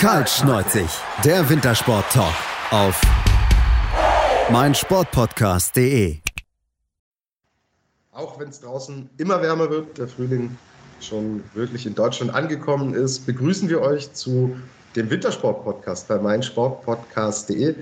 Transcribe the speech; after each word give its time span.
Kaltschneuzig, 0.00 0.88
der 1.26 1.46
Wintersport-Talk 1.46 2.32
auf 2.70 2.98
meinsportpodcast.de. 4.50 6.16
Auch 8.10 8.40
wenn 8.40 8.48
es 8.48 8.60
draußen 8.62 9.10
immer 9.18 9.42
wärmer 9.42 9.68
wird, 9.68 9.98
der 9.98 10.08
Frühling 10.08 10.56
schon 11.02 11.44
wirklich 11.52 11.84
in 11.84 11.94
Deutschland 11.94 12.32
angekommen 12.32 12.94
ist, 12.94 13.26
begrüßen 13.26 13.68
wir 13.68 13.82
euch 13.82 14.10
zu 14.14 14.56
dem 14.96 15.10
Wintersport-Podcast 15.10 16.08
bei 16.08 16.16
meinsportpodcast.de 16.16 17.74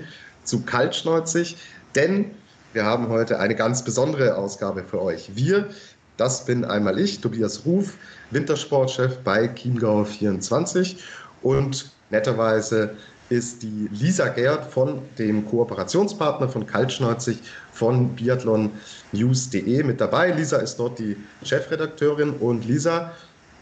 zu 0.43 0.63
Kaltschneuzig, 0.63 1.55
denn 1.95 2.31
wir 2.73 2.83
haben 2.83 3.07
heute 3.07 3.39
eine 3.39 3.55
ganz 3.55 3.81
besondere 3.81 4.35
Ausgabe 4.35 4.83
für 4.83 5.01
euch. 5.01 5.37
Wir, 5.37 5.69
das 6.17 6.43
bin 6.43 6.65
einmal 6.65 6.99
ich, 6.99 7.21
Tobias 7.21 7.65
Ruf, 7.65 7.93
Wintersportchef 8.31 9.19
bei 9.19 9.47
Chiemgau 9.47 10.03
24 10.03 11.01
und 11.41 11.93
netterweise 12.09 12.95
ist 13.29 13.63
die 13.63 13.89
Lisa 13.91 14.27
Gerd 14.29 14.71
von 14.71 15.01
dem 15.17 15.45
Kooperationspartner 15.45 16.47
von 16.49 16.65
Kaltschneuzig 16.65 17.39
von 17.71 18.15
biathlonnews.de 18.15 19.83
mit 19.83 20.01
dabei. 20.01 20.31
Lisa 20.31 20.57
ist 20.57 20.77
dort 20.77 20.97
die 20.99 21.15
Chefredakteurin. 21.43 22.31
Und 22.31 22.65
Lisa, 22.65 23.13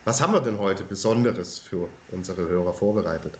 was 0.05 0.19
haben 0.21 0.31
wir 0.33 0.41
denn 0.41 0.57
heute 0.57 0.83
Besonderes 0.83 1.59
für 1.59 1.87
unsere 2.11 2.47
Hörer 2.47 2.73
vorbereitet? 2.73 3.37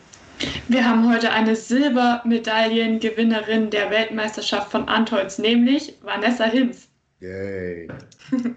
Wir 0.67 0.87
haben 0.87 1.11
heute 1.11 1.31
eine 1.31 1.55
Silbermedaillengewinnerin 1.55 3.71
der 3.71 3.89
Weltmeisterschaft 3.89 4.69
von 4.69 4.87
Antolz, 4.87 5.39
nämlich 5.39 5.97
Vanessa 6.03 6.43
Hinz. 6.43 6.89
Yay. 7.21 7.87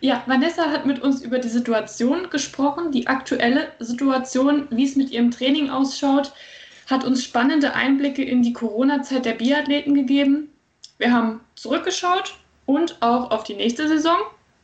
Ja, 0.00 0.22
Vanessa 0.26 0.70
hat 0.70 0.86
mit 0.86 1.00
uns 1.00 1.22
über 1.22 1.38
die 1.38 1.48
Situation 1.48 2.30
gesprochen, 2.30 2.92
die 2.92 3.06
aktuelle 3.06 3.68
Situation, 3.80 4.68
wie 4.70 4.84
es 4.84 4.96
mit 4.96 5.10
ihrem 5.10 5.30
Training 5.30 5.70
ausschaut, 5.70 6.32
hat 6.88 7.04
uns 7.04 7.24
spannende 7.24 7.74
Einblicke 7.74 8.22
in 8.22 8.42
die 8.42 8.52
Corona-Zeit 8.52 9.24
der 9.24 9.34
Biathleten 9.34 9.94
gegeben. 9.94 10.48
Wir 10.98 11.12
haben 11.12 11.40
zurückgeschaut 11.54 12.34
und 12.66 13.00
auch 13.00 13.30
auf 13.30 13.44
die 13.44 13.54
nächste 13.54 13.88
Saison 13.88 14.18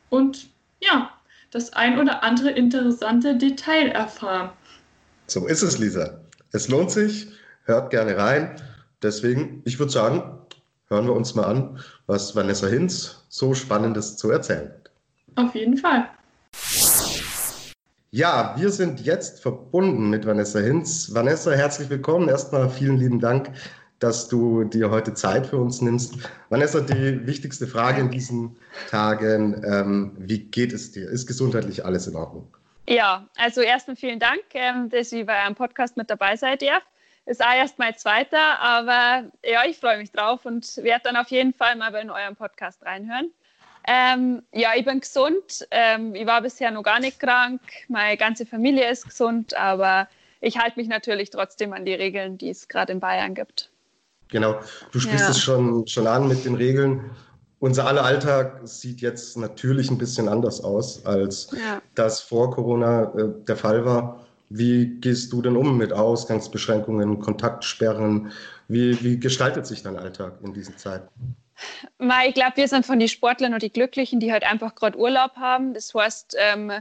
und 0.09 0.47
ja, 0.81 1.11
das 1.51 1.73
ein 1.73 1.99
oder 1.99 2.23
andere 2.23 2.51
interessante 2.51 3.35
Detail 3.35 3.89
erfahren. 3.89 4.49
So 5.27 5.47
ist 5.47 5.61
es, 5.61 5.77
Lisa. 5.77 6.21
Es 6.51 6.67
lohnt 6.67 6.91
sich, 6.91 7.27
hört 7.63 7.89
gerne 7.89 8.17
rein. 8.17 8.61
Deswegen, 9.01 9.61
ich 9.65 9.79
würde 9.79 9.91
sagen, 9.91 10.37
hören 10.89 11.05
wir 11.05 11.13
uns 11.13 11.35
mal 11.35 11.45
an, 11.45 11.79
was 12.05 12.35
Vanessa 12.35 12.67
Hinz 12.67 13.25
so 13.29 13.53
Spannendes 13.53 14.17
zu 14.17 14.31
erzählen. 14.31 14.73
Auf 15.37 15.53
jeden 15.53 15.77
Fall. 15.77 16.09
Ja, 18.09 18.55
wir 18.57 18.71
sind 18.71 19.01
jetzt 19.01 19.39
verbunden 19.39 20.09
mit 20.09 20.25
Vanessa 20.25 20.59
Hinz. 20.59 21.13
Vanessa, 21.13 21.51
herzlich 21.51 21.91
willkommen. 21.91 22.27
Erstmal 22.27 22.69
vielen 22.71 22.97
lieben 22.97 23.19
Dank, 23.19 23.51
dass 23.99 24.27
du 24.27 24.63
dir 24.63 24.89
heute 24.89 25.13
Zeit 25.13 25.45
für 25.45 25.57
uns 25.57 25.79
nimmst. 25.79 26.15
Vanessa, 26.49 26.79
die 26.81 27.27
wichtigste 27.27 27.67
Frage 27.67 28.01
in 28.01 28.09
diesen 28.09 28.55
Tagen, 28.89 29.63
ähm, 29.63 30.15
wie 30.17 30.39
geht 30.39 30.73
es 30.73 30.91
dir? 30.91 31.07
Ist 31.07 31.27
gesundheitlich 31.27 31.85
alles 31.85 32.07
in 32.07 32.15
Ordnung? 32.15 32.51
Ja, 32.89 33.27
also 33.37 33.61
erstmal 33.61 33.95
vielen 33.95 34.19
Dank, 34.19 34.41
ähm, 34.55 34.89
dass 34.89 35.11
ihr 35.11 35.27
bei 35.27 35.35
einem 35.35 35.55
Podcast 35.55 35.97
mit 35.97 36.09
dabei 36.09 36.35
seid. 36.35 36.63
Ja. 36.63 36.81
Ist 37.27 37.43
auch 37.43 37.53
erst 37.53 37.77
mein 37.77 37.95
zweiter, 37.95 38.59
aber 38.59 39.29
ja, 39.43 39.65
ich 39.67 39.77
freue 39.77 39.97
mich 39.97 40.11
drauf 40.11 40.45
und 40.45 40.77
werde 40.77 41.03
dann 41.03 41.17
auf 41.17 41.27
jeden 41.27 41.53
Fall 41.53 41.75
mal 41.75 41.93
in 41.95 42.09
euren 42.09 42.37
Podcast 42.37 42.83
reinhören. 42.83 43.31
Ähm, 43.87 44.43
ja, 44.53 44.71
ich 44.75 44.83
bin 44.85 44.99
gesund. 44.99 45.65
Ähm, 45.71 46.13
ich 46.13 46.27
war 46.27 46.41
bisher 46.41 46.71
noch 46.71 46.83
gar 46.83 46.99
nicht 46.99 47.19
krank. 47.19 47.61
Meine 47.87 48.17
ganze 48.17 48.45
Familie 48.45 48.89
ist 48.91 49.05
gesund, 49.05 49.55
aber 49.55 50.09
ich 50.41 50.57
halte 50.57 50.77
mich 50.77 50.89
natürlich 50.89 51.29
trotzdem 51.29 51.73
an 51.73 51.85
die 51.85 51.93
Regeln, 51.93 52.37
die 52.37 52.49
es 52.49 52.67
gerade 52.67 52.91
in 52.91 52.99
Bayern 52.99 53.33
gibt. 53.33 53.71
Genau, 54.29 54.59
du 54.91 54.99
sprichst 54.99 55.25
ja. 55.25 55.29
es 55.29 55.39
schon, 55.39 55.87
schon 55.87 56.05
an 56.05 56.27
mit 56.27 56.43
den 56.43 56.55
Regeln. 56.55 57.09
Unser 57.59 57.87
aller 57.87 58.03
Alltag 58.03 58.59
sieht 58.65 59.01
jetzt 59.01 59.37
natürlich 59.37 59.89
ein 59.89 59.97
bisschen 59.97 60.27
anders 60.27 60.63
aus, 60.63 61.05
als 61.05 61.49
ja. 61.57 61.81
das 61.95 62.21
vor 62.21 62.51
Corona 62.51 63.03
äh, 63.15 63.29
der 63.47 63.55
Fall 63.55 63.85
war. 63.85 64.25
Wie 64.49 64.99
gehst 64.99 65.33
du 65.33 65.41
denn 65.41 65.55
um 65.55 65.77
mit 65.77 65.91
Ausgangsbeschränkungen, 65.91 67.19
Kontaktsperren? 67.19 68.31
Wie, 68.67 69.01
wie 69.03 69.19
gestaltet 69.19 69.65
sich 69.65 69.81
dein 69.81 69.97
Alltag 69.97 70.39
in 70.43 70.53
diesen 70.53 70.77
Zeiten? 70.77 71.35
Ich 71.99 72.33
glaube, 72.33 72.55
wir 72.55 72.67
sind 72.67 72.85
von 72.85 72.99
den 72.99 73.07
Sportlern 73.07 73.53
und 73.53 73.63
die 73.63 73.71
Glücklichen, 73.71 74.19
die 74.19 74.31
halt 74.31 74.43
einfach 74.43 74.75
gerade 74.75 74.97
Urlaub 74.97 75.35
haben. 75.37 75.73
Das 75.73 75.93
heißt, 75.93 76.35
ähm, 76.39 76.71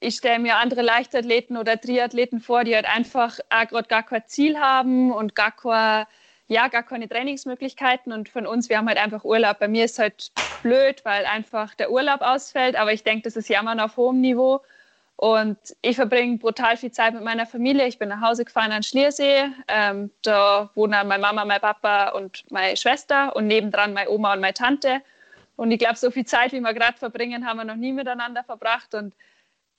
ich 0.00 0.16
stelle 0.16 0.38
mir 0.38 0.56
andere 0.56 0.82
Leichtathleten 0.82 1.56
oder 1.56 1.80
Triathleten 1.80 2.40
vor, 2.40 2.64
die 2.64 2.74
halt 2.74 2.86
einfach 2.86 3.38
gerade 3.50 3.88
gar 3.88 4.02
kein 4.02 4.22
Ziel 4.26 4.58
haben 4.58 5.12
und 5.12 5.34
gar, 5.34 5.52
kein, 5.52 6.06
ja, 6.48 6.68
gar 6.68 6.82
keine 6.82 7.08
Trainingsmöglichkeiten. 7.08 8.12
Und 8.12 8.28
von 8.28 8.46
uns, 8.46 8.68
wir 8.68 8.78
haben 8.78 8.88
halt 8.88 8.98
einfach 8.98 9.24
Urlaub. 9.24 9.58
Bei 9.58 9.68
mir 9.68 9.84
ist 9.84 9.98
halt 9.98 10.32
blöd, 10.62 11.04
weil 11.04 11.26
einfach 11.26 11.74
der 11.74 11.90
Urlaub 11.90 12.20
ausfällt. 12.22 12.76
Aber 12.76 12.92
ich 12.92 13.04
denke, 13.04 13.22
das 13.22 13.36
ist 13.36 13.48
Jammern 13.48 13.80
auf 13.80 13.96
hohem 13.96 14.20
Niveau. 14.20 14.60
Und 15.16 15.56
ich 15.80 15.96
verbringe 15.96 16.36
brutal 16.36 16.76
viel 16.76 16.92
Zeit 16.92 17.14
mit 17.14 17.24
meiner 17.24 17.46
Familie. 17.46 17.86
Ich 17.86 17.98
bin 17.98 18.10
nach 18.10 18.20
Hause 18.20 18.44
gefahren 18.44 18.70
an 18.70 18.82
Schliersee. 18.82 19.48
Ähm, 19.66 20.10
da 20.22 20.70
wohnen 20.74 21.08
meine 21.08 21.22
Mama, 21.22 21.44
mein 21.46 21.60
Papa 21.60 22.10
und 22.10 22.44
meine 22.50 22.76
Schwester 22.76 23.34
und 23.34 23.46
nebendran 23.46 23.94
meine 23.94 24.10
Oma 24.10 24.34
und 24.34 24.40
meine 24.40 24.52
Tante. 24.52 25.00
Und 25.56 25.70
ich 25.70 25.78
glaube, 25.78 25.96
so 25.96 26.10
viel 26.10 26.26
Zeit, 26.26 26.52
wie 26.52 26.60
wir 26.60 26.74
gerade 26.74 26.98
verbringen, 26.98 27.46
haben 27.46 27.56
wir 27.56 27.64
noch 27.64 27.76
nie 27.76 27.92
miteinander 27.92 28.44
verbracht. 28.44 28.94
Und 28.94 29.14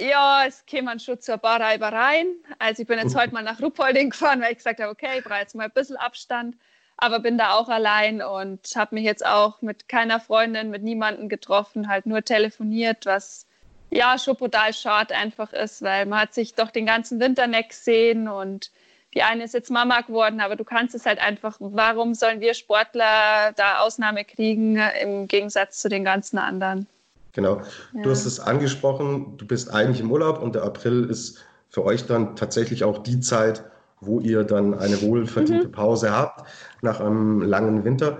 ja, 0.01 0.45
es 0.47 0.65
kämen 0.65 0.99
schon 0.99 1.19
zu 1.21 1.33
ein 1.33 1.39
paar 1.39 1.61
Reibereien. 1.61 2.35
Also 2.57 2.81
ich 2.81 2.87
bin 2.87 2.97
jetzt 2.97 3.15
heute 3.15 3.33
mal 3.33 3.43
nach 3.43 3.61
Ruppolding 3.61 4.09
gefahren, 4.09 4.41
weil 4.41 4.51
ich 4.51 4.57
gesagt 4.57 4.79
habe, 4.79 4.91
okay, 4.91 5.19
ich 5.19 5.23
brauche 5.23 5.39
jetzt 5.39 5.53
mal 5.53 5.65
ein 5.65 5.71
bisschen 5.71 5.97
Abstand. 5.97 6.55
Aber 6.97 7.19
bin 7.19 7.37
da 7.37 7.53
auch 7.53 7.69
allein 7.69 8.23
und 8.23 8.75
habe 8.75 8.95
mich 8.95 9.03
jetzt 9.03 9.23
auch 9.23 9.61
mit 9.61 9.87
keiner 9.87 10.19
Freundin, 10.19 10.71
mit 10.71 10.81
niemandem 10.81 11.29
getroffen, 11.29 11.87
halt 11.87 12.07
nur 12.07 12.23
telefoniert, 12.23 13.05
was 13.05 13.46
ja 13.89 14.17
schon 14.17 14.35
brutal 14.35 14.73
schade 14.73 15.15
einfach 15.15 15.53
ist, 15.53 15.81
weil 15.81 16.05
man 16.05 16.21
hat 16.21 16.33
sich 16.33 16.55
doch 16.55 16.71
den 16.71 16.85
ganzen 16.85 17.19
Winter 17.19 17.47
nicht 17.47 17.69
gesehen 17.69 18.27
und 18.27 18.71
die 19.13 19.23
eine 19.23 19.45
ist 19.45 19.53
jetzt 19.53 19.71
Mama 19.71 20.01
geworden, 20.01 20.41
aber 20.41 20.55
du 20.55 20.63
kannst 20.63 20.93
es 20.93 21.05
halt 21.05 21.19
einfach, 21.19 21.57
warum 21.59 22.13
sollen 22.13 22.39
wir 22.39 22.53
Sportler 22.53 23.53
da 23.55 23.79
Ausnahme 23.79 24.25
kriegen 24.25 24.77
im 25.01 25.27
Gegensatz 25.27 25.81
zu 25.81 25.89
den 25.89 26.03
ganzen 26.03 26.37
anderen? 26.37 26.87
Genau, 27.33 27.61
ja. 27.93 28.01
du 28.03 28.09
hast 28.09 28.25
es 28.25 28.39
angesprochen, 28.39 29.37
du 29.37 29.45
bist 29.45 29.73
eigentlich 29.73 30.01
im 30.01 30.11
Urlaub 30.11 30.41
und 30.41 30.55
der 30.55 30.63
April 30.63 31.05
ist 31.09 31.43
für 31.69 31.85
euch 31.85 32.05
dann 32.05 32.35
tatsächlich 32.35 32.83
auch 32.83 32.99
die 32.99 33.19
Zeit, 33.19 33.63
wo 34.01 34.19
ihr 34.19 34.43
dann 34.43 34.73
eine 34.73 35.01
wohlverdiente 35.01 35.67
mhm. 35.67 35.71
Pause 35.71 36.11
habt 36.11 36.47
nach 36.81 36.99
einem 36.99 37.41
langen 37.41 37.83
Winter. 37.83 38.19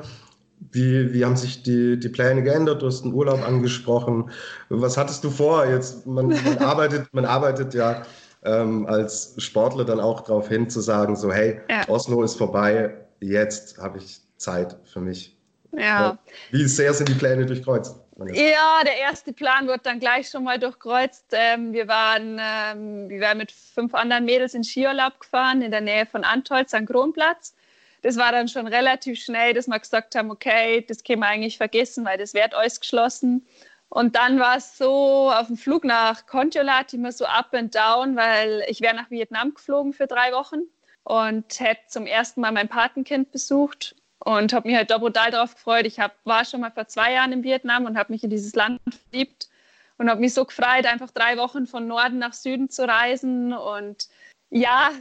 Wie, 0.72 1.14
wie 1.14 1.26
haben 1.26 1.38
sich 1.38 1.64
die, 1.64 2.00
die 2.00 2.10
Pläne 2.10 2.44
geändert? 2.44 2.82
Du 2.82 2.88
hast 2.88 3.04
den 3.04 3.14
Urlaub 3.14 3.46
angesprochen. 3.46 4.32
Was 4.70 4.98
hattest 4.98 5.24
du 5.24 5.30
vor? 5.30 5.66
Jetzt, 5.66 6.06
man, 6.06 6.28
man 6.28 6.58
arbeitet, 6.60 7.08
man 7.14 7.26
arbeitet 7.26 7.74
ja 7.74 8.04
ähm, 8.44 8.86
als 8.88 9.36
Sportler 9.38 9.86
dann 9.86 10.00
auch 10.00 10.22
darauf 10.22 10.48
hin 10.48 10.70
zu 10.70 10.82
sagen, 10.82 11.16
so 11.16 11.32
hey, 11.32 11.62
ja. 11.70 11.88
Oslo 11.88 12.24
ist 12.24 12.36
vorbei, 12.36 12.94
jetzt 13.20 13.78
habe 13.78 13.98
ich 13.98 14.22
Zeit 14.38 14.78
für 14.86 15.00
mich. 15.00 15.36
Ja. 15.72 16.18
Wie 16.52 16.66
sehr 16.66 16.94
sind 16.94 17.10
die 17.10 17.14
Pläne 17.14 17.46
durchkreuzt? 17.46 18.00
Ja, 18.34 18.82
der 18.84 18.98
erste 18.98 19.32
Plan 19.32 19.68
wird 19.68 19.86
dann 19.86 20.00
gleich 20.00 20.30
schon 20.30 20.44
mal 20.44 20.58
durchkreuzt. 20.58 21.26
Ähm, 21.34 21.72
wir, 21.72 21.88
waren, 21.88 22.40
ähm, 22.42 23.10
wir 23.10 23.22
waren 23.22 23.38
mit 23.38 23.52
fünf 23.52 23.94
anderen 23.94 24.26
Mädels 24.26 24.56
in 24.56 24.64
Skiurlaub 24.64 25.20
gefahren 25.20 25.62
in 25.62 25.70
der 25.70 25.82
Nähe 25.82 26.08
von 26.08 26.24
Antolz 26.24 26.74
am 26.74 26.88
Kronplatz 26.88 27.54
das 28.02 28.18
war 28.18 28.32
dann 28.32 28.48
schon 28.48 28.68
relativ 28.68 29.20
schnell, 29.20 29.54
dass 29.54 29.68
wir 29.68 29.80
gesagt 29.80 30.16
haben, 30.16 30.32
okay, 30.32 30.86
das 30.88 31.04
können 31.04 31.22
wir 31.22 31.28
eigentlich 31.28 31.58
vergessen, 31.58 32.06
weil 32.06 32.18
das 32.18 32.34
wird 32.34 32.54
alles 32.54 32.80
geschlossen. 32.80 33.46
Und 33.90 34.16
dann 34.16 34.40
war 34.40 34.58
es 34.58 34.78
so 34.78 35.32
auf 35.32 35.48
dem 35.48 35.58
Flug 35.58 35.84
nach 35.84 36.26
Konjolat 36.26 36.94
immer 36.94 37.12
so 37.12 37.26
up 37.26 37.54
and 37.54 37.74
down, 37.74 38.16
weil 38.16 38.64
ich 38.68 38.82
wäre 38.82 38.96
nach 38.96 39.10
Vietnam 39.10 39.54
geflogen 39.54 39.94
für 39.94 40.08
drei 40.08 40.34
Wochen 40.34 40.62
und 41.04 41.60
hätte 41.60 41.82
zum 41.88 42.06
ersten 42.06 42.42
Mal 42.42 42.52
mein 42.52 42.68
Patenkind 42.68 43.32
besucht 43.32 43.96
und 44.20 44.52
habe 44.52 44.68
mich 44.68 44.76
halt 44.76 44.92
da 44.92 44.98
brutal 44.98 45.32
darauf 45.32 45.56
gefreut. 45.56 45.86
Ich 45.86 46.00
hab, 46.00 46.14
war 46.26 46.44
schon 46.44 46.62
mal 46.62 46.72
vor 46.72 46.88
zwei 46.88 47.14
Jahren 47.14 47.32
in 47.32 47.44
Vietnam 47.44 47.86
und 47.86 47.98
habe 47.98 48.12
mich 48.12 48.24
in 48.24 48.30
dieses 48.30 48.54
Land 48.56 48.82
verliebt 49.10 49.48
und 49.98 50.10
habe 50.10 50.20
mich 50.20 50.34
so 50.34 50.44
gefreut, 50.44 50.86
einfach 50.86 51.12
drei 51.12 51.38
Wochen 51.38 51.66
von 51.66 51.88
Norden 51.88 52.18
nach 52.18 52.34
Süden 52.34 52.70
zu 52.70 52.86
reisen 52.86 53.54
und 53.54 54.10
ja, 54.50 54.92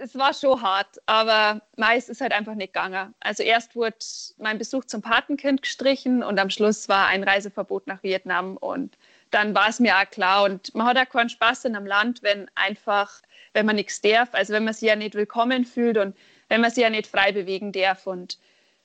es 0.00 0.16
war 0.18 0.34
schon 0.34 0.60
hart, 0.62 1.00
aber 1.06 1.62
meist 1.76 2.08
ist 2.08 2.20
halt 2.20 2.32
einfach 2.32 2.54
nicht 2.54 2.72
gegangen. 2.72 3.14
Also 3.20 3.42
erst 3.42 3.76
wurde 3.76 3.96
mein 4.38 4.58
Besuch 4.58 4.84
zum 4.84 5.02
Patenkind 5.02 5.62
gestrichen 5.62 6.22
und 6.22 6.38
am 6.38 6.50
Schluss 6.50 6.88
war 6.88 7.06
ein 7.06 7.24
Reiseverbot 7.24 7.86
nach 7.86 8.02
Vietnam 8.02 8.56
und 8.56 8.96
dann 9.30 9.54
war 9.54 9.68
es 9.68 9.80
mir 9.80 9.96
auch 9.96 10.10
klar 10.10 10.44
und 10.44 10.74
man 10.74 10.86
hat 10.86 10.98
auch 10.98 11.08
keinen 11.08 11.30
Spaß 11.30 11.64
in 11.64 11.76
einem 11.76 11.86
Land, 11.86 12.22
wenn 12.22 12.50
einfach, 12.54 13.22
wenn 13.52 13.66
man 13.66 13.76
nichts 13.76 14.00
darf, 14.00 14.28
also 14.32 14.52
wenn 14.52 14.64
man 14.64 14.74
sich 14.74 14.88
ja 14.88 14.96
nicht 14.96 15.14
willkommen 15.14 15.64
fühlt 15.64 15.96
und 15.96 16.16
wenn 16.48 16.60
man 16.60 16.70
sich 16.70 16.82
ja 16.82 16.90
nicht 16.90 17.06
frei 17.06 17.32
bewegen 17.32 17.72
darf 17.72 18.06
und 18.06 18.38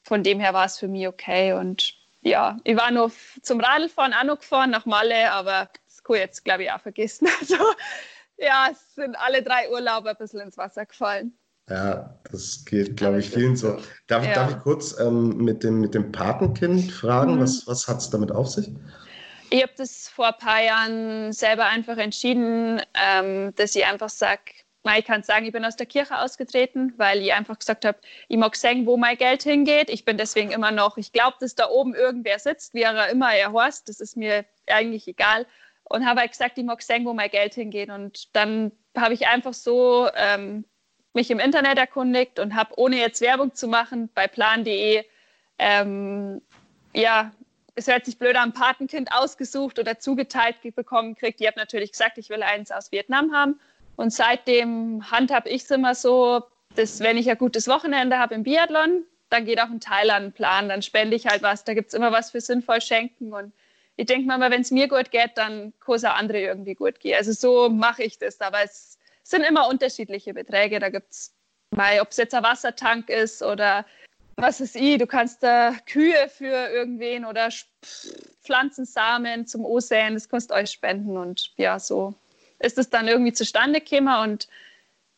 von 0.04 0.24
dem 0.24 0.40
her 0.40 0.54
war 0.54 0.66
es 0.66 0.80
für 0.80 0.88
mich 0.88 1.08
okay 1.08 1.54
und 1.54 1.96
ja, 2.22 2.58
ich 2.64 2.76
war 2.78 2.92
noch 2.92 3.12
zum 3.42 3.60
Radlfahren 3.60 4.14
auch 4.14 4.24
noch 4.24 4.40
gefahren 4.40 4.70
nach 4.70 4.86
Malle, 4.86 5.32
aber 5.32 5.70
das 5.86 6.04
kann 6.04 6.16
ich 6.16 6.22
jetzt 6.22 6.46
glaube 6.46 6.64
ich 6.64 6.72
auch 6.72 6.82
vergessen. 6.82 7.28
Also 7.40 7.58
ja, 8.38 8.70
es 8.72 8.96
sind 8.96 9.16
alle 9.16 9.44
drei 9.44 9.70
Urlaube 9.72 10.10
ein 10.10 10.16
bisschen 10.18 10.42
ins 10.42 10.58
Wasser 10.58 10.86
gefallen. 10.86 11.38
Ja, 11.70 12.18
das 12.32 12.64
geht, 12.64 12.96
glaube 12.96 13.20
ich, 13.20 13.30
vielen 13.30 13.58
so. 13.58 13.78
Darf, 14.08 14.26
ja. 14.26 14.34
darf 14.34 14.52
ich 14.52 14.60
kurz 14.60 14.98
ähm, 15.00 15.38
mit, 15.38 15.64
dem, 15.64 15.82
mit 15.82 15.94
dem 15.94 16.12
Patenkind 16.12 16.92
fragen, 16.92 17.36
mhm. 17.36 17.42
was, 17.42 17.68
was 17.68 17.88
hat 17.88 17.98
es 17.98 18.10
damit 18.10 18.32
auf 18.32 18.48
sich? 18.48 18.70
Ich 19.50 19.62
habe 19.62 19.74
das 19.78 20.08
vor 20.10 20.28
ein 20.28 20.38
paar 20.40 20.62
Jahren 20.62 21.34
selber 21.34 21.66
einfach 21.66 21.98
entschieden, 21.98 22.82
ähm, 22.94 23.54
dass 23.56 23.76
ich 23.76 23.86
einfach 23.86 24.10
sage, 24.10 24.42
ich 24.98 25.06
kann 25.06 25.24
sagen, 25.24 25.46
ich 25.46 25.52
bin 25.52 25.66
aus 25.66 25.76
der 25.76 25.86
Kirche 25.86 26.18
ausgetreten, 26.18 26.94
weil 26.96 27.22
ich 27.22 27.34
einfach 27.34 27.60
gesagt 27.60 27.84
habe, 27.84 27.98
ich 28.30 28.38
mag 28.38 28.56
sehen, 28.56 28.86
wo 28.86 28.96
mein 28.96 29.18
Geld 29.18 29.44
hingeht. 29.44 29.90
Ich 29.90 30.06
bin 30.06 30.18
deswegen 30.18 30.52
immer 30.52 30.72
noch, 30.72 30.98
ich 30.98 31.12
glaube, 31.12 31.36
dass 31.42 31.56
da 31.56 31.68
oben 31.68 31.94
irgendwer 31.94 32.40
sitzt, 32.40 32.74
wie 32.74 32.84
er 32.84 33.10
immer 33.10 33.34
er 33.34 33.52
heißt, 33.52 33.90
das 33.90 34.00
ist 34.00 34.16
mir 34.16 34.46
eigentlich 34.68 35.08
egal. 35.08 35.46
Und 35.90 36.06
habe 36.06 36.22
halt 36.22 36.32
gesagt, 36.32 36.58
ich 36.58 36.66
mag 36.66 36.82
sehen, 36.82 37.06
wo 37.06 37.14
mein 37.14 37.30
Geld 37.30 37.54
hingeht. 37.54 37.90
Und 37.90 38.36
dann 38.36 38.72
habe 38.96 39.14
ich 39.14 39.28
einfach 39.28 39.54
so 39.54 40.10
ähm, 40.16 40.66
mich 41.14 41.32
im 41.32 41.40
Internet 41.40 41.78
erkundigt 41.78 42.40
und 42.40 42.56
habe, 42.56 42.74
ohne 42.78 42.98
jetzt 42.98 43.22
Werbung 43.22 43.54
zu 43.54 43.68
machen, 43.68 44.10
bei 44.14 44.28
plan.de, 44.28 45.04
ähm, 45.60 46.42
ja, 46.94 47.32
es 47.76 47.88
hört 47.88 48.06
sich 48.06 48.18
blöd 48.18 48.36
an, 48.36 48.54
Patenkind 48.54 49.12
ausgesucht 49.14 49.80
oder 49.80 50.00
zugeteilt 50.00 50.56
bekommen 50.76 51.16
kriegt. 51.16 51.40
Ich 51.40 51.48
habe 51.48 51.60
natürlich 51.60 51.92
gesagt, 51.92 52.18
ich 52.18 52.30
will 52.30 52.42
eins 52.42 52.72
aus 52.72 52.92
Vietnam 52.92 53.34
haben. 53.34 53.60
Und 53.96 54.12
seitdem 54.12 55.10
handhabe 55.12 55.50
ich 55.50 55.64
es 55.64 55.72
immer 55.72 55.96
so, 55.96 56.44
dass 56.76 57.00
wenn 57.00 57.18
ich 57.18 57.30
ein 57.30 57.38
gutes 57.38 57.68
Wochenende 57.68 58.18
habe 58.18 58.36
im 58.36 58.44
Biathlon, 58.44 59.04
dann 59.30 59.46
geht 59.46 59.60
auch 59.60 59.70
ein 59.70 59.80
Teil 59.80 60.10
an 60.10 60.24
den 60.24 60.32
Plan, 60.32 60.70
dann 60.70 60.82
spende 60.82 61.16
ich 61.16 61.28
halt 61.28 61.42
was. 61.42 61.64
Da 61.64 61.74
gibt 61.74 61.90
es 61.90 61.94
immer 61.94 62.12
was 62.12 62.32
für 62.32 62.42
sinnvoll 62.42 62.82
schenken. 62.82 63.34
Und 63.34 63.54
ich 63.98 64.06
denke 64.06 64.28
mal, 64.28 64.40
wenn 64.52 64.62
es 64.62 64.72
mir 64.72 64.88
gut 64.88 65.12
geht, 65.12 65.32
dann 65.36 65.74
kann 65.80 65.96
es 65.96 66.06
auch 66.06 66.16
andere 66.16 66.40
irgendwie 66.40 66.76
gut 66.76 67.00
gehen. 67.00 67.16
Also 67.18 67.34
so 67.34 67.70
mache 67.70 68.04
ich 68.04 68.20
das. 68.20 68.40
Aber 68.40 68.64
es 68.64 68.98
sind 69.24 69.44
immer 69.44 69.68
unterschiedliche 69.68 70.36
Beträge. 70.36 70.80
Da 70.80 70.90
gibt 70.90 71.12
es 71.12 71.34
mal, 71.72 72.00
ob 72.00 72.12
es 72.12 72.18
jetzt 72.18 72.36
ein 72.36 72.44
Wassertank 72.44 73.10
ist 73.10 73.42
oder 73.42 73.86
was 74.36 74.62
ist 74.62 74.76
ich, 74.76 75.00
du 75.00 75.08
kannst 75.08 75.42
da 75.42 75.74
Kühe 75.88 76.30
für 76.30 76.70
irgendwen 76.70 77.26
oder 77.26 77.50
Pflanzensamen 78.44 79.48
zum 79.48 79.66
Osäen, 79.66 80.14
das 80.14 80.30
kannst 80.30 80.52
du 80.52 80.54
euch 80.54 80.70
spenden 80.70 81.18
und 81.18 81.52
ja, 81.58 81.80
so 81.80 82.14
ist 82.60 82.78
es 82.78 82.92
dann 82.92 83.08
irgendwie 83.08 83.34
zustande 83.34 83.82
gekommen 83.82 84.30
und 84.30 84.48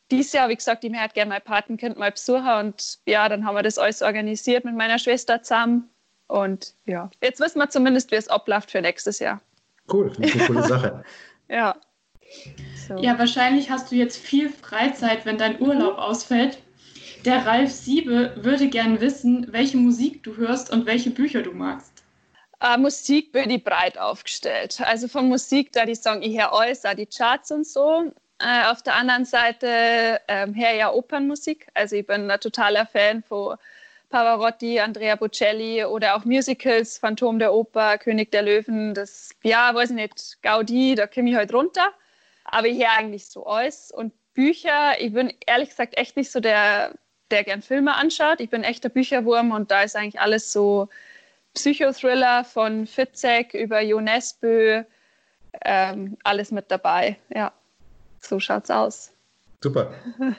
dieses 0.10 0.32
Jahr, 0.32 0.48
wie 0.48 0.56
gesagt, 0.56 0.86
ich 0.86 0.94
hätte 0.94 1.14
gerne 1.16 1.30
mein 1.30 1.42
Patenkind 1.42 1.98
mal 1.98 2.12
besuchen 2.12 2.48
und 2.48 3.00
ja, 3.06 3.28
dann 3.28 3.46
haben 3.46 3.56
wir 3.56 3.62
das 3.62 3.78
alles 3.78 4.02
organisiert 4.02 4.64
mit 4.64 4.76
meiner 4.76 5.00
Schwester 5.00 5.44
zusammen 5.44 5.90
und 6.30 6.76
ja, 6.86 7.10
jetzt 7.22 7.40
wissen 7.40 7.60
wir 7.60 7.70
zumindest, 7.70 8.12
wie 8.12 8.16
es 8.16 8.28
abläuft 8.28 8.72
für 8.72 8.82
nächstes 8.82 9.20
Jahr. 9.20 9.42
Cool, 9.92 10.12
finde 10.12 10.30
ich 10.30 10.36
eine 10.36 10.46
coole 10.46 10.64
Sache. 10.64 11.04
ja. 11.50 11.76
So. 12.88 12.98
Ja, 12.98 13.18
wahrscheinlich 13.18 13.72
hast 13.72 13.92
du 13.92 13.96
jetzt 13.96 14.18
viel 14.18 14.50
Freizeit, 14.50 15.26
wenn 15.26 15.40
dein 15.40 15.60
Urlaub 15.60 15.98
ausfällt. 15.98 16.60
Der 17.26 17.48
Ralf 17.48 17.72
Siebe 17.72 18.34
würde 18.38 18.68
gern 18.68 19.02
wissen, 19.02 19.48
welche 19.52 19.78
Musik 19.78 20.24
du 20.24 20.38
hörst 20.38 20.72
und 20.72 20.86
welche 20.86 21.10
Bücher 21.10 21.42
du 21.42 21.52
magst. 21.52 22.04
Uh, 22.64 22.78
Musik 22.78 23.32
bin 23.32 23.50
ich 23.50 23.64
breit 23.64 23.98
aufgestellt. 23.98 24.80
Also 24.82 25.08
von 25.08 25.28
Musik, 25.30 25.72
da 25.72 25.86
die 25.86 25.96
sagen, 25.96 26.22
ich 26.22 26.38
höre 26.38 26.54
alles, 26.54 26.84
die 26.96 27.08
Charts 27.08 27.52
und 27.52 27.66
so. 27.66 28.12
Uh, 28.42 28.72
auf 28.72 28.84
der 28.84 28.96
anderen 28.96 29.26
Seite 29.26 30.22
ähm, 30.28 30.54
höre 30.54 30.74
ja 30.74 30.94
Opernmusik. 30.94 31.68
Also 31.74 31.96
ich 31.96 32.06
bin 32.06 32.30
ein 32.30 32.40
totaler 32.40 32.86
Fan 32.86 33.24
von 33.24 33.58
Pavarotti, 34.10 34.80
Andrea 34.80 35.16
Bocelli 35.16 35.86
oder 35.86 36.16
auch 36.16 36.26
Musicals, 36.26 36.98
Phantom 36.98 37.40
der 37.40 37.54
Oper, 37.54 37.98
König 37.98 38.32
der 38.32 38.42
Löwen. 38.42 38.94
Das, 38.94 39.30
ja, 39.44 39.74
weiß 39.74 39.92
ich 39.92 39.96
nicht, 39.96 40.42
Gaudi, 40.42 40.96
da 40.96 41.08
komme 41.08 41.30
ich 41.30 41.36
halt 41.36 41.54
runter. 41.54 41.94
Aber 42.46 42.68
höre 42.68 42.92
eigentlich 42.98 43.28
so 43.28 43.46
alles. 43.46 43.92
Und 43.92 44.14
Bücher, 44.34 45.00
ich 45.00 45.14
bin 45.14 45.34
ehrlich 45.46 45.70
gesagt 45.70 45.98
echt 45.98 46.18
nicht 46.18 46.32
so 46.32 46.40
der, 46.40 46.96
der 47.30 47.44
gern 47.44 47.62
Filme 47.62 47.96
anschaut. 47.96 48.40
Ich 48.40 48.50
bin 48.50 48.64
echter 48.64 48.90
Bücherwurm 48.90 49.52
und 49.52 49.70
da 49.72 49.84
ist 49.84 49.96
eigentlich 49.96 50.20
alles 50.20 50.52
so 50.52 50.90
Psychothriller 51.54 52.44
von 52.44 52.88
Fitzek 52.88 53.54
über 53.54 53.82
Jonesbö, 53.82 54.84
ähm, 55.66 56.18
alles 56.24 56.52
mit 56.52 56.72
dabei. 56.72 57.18
Ja, 57.34 57.52
so 58.20 58.40
schaut's 58.40 58.72
aus. 58.72 59.12
Super, 59.62 59.92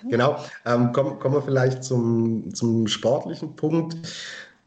genau. 0.08 0.38
Ähm, 0.64 0.92
kommen, 0.92 1.18
kommen 1.18 1.34
wir 1.34 1.42
vielleicht 1.42 1.84
zum, 1.84 2.54
zum 2.54 2.86
sportlichen 2.86 3.54
Punkt. 3.54 3.96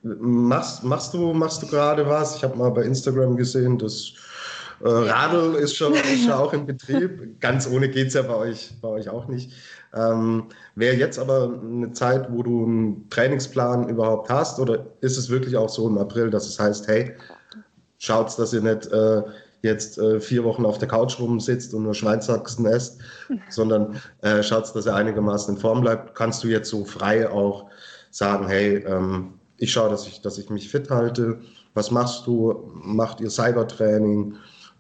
Machst, 0.04 0.84
machst 0.84 1.14
du, 1.14 1.34
machst 1.34 1.64
du 1.64 1.68
gerade 1.68 2.08
was? 2.08 2.36
Ich 2.36 2.44
habe 2.44 2.58
mal 2.58 2.70
bei 2.70 2.84
Instagram 2.84 3.36
gesehen, 3.36 3.80
dass 3.80 4.14
äh, 4.84 4.88
Radl 4.88 5.56
ist 5.56 5.76
schon, 5.76 5.94
ist 5.94 6.24
schon 6.24 6.32
auch 6.34 6.54
in 6.54 6.66
Betrieb. 6.66 7.40
Ganz 7.40 7.68
ohne 7.68 7.90
geht 7.90 8.10
es 8.10 8.14
ja 8.14 8.22
bei 8.22 8.36
euch, 8.36 8.74
bei 8.82 8.90
euch 8.90 9.10
auch 9.10 9.28
nicht. 9.28 9.52
Ähm, 9.94 10.50
Wäre 10.76 10.96
jetzt 10.96 11.18
aber 11.18 11.60
eine 11.64 11.92
Zeit, 11.94 12.32
wo 12.32 12.44
du 12.44 12.66
einen 12.66 13.10
Trainingsplan 13.10 13.90
überhaupt 13.90 14.30
hast, 14.30 14.60
oder 14.60 14.86
ist 15.02 15.18
es 15.18 15.30
wirklich 15.30 15.56
auch 15.56 15.70
so 15.70 15.88
im 15.88 15.98
April, 15.98 16.30
dass 16.30 16.48
es 16.48 16.60
heißt, 16.60 16.88
hey, 16.88 17.16
schaut, 17.98 18.38
dass 18.38 18.54
ihr 18.54 18.62
nicht 18.62 18.88
äh, 18.88 19.24
jetzt 19.63 19.98
äh, 19.98 20.19
vier 20.19 20.44
Wochen 20.44 20.65
auf 20.65 20.77
der 20.77 20.88
Couch 20.88 21.19
rumsitzt 21.19 21.74
und 21.74 21.83
nur 21.83 21.95
Schweinshaxen 21.95 22.65
esst, 22.65 23.01
sondern 23.50 24.00
äh, 24.21 24.44
schaut, 24.44 24.75
dass 24.75 24.86
er 24.86 24.95
einigermaßen 24.95 25.56
in 25.56 25.60
Form 25.60 25.81
bleibt. 25.81 26.13
Kannst 26.13 26.44
du 26.44 26.50
jetzt 26.50 26.69
so 26.69 26.86
frei 26.86 27.30
auch 27.30 27.69
sagen, 28.12 28.48
hey, 28.48 28.77
ähm, 28.86 29.39
ich 29.57 29.71
schaue, 29.71 29.89
dass 29.89 30.06
ich, 30.06 30.21
dass 30.21 30.38
ich 30.38 30.50
mich 30.50 30.69
fit 30.69 30.89
halte. 30.89 31.42
Was 31.74 31.89
machst 31.89 32.27
du? 32.27 32.71
Macht 32.74 33.21
ihr 33.21 33.30
Cybertraining? 33.30 34.36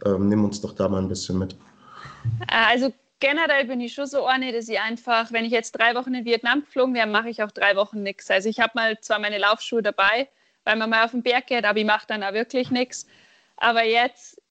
Ähm, 0.05 0.27
nimm 0.27 0.43
uns 0.43 0.61
doch 0.61 0.73
da 0.73 0.89
mal 0.89 1.01
ein 1.01 1.07
bisschen 1.07 1.39
mit. 1.39 1.55
Also 2.47 2.93
generell 3.19 3.65
bin 3.65 3.79
ich 3.79 3.93
schon 3.93 4.05
so 4.05 4.25
eine, 4.25 4.51
dass 4.51 4.67
ich 4.67 4.79
einfach, 4.79 5.31
wenn 5.31 5.45
ich 5.45 5.51
jetzt 5.51 5.71
drei 5.71 5.95
Wochen 5.95 6.13
in 6.13 6.25
Vietnam 6.25 6.61
geflogen 6.65 6.93
wäre, 6.93 7.07
mache 7.07 7.29
ich 7.29 7.41
auch 7.41 7.51
drei 7.51 7.77
Wochen 7.77 8.03
nichts. 8.03 8.29
Also 8.29 8.49
ich 8.49 8.59
habe 8.59 8.73
mal 8.75 8.99
zwar 8.99 9.19
meine 9.19 9.37
Laufschuhe 9.37 9.81
dabei, 9.81 10.27
weil 10.65 10.75
man 10.75 10.89
mal 10.89 11.05
auf 11.05 11.11
den 11.11 11.23
Berg 11.23 11.47
geht, 11.47 11.63
aber 11.63 11.79
ich 11.79 11.85
mache 11.85 12.05
dann 12.07 12.21
auch 12.21 12.33
wirklich 12.33 12.69
nichts. 12.69 13.07
Aber 13.57 13.85
jetzt 13.85 14.41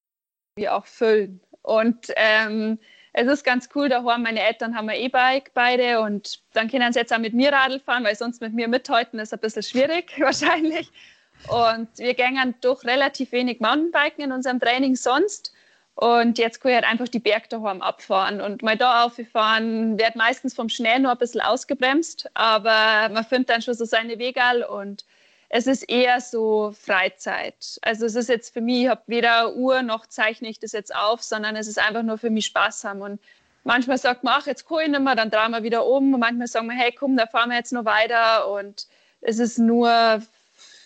wir 0.57 0.75
auch 0.75 0.87
füllen. 0.87 1.41
Und 1.63 2.13
ähm, 2.17 2.79
es 3.13 3.27
ist 3.27 3.45
ganz 3.45 3.69
cool, 3.75 3.89
da 3.89 4.03
haben 4.03 4.23
meine 4.23 4.43
Eltern 4.43 4.77
haben 4.77 4.89
ein 4.89 5.01
E-Bike 5.01 5.53
beide 5.55 6.01
und 6.01 6.41
dann 6.55 6.71
können 6.71 6.93
sie 6.93 6.99
jetzt 6.99 7.13
auch 7.13 7.19
mit 7.19 7.35
mir 7.35 7.53
Radl 7.53 7.79
fahren, 7.81 8.05
weil 8.05 8.17
sonst 8.17 8.41
mit 8.41 8.55
mir 8.55 8.69
mithalten 8.69 9.19
ist 9.19 9.33
ein 9.33 9.39
bisschen 9.39 9.63
schwierig 9.63 10.13
wahrscheinlich. 10.19 10.91
Und 11.49 11.89
wir 11.99 12.15
gehen 12.15 12.55
durch 12.61 12.85
relativ 12.85 13.33
wenig 13.33 13.61
Mountainbiken 13.61 14.25
in 14.25 14.33
unserem 14.33 14.61
Training 14.61 14.95
sonst. 14.97 15.53
Und 15.95 16.39
jetzt 16.39 16.61
kann 16.61 16.71
ich 16.71 16.77
halt 16.77 16.87
einfach 16.87 17.09
die 17.09 17.19
Berg 17.19 17.51
daheim 17.51 17.83
abfahren 17.83 18.41
und 18.41 18.63
mal 18.63 18.77
da 18.77 19.05
aufgefahren, 19.05 19.99
wird 19.99 20.17
meistens 20.17 20.55
vom 20.55 20.71
Schnee 20.71 20.99
nur 20.99 21.13
ein 21.13 21.19
bisschen 21.19 21.43
ausgebremst, 21.43 22.31
aber 22.33 23.11
man 23.13 23.25
findet 23.25 23.51
dann 23.51 23.63
schon 23.63 23.75
so 23.75 23.85
seine 23.85 24.19
Wege 24.19 24.67
und 24.69 25.05
es 25.55 25.67
ist 25.67 25.83
eher 25.83 26.23
so 26.23 26.73
Freizeit. 26.73 27.79
Also 27.83 28.07
es 28.07 28.15
ist 28.15 28.31
jetzt 28.31 28.55
für 28.55 28.63
mich, 28.63 28.85
ich 28.85 28.89
habe 28.89 29.03
weder 29.07 29.55
Uhr 29.55 29.83
noch 29.83 30.07
zeichne 30.07 30.49
ich 30.49 30.59
das 30.59 30.73
jetzt 30.73 30.95
auf, 30.95 31.23
sondern 31.23 31.57
es 31.57 31.69
ist 31.69 31.79
einfach 31.79 32.03
nur 32.03 32.17
für 32.17 32.31
mich 32.31 32.47
Spaß 32.47 32.85
haben 32.85 33.03
und 33.03 33.21
manchmal 33.63 33.99
sagt 33.99 34.25
man, 34.25 34.35
ach, 34.39 34.47
jetzt 34.47 34.65
ich 34.71 34.89
nicht 34.89 35.01
mehr, 35.01 35.15
dann 35.15 35.31
drehen 35.31 35.51
wir 35.51 35.63
wieder 35.63 35.87
um 35.87 36.15
und 36.15 36.21
manchmal 36.21 36.47
sagen 36.47 36.69
wir, 36.69 36.75
hey, 36.75 36.91
komm, 36.91 37.19
da 37.19 37.27
fahren 37.27 37.51
wir 37.51 37.59
jetzt 37.59 37.73
noch 37.73 37.85
weiter 37.85 38.51
und 38.51 38.87
es 39.21 39.39
ist 39.39 39.59
nur 39.59 40.23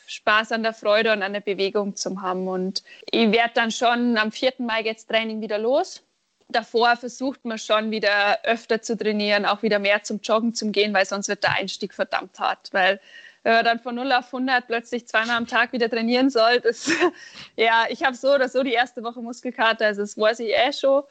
Spaß 0.08 0.50
an 0.50 0.64
der 0.64 0.74
Freude 0.74 1.12
und 1.12 1.22
an 1.22 1.32
der 1.32 1.40
Bewegung 1.40 1.94
zu 1.94 2.20
haben. 2.20 2.48
Und 2.48 2.82
ich 3.08 3.30
werde 3.30 3.52
dann 3.54 3.70
schon 3.70 4.18
am 4.18 4.32
4. 4.32 4.54
Mai 4.58 4.82
jetzt 4.82 5.08
Training 5.08 5.40
wieder 5.40 5.58
los. 5.58 6.02
Davor 6.48 6.96
versucht 6.96 7.44
man 7.44 7.58
schon 7.58 7.92
wieder 7.92 8.40
öfter 8.42 8.82
zu 8.82 8.96
trainieren, 8.96 9.46
auch 9.46 9.62
wieder 9.62 9.78
mehr 9.78 10.02
zum 10.02 10.20
Joggen 10.20 10.54
zu 10.54 10.72
gehen, 10.72 10.92
weil 10.92 11.06
sonst 11.06 11.28
wird 11.28 11.44
der 11.44 11.54
Einstieg 11.54 11.94
verdammt 11.94 12.38
hart. 12.38 12.68
Weil 12.72 13.00
wenn 13.46 13.54
man 13.54 13.64
dann 13.64 13.78
von 13.78 13.94
0 13.94 14.10
auf 14.10 14.26
100 14.34 14.66
plötzlich 14.66 15.06
zweimal 15.06 15.36
am 15.36 15.46
Tag 15.46 15.72
wieder 15.72 15.88
trainieren 15.88 16.30
soll, 16.30 16.58
das, 16.58 16.90
ja, 17.56 17.84
ich 17.88 18.02
habe 18.02 18.16
so 18.16 18.34
oder 18.34 18.48
so 18.48 18.64
die 18.64 18.72
erste 18.72 19.04
Woche 19.04 19.22
Muskelkater, 19.22 19.86
also 19.86 20.00
das 20.00 20.18
weiß 20.18 20.40
ich 20.40 20.48
eh 20.48 20.72
schon. 20.72 21.04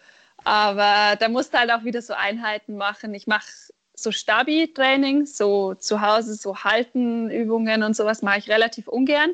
Aber 0.44 1.15
da 1.15 1.30
musst 1.30 1.54
du 1.54 1.60
halt 1.60 1.72
auch 1.72 1.86
wieder 1.86 2.01
so 2.01 2.13
Einheiten 2.13 2.75
machen. 2.75 3.13
Ich 3.13 3.25
mache 3.25 3.48
so 3.94 4.12
Stabi-Training, 4.12 5.25
so 5.25 5.75
zu 5.75 6.01
Hause, 6.01 6.36
so 6.36 6.58
Haltenübungen 6.58 7.84
und 7.84 7.96
sowas 7.96 8.22
mache 8.22 8.39
ich 8.39 8.50
relativ 8.50 8.89
ungern. 8.89 9.34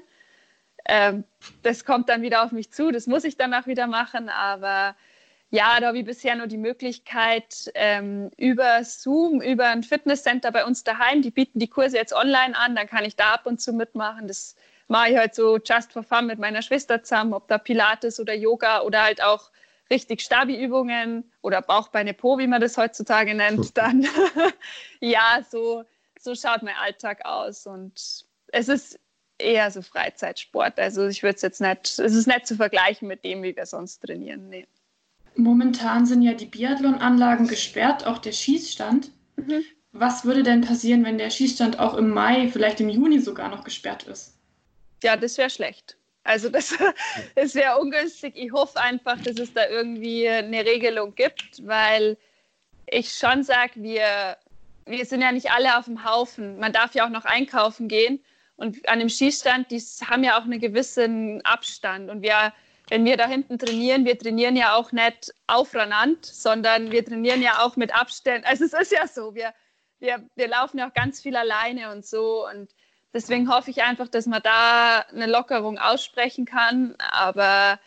Ähm, 0.86 1.24
das 1.64 1.86
kommt 1.86 2.08
dann 2.08 2.22
wieder 2.22 2.44
auf 2.44 2.52
mich 2.52 2.72
zu, 2.72 2.92
das 2.92 3.08
muss 3.08 3.24
ich 3.24 3.36
dann 3.36 3.56
auch 3.56 3.66
wieder 3.66 3.88
machen, 3.88 4.30
aber 4.30 4.96
ja, 5.52 5.80
da 5.82 5.88
habe 5.88 6.00
ich 6.00 6.06
bisher 6.06 6.36
nur 6.36 6.48
die 6.48 6.58
Möglichkeit 6.58 7.70
ähm, 7.76 8.32
über 8.38 8.84
Zoom, 8.86 9.42
über 9.42 9.68
ein 9.68 9.84
Fitnesscenter 9.84 10.50
bei 10.52 10.66
uns 10.66 10.86
daheim, 10.86 11.22
die 11.22 11.30
bieten 11.30 11.60
die 11.60 11.68
Kurse 11.68 11.98
jetzt 11.98 12.14
online 12.14 12.58
an, 12.58 12.74
dann 12.74 12.88
kann 12.88 13.04
ich 13.04 13.18
da 13.18 13.34
ab 13.34 13.46
und 13.46 13.60
zu 13.60 13.74
mitmachen. 13.74 14.30
Das 14.30 14.56
mache 14.88 15.10
ich 15.10 15.18
halt 15.18 15.36
so 15.36 15.58
just 15.58 15.92
for 15.92 16.04
fun 16.04 16.26
mit 16.26 16.40
meiner 16.40 16.62
Schwester 16.62 17.04
zusammen, 17.04 17.34
ob 17.34 17.50
da 17.50 17.58
Pilates 17.58 18.18
oder 18.20 18.34
Yoga 18.34 18.82
oder 18.82 19.04
halt 19.04 19.22
auch 19.22 19.52
richtig 19.90 20.22
Stabi-Übungen 20.22 21.30
oder 21.42 21.62
Bauchbeine 21.62 22.14
Po, 22.14 22.38
wie 22.38 22.48
man 22.48 22.62
das 22.62 22.78
heutzutage 22.78 23.36
nennt, 23.36 23.78
dann 23.78 24.08
ja, 25.02 25.46
so, 25.50 25.84
so 26.18 26.34
schaut 26.34 26.64
mein 26.64 26.76
Alltag 26.78 27.26
aus. 27.26 27.68
Und 27.68 28.26
es 28.54 28.70
ist 28.70 28.98
eher 29.38 29.70
so 29.70 29.82
Freizeitsport. 29.82 30.80
Also 30.80 31.08
ich 31.08 31.24
würde 31.24 31.36
es 31.36 31.42
jetzt 31.42 31.60
nicht, 31.60 32.00
es 32.00 32.16
ist 32.16 32.28
nicht 32.28 32.48
zu 32.48 32.56
vergleichen 32.56 33.10
mit 33.10 33.26
dem, 33.26 33.44
wie 33.44 33.54
wir 33.54 33.66
sonst 33.66 34.00
trainieren. 34.00 34.48
Nee. 34.48 34.66
Momentan 35.36 36.06
sind 36.06 36.22
ja 36.22 36.34
die 36.34 36.46
Biathlon-Anlagen 36.46 37.48
gesperrt, 37.48 38.06
auch 38.06 38.18
der 38.18 38.32
Schießstand. 38.32 39.12
Mhm. 39.38 39.64
Was 39.94 40.24
würde 40.24 40.44
denn 40.44 40.62
passieren, 40.62 41.04
wenn 41.04 41.18
der 41.18 41.30
Schießstand 41.30 41.80
auch 41.80 41.96
im 41.96 42.10
Mai, 42.10 42.48
vielleicht 42.48 42.80
im 42.80 42.90
Juni 42.90 43.20
sogar 43.20 43.50
noch 43.50 43.64
gesperrt 43.64 44.04
ist? 44.04 44.38
Ja, 45.04 45.18
das 45.18 45.38
wäre 45.38 45.50
schlecht. 45.50 45.98
Also 46.24 46.50
das, 46.50 46.78
das 47.36 47.56
wäre 47.56 47.80
ungünstig. 47.80 48.34
Ich 48.36 48.52
hoffe 48.52 48.80
einfach, 48.80 49.20
dass 49.22 49.38
es 49.38 49.54
da 49.54 49.68
irgendwie 49.68 50.28
eine 50.30 50.66
Regelung 50.66 51.16
gibt, 51.16 51.66
weil 51.66 52.18
ich 52.88 53.14
schon 53.14 53.44
sage, 53.44 53.74
wir, 53.76 54.38
wir 54.86 55.06
sind 55.06 55.22
ja 55.22 55.32
nicht 55.32 55.52
alle 55.52 55.78
auf 55.78 55.86
dem 55.86 56.06
Haufen. 56.06 56.60
Man 56.60 56.74
darf 56.74 56.94
ja 56.94 57.06
auch 57.06 57.10
noch 57.10 57.26
einkaufen 57.26 57.88
gehen. 57.88 58.24
Und 58.58 58.88
an 58.88 59.00
dem 59.00 59.10
Schießstand, 59.10 59.72
die 59.72 59.80
haben 59.80 60.24
ja 60.24 60.38
auch 60.38 60.44
einen 60.44 60.60
gewissen 60.60 61.44
Abstand. 61.44 62.10
Und 62.10 62.22
wir, 62.22 62.54
wenn 62.92 63.06
wir 63.06 63.16
da 63.16 63.26
hinten 63.26 63.58
trainieren, 63.58 64.04
wir 64.04 64.20
trainieren 64.20 64.58
ja 64.58 64.76
auch 64.76 64.92
nicht 64.92 65.34
aufeinander, 65.48 66.20
sondern 66.24 66.92
wir 66.92 67.06
trainieren 67.06 67.42
ja 67.42 67.64
auch 67.64 67.78
mit 67.78 67.96
Abständen. 67.96 68.46
Also 68.46 68.66
es 68.66 68.74
ist 68.74 68.92
ja 68.92 69.08
so, 69.08 69.34
wir, 69.34 69.54
wir, 70.00 70.22
wir 70.36 70.50
laufen 70.50 70.78
ja 70.78 70.90
auch 70.90 70.94
ganz 70.94 71.22
viel 71.22 71.38
alleine 71.38 71.94
und 71.94 72.06
so. 72.06 72.46
Und 72.46 72.70
deswegen 73.14 73.50
hoffe 73.50 73.72
ich 73.72 73.82
einfach, 73.82 74.10
dass 74.10 74.26
man 74.26 74.42
da 74.42 75.06
eine 75.10 75.26
Lockerung 75.26 75.78
aussprechen 75.78 76.44
kann. 76.44 76.96
Aber 77.14 77.80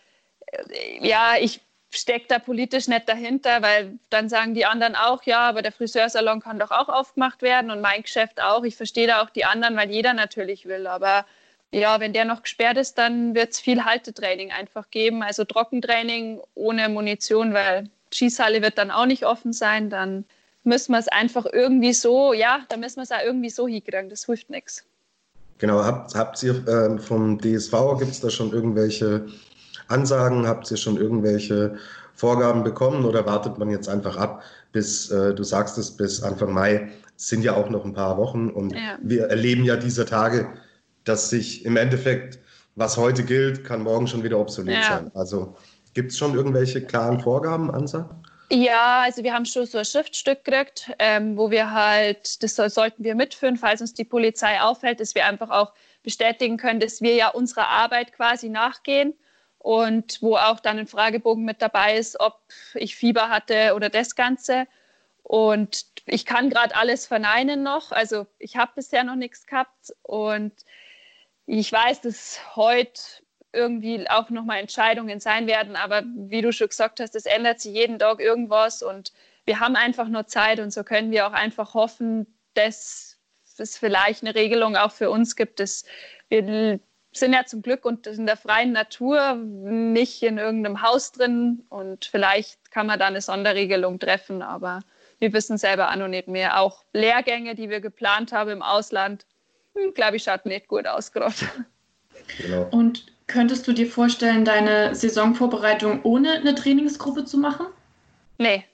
äh, 0.46 1.06
ja, 1.06 1.34
ich 1.38 1.60
stecke 1.90 2.28
da 2.28 2.38
politisch 2.38 2.88
nicht 2.88 3.06
dahinter, 3.06 3.60
weil 3.60 3.98
dann 4.08 4.30
sagen 4.30 4.54
die 4.54 4.64
anderen 4.64 4.96
auch, 4.96 5.22
ja, 5.24 5.40
aber 5.40 5.60
der 5.60 5.72
Friseursalon 5.72 6.40
kann 6.40 6.58
doch 6.58 6.70
auch 6.70 6.88
aufgemacht 6.88 7.42
werden 7.42 7.70
und 7.70 7.82
mein 7.82 8.00
Geschäft 8.00 8.40
auch. 8.42 8.64
Ich 8.64 8.76
verstehe 8.76 9.06
da 9.06 9.22
auch 9.22 9.28
die 9.28 9.44
anderen, 9.44 9.76
weil 9.76 9.90
jeder 9.90 10.14
natürlich 10.14 10.64
will. 10.64 10.86
Aber 10.86 11.26
ja, 11.74 12.00
wenn 12.00 12.12
der 12.12 12.24
noch 12.24 12.42
gesperrt 12.42 12.78
ist, 12.78 12.98
dann 12.98 13.34
wird 13.34 13.52
es 13.52 13.60
viel 13.60 13.84
Haltetraining 13.84 14.52
einfach 14.52 14.90
geben. 14.90 15.22
Also 15.22 15.44
Trockentraining 15.44 16.40
ohne 16.54 16.88
Munition, 16.88 17.52
weil 17.52 17.90
Schießhalle 18.12 18.62
wird 18.62 18.78
dann 18.78 18.90
auch 18.90 19.06
nicht 19.06 19.24
offen 19.24 19.52
sein. 19.52 19.90
Dann 19.90 20.24
müssen 20.62 20.92
wir 20.92 20.98
es 20.98 21.08
einfach 21.08 21.46
irgendwie 21.52 21.92
so, 21.92 22.32
ja, 22.32 22.60
da 22.68 22.76
müssen 22.76 22.96
wir 22.96 23.02
es 23.02 23.12
auch 23.12 23.24
irgendwie 23.24 23.50
so 23.50 23.66
hinkriegen. 23.66 24.08
Das 24.08 24.26
hilft 24.26 24.50
nichts. 24.50 24.84
Genau, 25.58 25.84
habt, 25.84 26.14
habt 26.14 26.42
ihr 26.42 26.66
ähm, 26.68 26.98
vom 26.98 27.40
DSV, 27.40 27.72
gibt 27.98 28.12
es 28.12 28.20
da 28.20 28.30
schon 28.30 28.52
irgendwelche 28.52 29.26
Ansagen? 29.88 30.46
Habt 30.46 30.70
ihr 30.70 30.76
schon 30.76 30.96
irgendwelche 30.96 31.76
Vorgaben 32.14 32.62
bekommen 32.62 33.04
oder 33.04 33.26
wartet 33.26 33.58
man 33.58 33.70
jetzt 33.70 33.88
einfach 33.88 34.16
ab, 34.16 34.42
bis, 34.72 35.10
äh, 35.10 35.34
du 35.34 35.42
sagst 35.42 35.78
es, 35.78 35.90
bis 35.90 36.22
Anfang 36.22 36.52
Mai 36.52 36.88
sind 37.16 37.42
ja 37.42 37.54
auch 37.54 37.70
noch 37.70 37.84
ein 37.84 37.94
paar 37.94 38.16
Wochen 38.16 38.50
und 38.50 38.72
ja. 38.72 38.98
wir 39.02 39.26
erleben 39.26 39.64
ja 39.64 39.76
diese 39.76 40.04
Tage, 40.04 40.48
dass 41.04 41.30
sich 41.30 41.64
im 41.64 41.76
Endeffekt, 41.76 42.38
was 42.74 42.96
heute 42.96 43.24
gilt, 43.24 43.64
kann 43.64 43.82
morgen 43.82 44.06
schon 44.06 44.22
wieder 44.22 44.38
obsolet 44.38 44.76
ja. 44.76 44.82
sein. 44.82 45.10
Also 45.14 45.56
gibt 45.94 46.12
es 46.12 46.18
schon 46.18 46.34
irgendwelche 46.34 46.84
klaren 46.84 47.20
Vorgaben, 47.20 47.70
Ansagen? 47.70 48.24
Ja, 48.50 49.02
also 49.02 49.24
wir 49.24 49.32
haben 49.32 49.46
schon 49.46 49.66
so 49.66 49.78
ein 49.78 49.84
Schriftstück 49.84 50.44
gekriegt, 50.44 50.90
ähm, 50.98 51.36
wo 51.36 51.50
wir 51.50 51.70
halt, 51.70 52.42
das 52.42 52.56
sollten 52.56 53.02
wir 53.02 53.14
mitführen, 53.14 53.56
falls 53.56 53.80
uns 53.80 53.94
die 53.94 54.04
Polizei 54.04 54.60
auffällt, 54.60 55.00
dass 55.00 55.14
wir 55.14 55.26
einfach 55.26 55.50
auch 55.50 55.72
bestätigen 56.02 56.56
können, 56.56 56.80
dass 56.80 57.00
wir 57.00 57.14
ja 57.14 57.28
unserer 57.28 57.68
Arbeit 57.68 58.12
quasi 58.12 58.50
nachgehen 58.50 59.14
und 59.58 60.20
wo 60.20 60.36
auch 60.36 60.60
dann 60.60 60.78
ein 60.78 60.86
Fragebogen 60.86 61.44
mit 61.44 61.62
dabei 61.62 61.96
ist, 61.96 62.20
ob 62.20 62.38
ich 62.74 62.96
Fieber 62.96 63.30
hatte 63.30 63.74
oder 63.74 63.88
das 63.88 64.14
Ganze. 64.14 64.66
Und 65.22 65.86
ich 66.04 66.26
kann 66.26 66.50
gerade 66.50 66.76
alles 66.76 67.06
verneinen 67.06 67.62
noch. 67.62 67.90
Also 67.90 68.26
ich 68.38 68.56
habe 68.56 68.72
bisher 68.74 69.04
noch 69.04 69.16
nichts 69.16 69.46
gehabt 69.46 69.94
und 70.02 70.52
ich 71.46 71.70
weiß, 71.70 72.00
dass 72.00 72.38
heute 72.56 73.00
irgendwie 73.52 74.08
auch 74.08 74.30
nochmal 74.30 74.58
Entscheidungen 74.58 75.20
sein 75.20 75.46
werden. 75.46 75.76
Aber 75.76 76.02
wie 76.16 76.42
du 76.42 76.52
schon 76.52 76.68
gesagt 76.68 77.00
hast, 77.00 77.14
es 77.14 77.26
ändert 77.26 77.60
sich 77.60 77.74
jeden 77.74 77.98
Tag 77.98 78.20
irgendwas 78.20 78.82
und 78.82 79.12
wir 79.44 79.60
haben 79.60 79.76
einfach 79.76 80.08
nur 80.08 80.26
Zeit 80.26 80.58
und 80.58 80.72
so 80.72 80.84
können 80.84 81.10
wir 81.10 81.26
auch 81.26 81.32
einfach 81.32 81.74
hoffen, 81.74 82.26
dass 82.54 83.18
es 83.58 83.78
vielleicht 83.78 84.22
eine 84.22 84.34
Regelung 84.34 84.76
auch 84.76 84.92
für 84.92 85.10
uns 85.10 85.36
gibt, 85.36 85.60
dass 85.60 85.84
wir 86.28 86.80
sind 87.12 87.32
ja 87.32 87.44
zum 87.44 87.62
Glück 87.62 87.84
und 87.84 88.08
in 88.08 88.26
der 88.26 88.36
freien 88.36 88.72
Natur, 88.72 89.34
nicht 89.34 90.22
in 90.24 90.38
irgendeinem 90.38 90.82
Haus 90.82 91.12
drin 91.12 91.64
und 91.68 92.06
vielleicht 92.06 92.72
kann 92.72 92.88
man 92.88 92.98
da 92.98 93.06
eine 93.06 93.20
Sonderregelung 93.20 94.00
treffen, 94.00 94.42
aber 94.42 94.80
wir 95.20 95.32
wissen 95.32 95.56
selber 95.56 95.90
auch 95.90 95.96
noch 95.96 96.08
nicht 96.08 96.26
mehr. 96.26 96.60
Auch 96.60 96.84
Lehrgänge, 96.92 97.54
die 97.54 97.70
wir 97.70 97.80
geplant 97.80 98.32
haben 98.32 98.50
im 98.50 98.62
Ausland, 98.62 99.26
glaube 99.94 100.16
ich, 100.16 100.22
schaut 100.22 100.46
nicht 100.46 100.68
gut 100.68 100.86
aus 100.86 101.12
gerade. 101.12 101.34
Genau. 102.38 102.68
Und 102.70 103.06
könntest 103.26 103.66
du 103.66 103.72
dir 103.72 103.86
vorstellen, 103.86 104.44
deine 104.44 104.94
Saisonvorbereitung 104.94 106.02
ohne 106.02 106.32
eine 106.34 106.54
Trainingsgruppe 106.54 107.24
zu 107.24 107.38
machen? 107.38 107.66
Nee, 108.38 108.64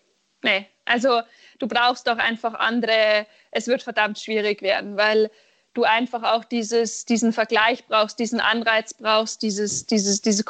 nee. 0.43 0.67
Also 0.85 1.21
du 1.59 1.69
brauchst 1.69 2.07
doch 2.07 2.19
einfach 2.19 2.55
andere, 2.55 3.27
es 3.51 3.67
wird 3.67 3.83
verdammt 3.83 4.19
schwierig 4.19 4.63
werden, 4.63 4.97
weil 4.97 5.31
du 5.75 5.85
einfach 5.85 6.23
auch 6.23 6.45
dieses, 6.45 7.05
diesen 7.05 7.33
Vergleich 7.33 7.87
brauchst, 7.87 8.19
diesen 8.19 8.41
Anreiz 8.41 8.95
brauchst, 8.95 9.43
dieses, 9.43 9.87
dieses, 9.87 10.21
diese 10.21 10.43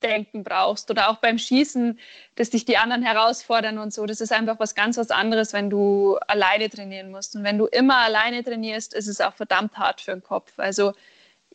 Konkurrenzdenken 0.00 0.44
brauchst 0.44 0.90
oder 0.90 1.10
auch 1.10 1.16
beim 1.16 1.38
Schießen, 1.38 1.98
dass 2.36 2.50
dich 2.50 2.64
die 2.64 2.76
anderen 2.76 3.02
herausfordern 3.02 3.78
und 3.78 3.92
so. 3.92 4.06
Das 4.06 4.20
ist 4.20 4.32
einfach 4.32 4.58
was 4.58 4.74
ganz 4.74 4.96
was 4.96 5.10
anderes, 5.10 5.52
wenn 5.52 5.70
du 5.70 6.16
alleine 6.26 6.68
trainieren 6.68 7.10
musst. 7.10 7.36
Und 7.36 7.44
wenn 7.44 7.58
du 7.58 7.66
immer 7.66 7.98
alleine 7.98 8.42
trainierst, 8.44 8.94
ist 8.94 9.08
es 9.08 9.20
auch 9.20 9.34
verdammt 9.34 9.76
hart 9.76 10.00
für 10.00 10.12
den 10.12 10.22
Kopf. 10.22 10.52
Also 10.58 10.92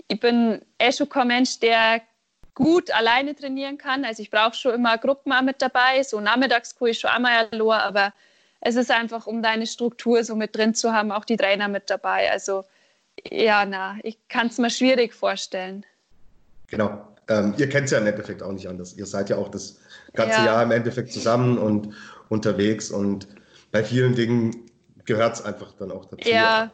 ich 0.07 0.19
bin 0.19 0.61
eh 0.79 0.91
schon 0.91 1.27
Mensch, 1.27 1.59
der 1.59 2.01
gut 2.53 2.91
alleine 2.91 3.35
trainieren 3.35 3.77
kann. 3.77 4.03
Also 4.05 4.21
ich 4.21 4.29
brauche 4.29 4.55
schon 4.55 4.73
immer 4.73 4.97
Gruppen 4.97 5.31
auch 5.31 5.41
mit 5.41 5.61
dabei. 5.61 6.03
So 6.03 6.19
nachmittags 6.19 6.77
kann 6.77 6.89
ich 6.89 6.99
schon 6.99 7.11
einmal 7.11 7.47
allein, 7.51 7.75
aber 7.75 8.13
es 8.59 8.75
ist 8.75 8.91
einfach, 8.91 9.25
um 9.25 9.41
deine 9.41 9.65
Struktur 9.65 10.23
so 10.23 10.35
mit 10.35 10.55
drin 10.55 10.75
zu 10.75 10.93
haben, 10.93 11.11
auch 11.11 11.25
die 11.25 11.37
Trainer 11.37 11.67
mit 11.67 11.89
dabei. 11.89 12.31
Also 12.31 12.63
ja, 13.29 13.65
na, 13.65 13.97
ich 14.03 14.17
kann 14.27 14.47
es 14.47 14.57
mir 14.57 14.69
schwierig 14.69 15.13
vorstellen. 15.13 15.85
Genau. 16.67 17.07
Ähm, 17.31 17.53
ihr 17.57 17.69
kennt 17.69 17.85
es 17.85 17.91
ja 17.91 17.99
im 17.99 18.07
Endeffekt 18.07 18.43
auch 18.43 18.51
nicht 18.51 18.67
anders. 18.67 18.93
Ihr 18.97 19.05
seid 19.05 19.29
ja 19.29 19.37
auch 19.37 19.49
das 19.49 19.79
ganze 20.13 20.39
ja. 20.39 20.45
Jahr 20.45 20.63
im 20.63 20.71
Endeffekt 20.71 21.13
zusammen 21.13 21.57
und 21.57 21.89
unterwegs 22.29 22.91
und 22.91 23.27
bei 23.71 23.83
vielen 23.83 24.15
Dingen 24.15 24.65
gehört 25.05 25.35
es 25.35 25.45
einfach 25.45 25.73
dann 25.73 25.91
auch 25.91 26.05
dazu. 26.05 26.29
Ja. 26.29 26.71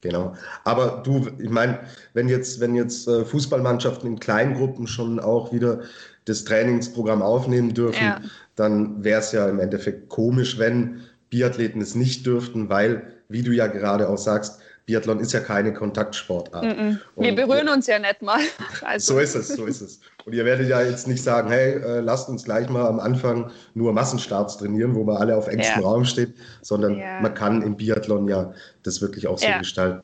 Genau. 0.00 0.34
Aber 0.64 1.02
du, 1.04 1.28
ich 1.38 1.50
meine, 1.50 1.80
wenn 2.14 2.28
jetzt, 2.30 2.60
wenn 2.60 2.74
jetzt 2.74 3.06
äh, 3.06 3.26
Fußballmannschaften 3.26 4.08
in 4.08 4.18
Kleingruppen 4.18 4.86
schon 4.86 5.20
auch 5.20 5.52
wieder 5.52 5.82
das 6.24 6.44
Trainingsprogramm 6.44 7.20
aufnehmen 7.20 7.74
dürfen, 7.74 8.02
ja. 8.02 8.20
dann 8.56 9.04
wäre 9.04 9.20
es 9.20 9.32
ja 9.32 9.46
im 9.46 9.60
Endeffekt 9.60 10.08
komisch, 10.08 10.58
wenn 10.58 11.02
Biathleten 11.28 11.82
es 11.82 11.94
nicht 11.94 12.24
dürften, 12.24 12.70
weil, 12.70 13.12
wie 13.28 13.42
du 13.42 13.52
ja 13.52 13.66
gerade 13.66 14.08
auch 14.08 14.16
sagst, 14.16 14.59
Biathlon 14.86 15.20
ist 15.20 15.32
ja 15.32 15.40
keine 15.40 15.72
Kontaktsportart. 15.72 16.64
Mm 16.64 16.68
-mm. 16.68 16.98
Wir 17.16 17.34
berühren 17.34 17.68
uns 17.68 17.86
ja 17.86 17.98
nicht 17.98 18.22
mal. 18.22 18.40
Also. 18.82 19.14
So 19.14 19.20
ist 19.20 19.34
es, 19.34 19.48
so 19.48 19.66
ist 19.66 19.80
es. 19.80 20.00
Und 20.24 20.34
ihr 20.34 20.44
werdet 20.44 20.68
ja 20.68 20.82
jetzt 20.82 21.06
nicht 21.06 21.22
sagen, 21.22 21.50
hey, 21.50 21.74
äh, 21.74 22.00
lasst 22.00 22.28
uns 22.28 22.44
gleich 22.44 22.68
mal 22.68 22.86
am 22.86 22.98
Anfang 22.98 23.50
nur 23.74 23.92
Massenstarts 23.92 24.58
trainieren, 24.58 24.94
wo 24.94 25.04
man 25.04 25.16
alle 25.16 25.36
auf 25.36 25.48
engstem 25.48 25.82
ja. 25.82 25.86
Raum 25.86 26.04
steht, 26.04 26.34
sondern 26.62 26.98
ja. 26.98 27.20
man 27.20 27.34
kann 27.34 27.62
im 27.62 27.76
Biathlon 27.76 28.28
ja 28.28 28.52
das 28.82 29.00
wirklich 29.00 29.26
auch 29.26 29.38
so 29.38 29.46
ja. 29.46 29.58
gestalten, 29.58 30.02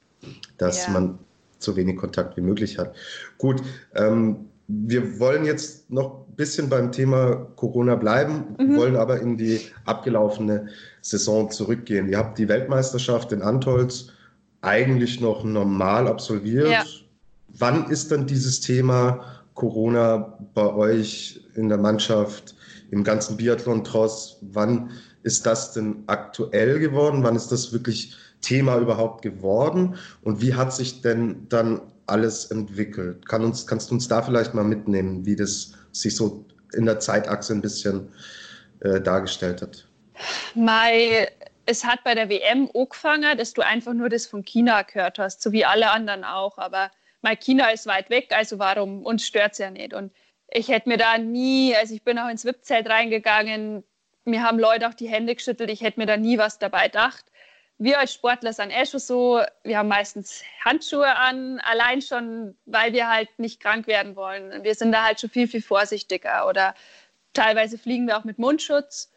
dass 0.58 0.88
man 0.88 1.18
so 1.58 1.76
wenig 1.76 1.96
Kontakt 1.96 2.36
wie 2.36 2.42
möglich 2.42 2.78
hat. 2.78 2.94
Gut, 3.38 3.62
ähm, 3.94 4.46
wir 4.68 5.20
wollen 5.20 5.44
jetzt 5.44 5.90
noch 5.90 6.26
ein 6.28 6.34
bisschen 6.36 6.68
beim 6.68 6.90
Thema 6.92 7.46
Corona 7.56 7.94
bleiben, 7.94 8.56
mhm. 8.58 8.76
wollen 8.76 8.96
aber 8.96 9.20
in 9.20 9.36
die 9.36 9.60
abgelaufene 9.84 10.68
Saison 11.00 11.50
zurückgehen. 11.50 12.08
Ihr 12.08 12.18
habt 12.18 12.38
die 12.38 12.48
Weltmeisterschaft 12.48 13.32
in 13.32 13.42
Antolz 13.42 14.12
eigentlich 14.66 15.20
noch 15.20 15.44
normal 15.44 16.08
absolviert. 16.08 16.70
Ja. 16.70 16.84
Wann 17.48 17.88
ist 17.90 18.10
dann 18.10 18.26
dieses 18.26 18.60
Thema 18.60 19.24
Corona 19.54 20.38
bei 20.54 20.74
euch 20.74 21.40
in 21.54 21.68
der 21.68 21.78
Mannschaft, 21.78 22.54
im 22.90 23.02
ganzen 23.02 23.36
Biathlon-Tross, 23.36 24.38
wann 24.42 24.90
ist 25.22 25.46
das 25.46 25.72
denn 25.72 26.04
aktuell 26.06 26.78
geworden? 26.78 27.22
Wann 27.22 27.34
ist 27.34 27.50
das 27.50 27.72
wirklich 27.72 28.14
Thema 28.42 28.78
überhaupt 28.78 29.22
geworden? 29.22 29.96
Und 30.22 30.40
wie 30.40 30.54
hat 30.54 30.72
sich 30.72 31.02
denn 31.02 31.46
dann 31.48 31.80
alles 32.06 32.46
entwickelt? 32.46 33.26
Kann 33.26 33.44
uns, 33.44 33.66
kannst 33.66 33.90
du 33.90 33.94
uns 33.94 34.06
da 34.06 34.22
vielleicht 34.22 34.54
mal 34.54 34.64
mitnehmen, 34.64 35.26
wie 35.26 35.34
das 35.34 35.72
sich 35.92 36.14
so 36.14 36.44
in 36.74 36.84
der 36.84 37.00
Zeitachse 37.00 37.54
ein 37.54 37.62
bisschen 37.62 38.08
äh, 38.80 39.00
dargestellt 39.00 39.62
hat? 39.62 39.88
Mai, 40.54 41.28
es 41.66 41.84
hat 41.84 42.04
bei 42.04 42.14
der 42.14 42.28
WM 42.28 42.70
angefangen, 42.74 43.36
dass 43.38 43.52
du 43.52 43.62
einfach 43.62 43.92
nur 43.92 44.08
das 44.08 44.26
von 44.26 44.44
China 44.44 44.82
gehört 44.82 45.18
hast, 45.18 45.42
so 45.42 45.52
wie 45.52 45.64
alle 45.64 45.90
anderen 45.90 46.24
auch. 46.24 46.58
Aber 46.58 46.90
mein 47.22 47.38
China 47.38 47.70
ist 47.70 47.86
weit 47.86 48.10
weg, 48.10 48.32
also 48.32 48.58
warum 48.58 49.04
uns 49.04 49.26
stört 49.26 49.52
es 49.52 49.58
ja 49.58 49.70
nicht. 49.70 49.92
Und 49.92 50.12
ich 50.50 50.68
hätte 50.68 50.88
mir 50.88 50.96
da 50.96 51.18
nie, 51.18 51.74
also 51.76 51.94
ich 51.94 52.04
bin 52.04 52.18
auch 52.18 52.28
ins 52.28 52.44
VIP-Zelt 52.44 52.88
reingegangen, 52.88 53.84
mir 54.24 54.42
haben 54.42 54.58
Leute 54.58 54.88
auch 54.88 54.94
die 54.94 55.08
Hände 55.08 55.34
geschüttelt, 55.34 55.70
ich 55.70 55.82
hätte 55.82 56.00
mir 56.00 56.06
da 56.06 56.16
nie 56.16 56.38
was 56.38 56.58
dabei 56.58 56.86
gedacht 56.86 57.26
wir 57.78 57.98
als 57.98 58.14
Sportler 58.14 58.52
sind 58.52 58.70
eh 58.70 58.86
schon 58.86 59.00
so, 59.00 59.42
wir 59.62 59.78
haben 59.78 59.88
meistens 59.88 60.42
Handschuhe 60.64 61.14
an, 61.16 61.60
allein 61.60 62.00
schon, 62.00 62.56
weil 62.64 62.92
wir 62.92 63.08
halt 63.08 63.38
nicht 63.38 63.60
krank 63.60 63.86
werden 63.86 64.16
wollen. 64.16 64.62
Wir 64.64 64.74
sind 64.74 64.92
da 64.92 65.04
halt 65.04 65.20
schon 65.20 65.30
viel, 65.30 65.46
viel 65.46 65.62
vorsichtiger. 65.62 66.48
Oder 66.48 66.74
teilweise 67.34 67.76
fliegen 67.76 68.06
wir 68.06 68.16
auch 68.16 68.24
mit 68.24 68.38
Mundschutz. 68.38 69.12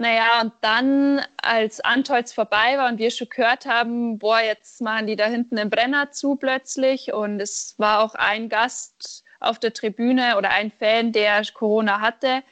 Naja, 0.00 0.40
und 0.40 0.54
dann, 0.62 1.20
als 1.42 1.80
Antolz 1.80 2.32
vorbei 2.32 2.78
war 2.78 2.88
und 2.88 2.96
wir 2.96 3.10
schon 3.10 3.28
gehört 3.28 3.66
haben, 3.66 4.18
boah, 4.18 4.40
jetzt 4.40 4.80
machen 4.80 5.06
die 5.06 5.14
da 5.14 5.26
hinten 5.26 5.56
den 5.56 5.68
Brenner 5.68 6.10
zu 6.10 6.36
plötzlich. 6.36 7.12
Und 7.12 7.38
es 7.38 7.74
war 7.76 8.00
auch 8.00 8.14
ein 8.14 8.48
Gast 8.48 9.24
auf 9.40 9.58
der 9.58 9.74
Tribüne 9.74 10.38
oder 10.38 10.52
ein 10.52 10.70
Fan, 10.70 11.12
der 11.12 11.42
Corona 11.52 12.00
hatte. 12.00 12.42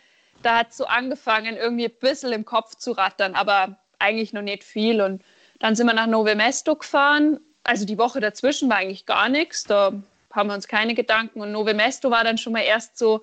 Da 0.43 0.59
hat 0.59 0.73
es 0.73 0.77
so 0.77 0.85
angefangen, 0.85 1.57
irgendwie 1.57 1.87
ein 1.87 1.99
bisschen 1.99 2.35
im 2.35 2.45
Kopf 2.45 2.75
zu 2.75 2.93
rattern, 2.93 3.35
aber 3.35 3.79
eigentlich 3.99 4.35
noch 4.35 4.43
nicht 4.43 4.63
viel. 4.63 5.01
Und 5.01 5.23
dann 5.59 5.75
sind 5.75 5.87
wir 5.87 5.95
nach 5.95 6.07
Nove 6.07 6.35
Mesto 6.35 6.77
gefahren. 6.77 7.41
Also 7.65 7.87
die 7.87 7.97
Woche 7.97 8.21
dazwischen 8.21 8.69
war 8.69 8.77
eigentlich 8.77 9.07
gar 9.07 9.31
nichts. 9.31 9.65
Da 9.65 9.95
haben 10.35 10.49
wir 10.51 10.55
uns 10.55 10.69
keine 10.69 10.93
Gedanken. 10.93 11.41
Und 11.41 11.53
Nove 11.53 11.73
Mesto 11.73 12.11
war 12.11 12.25
dann 12.25 12.37
schon 12.37 12.53
mal 12.53 12.61
erst 12.61 12.99
so, 12.99 13.23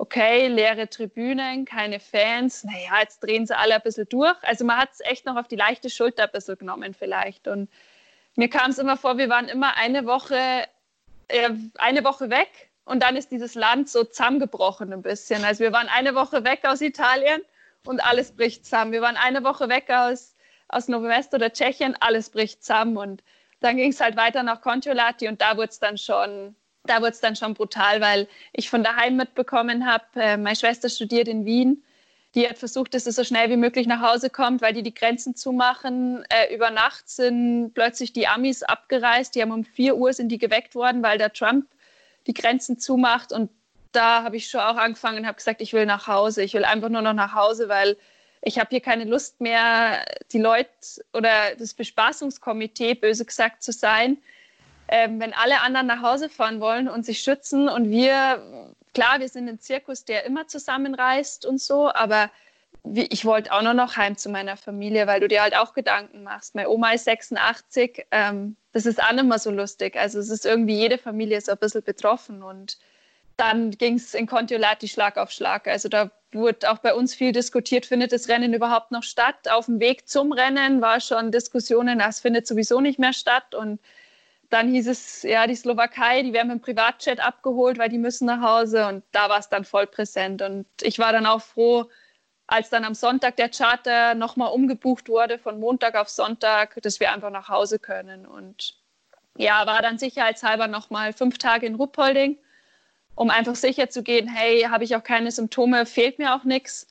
okay, 0.00 0.48
leere 0.48 0.88
Tribünen, 0.88 1.66
keine 1.66 2.00
Fans, 2.00 2.64
naja, 2.64 3.00
jetzt 3.02 3.20
drehen 3.20 3.46
sie 3.46 3.56
alle 3.56 3.74
ein 3.74 3.82
bisschen 3.82 4.08
durch. 4.08 4.36
Also 4.42 4.64
man 4.64 4.78
hat 4.78 4.92
es 4.92 5.00
echt 5.00 5.26
noch 5.26 5.36
auf 5.36 5.46
die 5.46 5.56
leichte 5.56 5.90
Schulter 5.90 6.24
ein 6.24 6.30
bisschen 6.32 6.56
genommen 6.56 6.94
vielleicht. 6.94 7.46
Und 7.46 7.68
mir 8.34 8.48
kam 8.48 8.70
es 8.70 8.78
immer 8.78 8.96
vor, 8.96 9.18
wir 9.18 9.28
waren 9.28 9.46
immer 9.48 9.76
eine 9.76 10.06
Woche, 10.06 10.66
äh, 11.28 11.50
eine 11.76 12.02
Woche 12.02 12.30
weg 12.30 12.70
und 12.86 13.02
dann 13.02 13.14
ist 13.14 13.30
dieses 13.30 13.54
Land 13.54 13.90
so 13.90 14.02
zusammengebrochen 14.02 14.90
ein 14.90 15.02
bisschen. 15.02 15.44
Also 15.44 15.64
wir 15.64 15.72
waren 15.72 15.88
eine 15.88 16.14
Woche 16.14 16.44
weg 16.44 16.60
aus 16.64 16.80
Italien 16.80 17.42
und 17.84 18.02
alles 18.02 18.32
bricht 18.32 18.64
zusammen. 18.64 18.92
Wir 18.92 19.02
waren 19.02 19.18
eine 19.18 19.44
Woche 19.44 19.68
weg 19.68 19.90
aus, 19.90 20.34
aus 20.68 20.88
Novemest 20.88 21.34
oder 21.34 21.52
Tschechien, 21.52 21.94
alles 22.00 22.30
bricht 22.30 22.64
zusammen 22.64 22.96
und 22.96 23.22
dann 23.60 23.76
ging 23.76 23.90
es 23.90 24.00
halt 24.00 24.16
weiter 24.16 24.44
nach 24.44 24.62
Kontiolahti 24.62 25.28
und 25.28 25.42
da 25.42 25.58
wurde 25.58 25.68
es 25.68 25.78
dann 25.78 25.98
schon 25.98 26.56
da 26.84 27.00
wurde 27.00 27.10
es 27.10 27.20
dann 27.20 27.36
schon 27.36 27.54
brutal, 27.54 28.00
weil 28.00 28.28
ich 28.52 28.70
von 28.70 28.82
daheim 28.82 29.16
mitbekommen 29.16 29.86
habe, 29.86 30.04
äh, 30.16 30.36
meine 30.36 30.56
Schwester 30.56 30.88
studiert 30.88 31.28
in 31.28 31.44
Wien. 31.44 31.82
Die 32.34 32.48
hat 32.48 32.58
versucht, 32.58 32.94
dass 32.94 33.04
sie 33.04 33.12
so 33.12 33.24
schnell 33.24 33.50
wie 33.50 33.56
möglich 33.56 33.86
nach 33.86 34.00
Hause 34.00 34.30
kommt, 34.30 34.62
weil 34.62 34.72
die 34.72 34.82
die 34.82 34.94
Grenzen 34.94 35.34
zumachen. 35.34 36.24
Äh, 36.28 36.54
über 36.54 36.70
Nacht 36.70 37.08
sind 37.08 37.72
plötzlich 37.74 38.12
die 38.12 38.28
Amis 38.28 38.62
abgereist. 38.62 39.34
Die 39.34 39.42
haben 39.42 39.50
um 39.50 39.64
4 39.64 39.96
Uhr 39.96 40.12
sind 40.12 40.28
die 40.28 40.38
geweckt 40.38 40.74
worden, 40.74 41.02
weil 41.02 41.18
der 41.18 41.32
Trump 41.32 41.66
die 42.26 42.34
Grenzen 42.34 42.78
zumacht. 42.78 43.32
Und 43.32 43.50
da 43.92 44.22
habe 44.22 44.36
ich 44.36 44.48
schon 44.48 44.60
auch 44.60 44.76
angefangen 44.76 45.18
und 45.18 45.26
habe 45.26 45.36
gesagt, 45.36 45.60
ich 45.60 45.72
will 45.72 45.86
nach 45.86 46.06
Hause. 46.06 46.42
Ich 46.42 46.54
will 46.54 46.64
einfach 46.64 46.88
nur 46.88 47.02
noch 47.02 47.14
nach 47.14 47.34
Hause, 47.34 47.68
weil 47.68 47.96
ich 48.42 48.58
habe 48.58 48.70
hier 48.70 48.80
keine 48.80 49.04
Lust 49.04 49.40
mehr, 49.40 50.04
die 50.32 50.38
Leute 50.38 50.70
oder 51.12 51.56
das 51.58 51.74
Bespaßungskomitee, 51.74 52.94
böse 52.94 53.24
gesagt, 53.24 53.62
zu 53.62 53.72
sein 53.72 54.18
ähm, 54.90 55.20
wenn 55.20 55.32
alle 55.32 55.60
anderen 55.60 55.86
nach 55.86 56.02
Hause 56.02 56.28
fahren 56.28 56.60
wollen 56.60 56.88
und 56.88 57.06
sich 57.06 57.20
schützen 57.20 57.68
und 57.68 57.90
wir, 57.90 58.74
klar, 58.92 59.20
wir 59.20 59.28
sind 59.28 59.48
ein 59.48 59.60
Zirkus, 59.60 60.04
der 60.04 60.24
immer 60.24 60.48
zusammenreist 60.48 61.46
und 61.46 61.60
so, 61.60 61.92
aber 61.92 62.28
ich 62.82 63.24
wollte 63.24 63.52
auch 63.52 63.62
nur 63.62 63.74
noch 63.74 63.96
heim 63.96 64.16
zu 64.16 64.30
meiner 64.30 64.56
Familie, 64.56 65.06
weil 65.06 65.20
du 65.20 65.28
dir 65.28 65.42
halt 65.42 65.54
auch 65.54 65.74
Gedanken 65.74 66.24
machst. 66.24 66.56
Meine 66.56 66.70
Oma 66.70 66.92
ist 66.92 67.04
86, 67.04 68.06
ähm, 68.10 68.56
das 68.72 68.84
ist 68.84 69.00
auch 69.00 69.12
nicht 69.12 69.26
mehr 69.26 69.38
so 69.38 69.50
lustig. 69.50 69.96
Also 69.96 70.18
es 70.18 70.28
ist 70.28 70.44
irgendwie, 70.44 70.76
jede 70.76 70.98
Familie 70.98 71.38
ist 71.38 71.48
ein 71.48 71.58
bisschen 71.58 71.82
betroffen 71.82 72.42
und 72.42 72.78
dann 73.36 73.70
ging 73.70 73.94
es 73.94 74.14
in 74.14 74.26
Kontiolati 74.26 74.88
Schlag 74.88 75.18
auf 75.18 75.30
Schlag. 75.30 75.68
Also 75.68 75.88
da 75.88 76.10
wurde 76.32 76.70
auch 76.70 76.78
bei 76.78 76.94
uns 76.94 77.14
viel 77.14 77.32
diskutiert, 77.32 77.86
findet 77.86 78.12
das 78.12 78.28
Rennen 78.28 78.54
überhaupt 78.54 78.90
noch 78.90 79.02
statt? 79.04 79.48
Auf 79.50 79.66
dem 79.66 79.78
Weg 79.78 80.08
zum 80.08 80.32
Rennen 80.32 80.80
war 80.80 81.00
schon 81.00 81.30
Diskussionen, 81.30 82.00
es 82.00 82.20
findet 82.20 82.46
sowieso 82.46 82.80
nicht 82.80 82.98
mehr 82.98 83.12
statt 83.12 83.54
und 83.54 83.78
dann 84.50 84.68
hieß 84.68 84.88
es, 84.88 85.22
ja, 85.22 85.46
die 85.46 85.54
Slowakei, 85.54 86.22
die 86.22 86.32
werden 86.32 86.48
mit 86.48 86.58
dem 86.58 86.62
Privatjet 86.62 87.20
abgeholt, 87.20 87.78
weil 87.78 87.88
die 87.88 87.98
müssen 87.98 88.26
nach 88.26 88.42
Hause. 88.42 88.86
Und 88.88 89.04
da 89.12 89.28
war 89.28 89.38
es 89.38 89.48
dann 89.48 89.64
voll 89.64 89.86
präsent. 89.86 90.42
Und 90.42 90.66
ich 90.82 90.98
war 90.98 91.12
dann 91.12 91.26
auch 91.26 91.40
froh, 91.40 91.88
als 92.48 92.68
dann 92.68 92.84
am 92.84 92.94
Sonntag 92.94 93.36
der 93.36 93.48
Charter 93.48 94.14
nochmal 94.14 94.52
umgebucht 94.52 95.08
wurde, 95.08 95.38
von 95.38 95.60
Montag 95.60 95.94
auf 95.94 96.08
Sonntag, 96.08 96.82
dass 96.82 96.98
wir 96.98 97.12
einfach 97.12 97.30
nach 97.30 97.48
Hause 97.48 97.78
können. 97.78 98.26
Und 98.26 98.74
ja, 99.36 99.66
war 99.66 99.82
dann 99.82 99.98
sicherheitshalber 99.98 100.66
nochmal 100.66 101.12
fünf 101.12 101.38
Tage 101.38 101.66
in 101.66 101.76
Ruppolding, 101.76 102.36
um 103.14 103.30
einfach 103.30 103.54
sicher 103.54 103.88
zu 103.88 104.02
gehen, 104.02 104.28
hey, 104.28 104.62
habe 104.62 104.82
ich 104.82 104.96
auch 104.96 105.04
keine 105.04 105.30
Symptome, 105.30 105.86
fehlt 105.86 106.18
mir 106.18 106.34
auch 106.34 106.42
nichts 106.42 106.88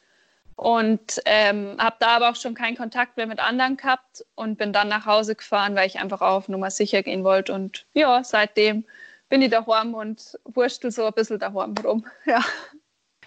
und 0.60 1.22
ähm, 1.24 1.78
habe 1.80 1.95
da 2.02 2.17
aber 2.17 2.30
auch 2.32 2.36
schon 2.36 2.54
keinen 2.54 2.76
Kontakt 2.76 3.15
mehr 3.15 3.28
mit 3.28 3.39
anderen 3.39 3.78
gehabt 3.78 4.26
und 4.36 4.58
bin 4.58 4.74
dann 4.74 4.89
nach 4.89 5.06
Hause 5.06 5.36
gefahren, 5.36 5.74
weil 5.74 5.88
ich 5.88 6.00
einfach 6.00 6.19
auch 6.19 6.36
auf 6.36 6.50
Nummer 6.50 6.69
sicher 6.69 7.02
gehen 7.02 7.24
wollte. 7.24 7.54
Und 7.54 7.86
ja, 7.93 8.26
seitdem 8.26 8.84
bin 9.30 9.41
ich 9.41 9.52
daheim 9.52 9.93
und 9.93 10.38
wurstel 10.43 10.91
so 10.91 11.06
ein 11.06 11.13
bisschen 11.13 11.39
daheim 11.39 11.76
rum. 11.82 12.06
Ja. 12.26 12.43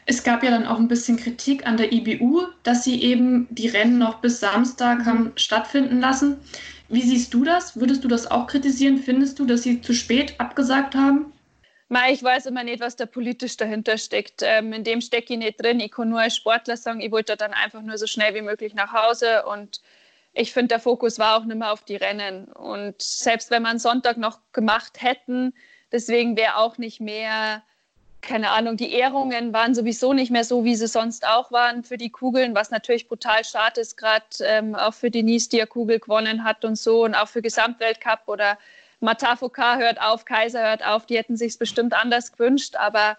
Es 0.04 0.24
gab 0.24 0.42
ja 0.42 0.50
dann 0.50 0.66
auch 0.66 0.78
ein 0.78 0.88
bisschen 0.88 1.16
Kritik 1.16 1.66
an 1.66 1.78
der 1.78 1.90
IBU, 1.92 2.48
dass 2.64 2.84
sie 2.84 3.02
eben 3.02 3.46
die 3.48 3.68
Rennen 3.68 3.96
noch 3.96 4.20
bis 4.20 4.40
Samstag 4.40 5.06
haben 5.06 5.32
stattfinden 5.36 6.00
lassen. 6.00 6.36
Wie 6.88 7.02
siehst 7.02 7.32
du 7.32 7.44
das? 7.44 7.76
Würdest 7.76 8.04
du 8.04 8.08
das 8.08 8.30
auch 8.30 8.46
kritisieren? 8.46 8.98
Findest 8.98 9.38
du, 9.38 9.46
dass 9.46 9.62
sie 9.62 9.80
zu 9.80 9.94
spät 9.94 10.34
abgesagt 10.38 10.94
haben? 10.94 11.32
Ich 12.10 12.22
weiß 12.22 12.46
immer 12.46 12.64
nicht, 12.64 12.80
was 12.80 12.96
da 12.96 13.06
politisch 13.06 13.56
dahinter 13.56 13.98
steckt. 13.98 14.42
Ähm, 14.42 14.72
in 14.72 14.84
dem 14.84 15.00
stecke 15.00 15.34
ich 15.34 15.38
nicht 15.38 15.62
drin. 15.62 15.80
Ich 15.80 15.92
kann 15.92 16.08
nur 16.08 16.20
als 16.20 16.36
Sportler 16.36 16.76
sagen, 16.76 17.00
ich 17.00 17.10
wollte 17.10 17.36
dann 17.36 17.52
einfach 17.52 17.82
nur 17.82 17.98
so 17.98 18.06
schnell 18.06 18.34
wie 18.34 18.42
möglich 18.42 18.74
nach 18.74 18.92
Hause. 18.92 19.44
Und 19.44 19.80
ich 20.32 20.52
finde, 20.52 20.68
der 20.68 20.80
Fokus 20.80 21.18
war 21.18 21.36
auch 21.36 21.44
nicht 21.44 21.58
mehr 21.58 21.72
auf 21.72 21.84
die 21.84 21.96
Rennen. 21.96 22.44
Und 22.46 23.00
selbst 23.02 23.50
wenn 23.50 23.62
man 23.62 23.78
Sonntag 23.78 24.16
noch 24.16 24.38
gemacht 24.52 25.02
hätten, 25.02 25.54
deswegen 25.90 26.36
wäre 26.36 26.56
auch 26.56 26.78
nicht 26.78 27.00
mehr, 27.00 27.62
keine 28.22 28.50
Ahnung, 28.50 28.76
die 28.76 28.92
Ehrungen 28.92 29.52
waren 29.52 29.74
sowieso 29.74 30.14
nicht 30.14 30.30
mehr 30.30 30.44
so, 30.44 30.64
wie 30.64 30.76
sie 30.76 30.86
sonst 30.86 31.26
auch 31.26 31.52
waren 31.52 31.84
für 31.84 31.98
die 31.98 32.10
Kugeln, 32.10 32.54
was 32.54 32.70
natürlich 32.70 33.08
brutal 33.08 33.44
schade 33.44 33.80
ist, 33.80 33.96
gerade 33.96 34.24
ähm, 34.42 34.74
auch 34.74 34.94
für 34.94 35.10
Denise, 35.10 35.50
die 35.50 35.58
ja 35.58 35.66
Kugel 35.66 35.98
gewonnen 35.98 36.44
hat 36.44 36.64
und 36.64 36.76
so 36.78 37.04
und 37.04 37.14
auch 37.14 37.28
für 37.28 37.42
Gesamtweltcup 37.42 38.22
oder 38.26 38.56
Matafoka 39.02 39.76
hört 39.76 40.00
auf, 40.00 40.24
Kaiser 40.24 40.62
hört 40.62 40.84
auf, 40.84 41.06
die 41.06 41.16
hätten 41.16 41.36
sich 41.36 41.52
es 41.52 41.58
bestimmt 41.58 41.92
anders 41.92 42.32
gewünscht, 42.32 42.76
aber 42.76 43.16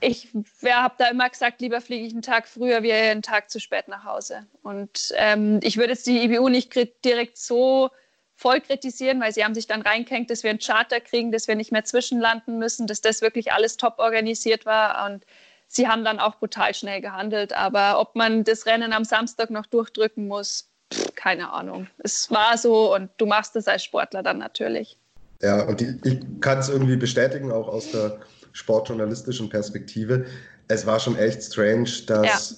ich 0.00 0.28
habe 0.64 0.94
da 0.98 1.08
immer 1.08 1.28
gesagt, 1.28 1.60
lieber 1.60 1.80
fliege 1.80 2.06
ich 2.06 2.12
einen 2.12 2.22
Tag 2.22 2.46
früher 2.46 2.82
wie 2.82 2.92
einen 2.92 3.22
Tag 3.22 3.50
zu 3.50 3.60
spät 3.60 3.88
nach 3.88 4.04
Hause. 4.04 4.46
Und 4.62 5.12
ähm, 5.16 5.60
ich 5.62 5.78
würde 5.78 5.92
jetzt 5.92 6.06
die 6.06 6.22
IBU 6.22 6.48
nicht 6.48 6.74
direkt 7.04 7.38
so 7.38 7.90
voll 8.34 8.60
kritisieren, 8.60 9.20
weil 9.20 9.32
sie 9.32 9.42
haben 9.42 9.54
sich 9.54 9.66
dann 9.66 9.80
reingehängt, 9.82 10.30
dass 10.30 10.42
wir 10.42 10.50
einen 10.50 10.58
Charter 10.58 11.00
kriegen, 11.00 11.32
dass 11.32 11.48
wir 11.48 11.54
nicht 11.54 11.72
mehr 11.72 11.84
zwischenlanden 11.84 12.58
müssen, 12.58 12.86
dass 12.86 13.00
das 13.00 13.22
wirklich 13.22 13.52
alles 13.52 13.78
top 13.78 13.98
organisiert 13.98 14.66
war 14.66 15.06
und 15.06 15.24
sie 15.66 15.88
haben 15.88 16.04
dann 16.04 16.20
auch 16.20 16.36
brutal 16.36 16.74
schnell 16.74 17.00
gehandelt. 17.00 17.54
Aber 17.54 17.98
ob 17.98 18.14
man 18.14 18.44
das 18.44 18.66
Rennen 18.66 18.92
am 18.92 19.04
Samstag 19.04 19.48
noch 19.50 19.66
durchdrücken 19.66 20.28
muss, 20.28 20.70
pff, 20.92 21.14
keine 21.14 21.50
Ahnung. 21.50 21.88
Es 21.98 22.30
war 22.30 22.58
so 22.58 22.94
und 22.94 23.10
du 23.16 23.24
machst 23.24 23.56
es 23.56 23.66
als 23.66 23.82
Sportler 23.82 24.22
dann 24.22 24.38
natürlich. 24.38 24.98
Ja, 25.42 25.62
und 25.64 25.80
die, 25.80 25.98
ich 26.04 26.20
kann 26.40 26.58
es 26.58 26.68
irgendwie 26.68 26.96
bestätigen, 26.96 27.52
auch 27.52 27.68
aus 27.68 27.90
der 27.90 28.18
sportjournalistischen 28.52 29.48
Perspektive. 29.48 30.24
Es 30.68 30.86
war 30.86 30.98
schon 30.98 31.16
echt 31.16 31.42
strange, 31.42 31.90
dass 32.06 32.50
ja. 32.50 32.56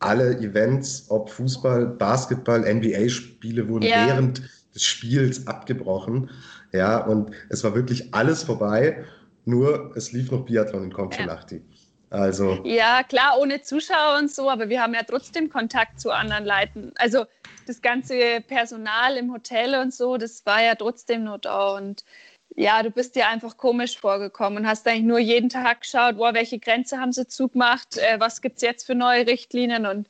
alle 0.00 0.38
Events, 0.38 1.06
ob 1.08 1.30
Fußball, 1.30 1.86
Basketball, 1.86 2.60
NBA-Spiele, 2.60 3.68
wurden 3.68 3.84
ja. 3.84 4.06
während 4.06 4.42
des 4.74 4.84
Spiels 4.84 5.46
abgebrochen. 5.46 6.30
Ja, 6.72 6.98
und 6.98 7.30
es 7.48 7.64
war 7.64 7.74
wirklich 7.74 8.12
alles 8.12 8.42
vorbei. 8.42 9.04
Nur 9.46 9.92
es 9.96 10.12
lief 10.12 10.30
noch 10.30 10.44
Biathlon 10.44 10.84
in 10.84 10.92
Kontiolahti. 10.92 11.56
Ja. 11.56 11.77
Also. 12.10 12.62
Ja, 12.64 13.02
klar, 13.02 13.38
ohne 13.38 13.62
Zuschauer 13.62 14.18
und 14.18 14.30
so, 14.30 14.48
aber 14.48 14.68
wir 14.68 14.82
haben 14.82 14.94
ja 14.94 15.02
trotzdem 15.02 15.50
Kontakt 15.50 16.00
zu 16.00 16.10
anderen 16.10 16.46
Leuten. 16.46 16.92
Also 16.96 17.26
das 17.66 17.82
ganze 17.82 18.40
Personal 18.40 19.16
im 19.16 19.32
Hotel 19.32 19.74
und 19.74 19.92
so, 19.92 20.16
das 20.16 20.44
war 20.46 20.62
ja 20.62 20.74
trotzdem 20.74 21.24
nur 21.24 21.38
da. 21.38 21.76
Und 21.76 22.04
ja, 22.56 22.82
du 22.82 22.90
bist 22.90 23.14
dir 23.14 23.28
einfach 23.28 23.56
komisch 23.56 23.98
vorgekommen 23.98 24.60
und 24.60 24.68
hast 24.68 24.86
eigentlich 24.88 25.04
nur 25.04 25.18
jeden 25.18 25.50
Tag 25.50 25.82
geschaut, 25.82 26.16
boah, 26.16 26.34
welche 26.34 26.58
Grenze 26.58 26.98
haben 26.98 27.12
sie 27.12 27.26
zugemacht, 27.26 27.98
äh, 27.98 28.18
was 28.18 28.40
gibt 28.40 28.56
es 28.56 28.62
jetzt 28.62 28.86
für 28.86 28.94
neue 28.94 29.26
Richtlinien 29.26 29.86
und 29.86 30.08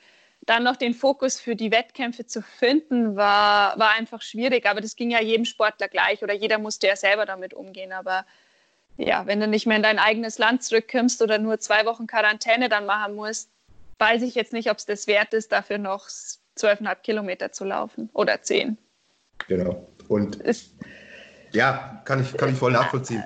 dann 0.49 0.63
noch 0.65 0.77
den 0.77 0.95
Fokus 0.95 1.41
für 1.41 1.57
die 1.57 1.71
Wettkämpfe 1.71 2.25
zu 2.25 2.41
finden, 2.43 3.17
war, 3.17 3.79
war 3.79 3.91
einfach 3.91 4.23
schwierig. 4.23 4.67
Aber 4.67 4.81
das 4.81 4.97
ging 4.97 5.11
ja 5.11 5.21
jedem 5.21 5.45
Sportler 5.45 5.89
gleich 5.89 6.23
oder 6.23 6.33
jeder 6.33 6.59
musste 6.59 6.87
ja 6.87 6.97
selber 6.97 7.27
damit 7.27 7.53
umgehen. 7.53 7.93
Aber 7.93 8.25
ja, 8.99 9.27
wenn 9.27 9.41
du 9.41 9.47
nicht 9.47 9.67
mehr 9.67 9.77
in 9.77 9.83
dein 9.83 9.99
eigenes 9.99 10.39
Land 10.39 10.63
zurückkommst 10.65 11.23
oder 11.23 11.39
nur 11.39 11.59
zwei 11.61 11.87
Wochen 11.87 12.07
Quarantäne 12.07 12.69
dann 12.69 12.85
machen 12.85 13.15
musst, 13.15 13.49
weiß 13.99 14.23
ich 14.23 14.35
jetzt 14.35 14.53
nicht, 14.53 14.71
ob 14.71 14.79
es 14.79 14.87
das 14.87 15.07
wert 15.07 15.33
ist, 15.33 15.53
dafür 15.53 15.79
noch 15.79 16.09
zwölfeinhalb 16.57 17.03
Kilometer 17.05 17.53
zu 17.53 17.65
laufen 17.65 18.11
oder 18.13 18.43
zehn. 18.43 18.77
Genau. 19.47 19.89
Und 20.09 20.37
ist, 20.37 20.75
ja, 21.53 22.03
kann 22.05 22.23
ich, 22.23 22.37
kann 22.37 22.51
ich 22.51 22.59
voll 22.59 22.73
nachvollziehen. 22.73 23.23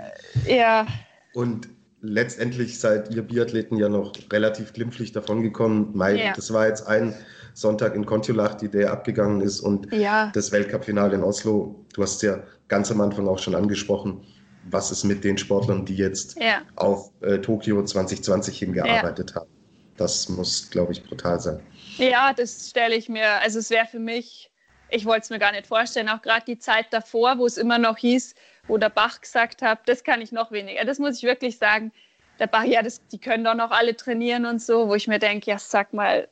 Ja. 0.46 0.86
Und 1.32 1.68
letztendlich 2.02 2.78
seid 2.78 3.14
ihr 3.14 3.22
Biathleten 3.22 3.78
ja 3.78 3.88
noch 3.88 4.12
relativ 4.30 4.74
glimpflich 4.74 5.12
davongekommen. 5.12 5.98
Ja. 6.16 6.34
Das 6.34 6.52
war 6.52 6.66
jetzt 6.66 6.86
ein 6.86 7.14
Sonntag 7.54 7.94
in 7.94 8.04
Kontiolahti, 8.04 8.68
der 8.68 8.92
abgegangen 8.92 9.40
ist 9.40 9.60
und 9.60 9.90
ja. 9.92 10.30
das 10.34 10.52
Weltcup-Finale 10.52 11.14
in 11.14 11.22
Oslo. 11.22 11.86
Du 11.94 12.02
hast 12.02 12.16
es 12.16 12.22
ja 12.22 12.42
ganz 12.68 12.90
am 12.90 13.00
Anfang 13.00 13.26
auch 13.26 13.38
schon 13.38 13.54
angesprochen. 13.54 14.22
Was 14.70 14.90
ist 14.90 15.04
mit 15.04 15.24
den 15.24 15.38
Sportlern, 15.38 15.84
die 15.84 15.96
jetzt 15.96 16.40
ja. 16.40 16.62
auf 16.76 17.10
äh, 17.20 17.38
Tokio 17.38 17.84
2020 17.84 18.58
hingearbeitet 18.58 19.34
haben? 19.34 19.50
Das 19.96 20.28
muss, 20.28 20.70
glaube 20.70 20.92
ich, 20.92 21.02
brutal 21.02 21.40
sein. 21.40 21.60
Ja, 21.98 22.32
das 22.32 22.70
stelle 22.70 22.94
ich 22.94 23.08
mir, 23.08 23.40
also 23.40 23.58
es 23.58 23.70
wäre 23.70 23.86
für 23.86 23.98
mich, 23.98 24.50
ich 24.88 25.04
wollte 25.04 25.22
es 25.22 25.30
mir 25.30 25.38
gar 25.38 25.52
nicht 25.52 25.66
vorstellen, 25.66 26.08
auch 26.08 26.22
gerade 26.22 26.44
die 26.46 26.58
Zeit 26.58 26.86
davor, 26.90 27.38
wo 27.38 27.46
es 27.46 27.58
immer 27.58 27.78
noch 27.78 27.98
hieß, 27.98 28.34
wo 28.68 28.78
der 28.78 28.88
Bach 28.88 29.20
gesagt 29.20 29.62
hat, 29.62 29.80
das 29.88 30.04
kann 30.04 30.20
ich 30.20 30.32
noch 30.32 30.52
weniger. 30.52 30.84
Das 30.84 30.98
muss 30.98 31.18
ich 31.18 31.22
wirklich 31.24 31.58
sagen. 31.58 31.92
Der 32.38 32.46
Bach, 32.46 32.64
ja, 32.64 32.82
das, 32.82 33.06
die 33.08 33.18
können 33.18 33.44
doch 33.44 33.54
noch 33.54 33.70
alle 33.70 33.94
trainieren 33.94 34.46
und 34.46 34.62
so, 34.62 34.88
wo 34.88 34.94
ich 34.94 35.06
mir 35.06 35.18
denke, 35.18 35.50
ja, 35.50 35.58
sag 35.58 35.92
mal, 35.92 36.28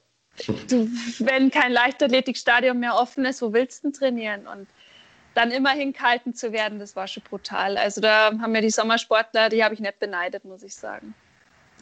du, 0.69 0.89
wenn 1.19 1.51
kein 1.51 1.73
Leichtathletikstadion 1.73 2.79
mehr 2.79 2.95
offen 2.95 3.25
ist, 3.25 3.43
wo 3.43 3.53
willst 3.53 3.85
du 3.85 3.89
denn 3.89 3.93
trainieren? 3.93 4.47
Und 4.47 4.67
dann 5.35 5.51
immer 5.51 5.71
hingehalten 5.71 6.35
zu 6.35 6.53
werden, 6.53 6.79
das 6.79 6.97
war 6.97 7.07
schon 7.07 7.23
brutal. 7.23 7.77
Also 7.77 8.01
da 8.01 8.33
haben 8.39 8.53
wir 8.53 8.61
die 8.61 8.71
Sommersportler, 8.71 9.49
die 9.49 9.63
habe 9.65 9.75
ich 9.75 9.81
nicht 9.81 9.99
beneidet, 9.99 10.45
muss 10.45 10.63
ich 10.63 10.75
sagen. 10.75 11.15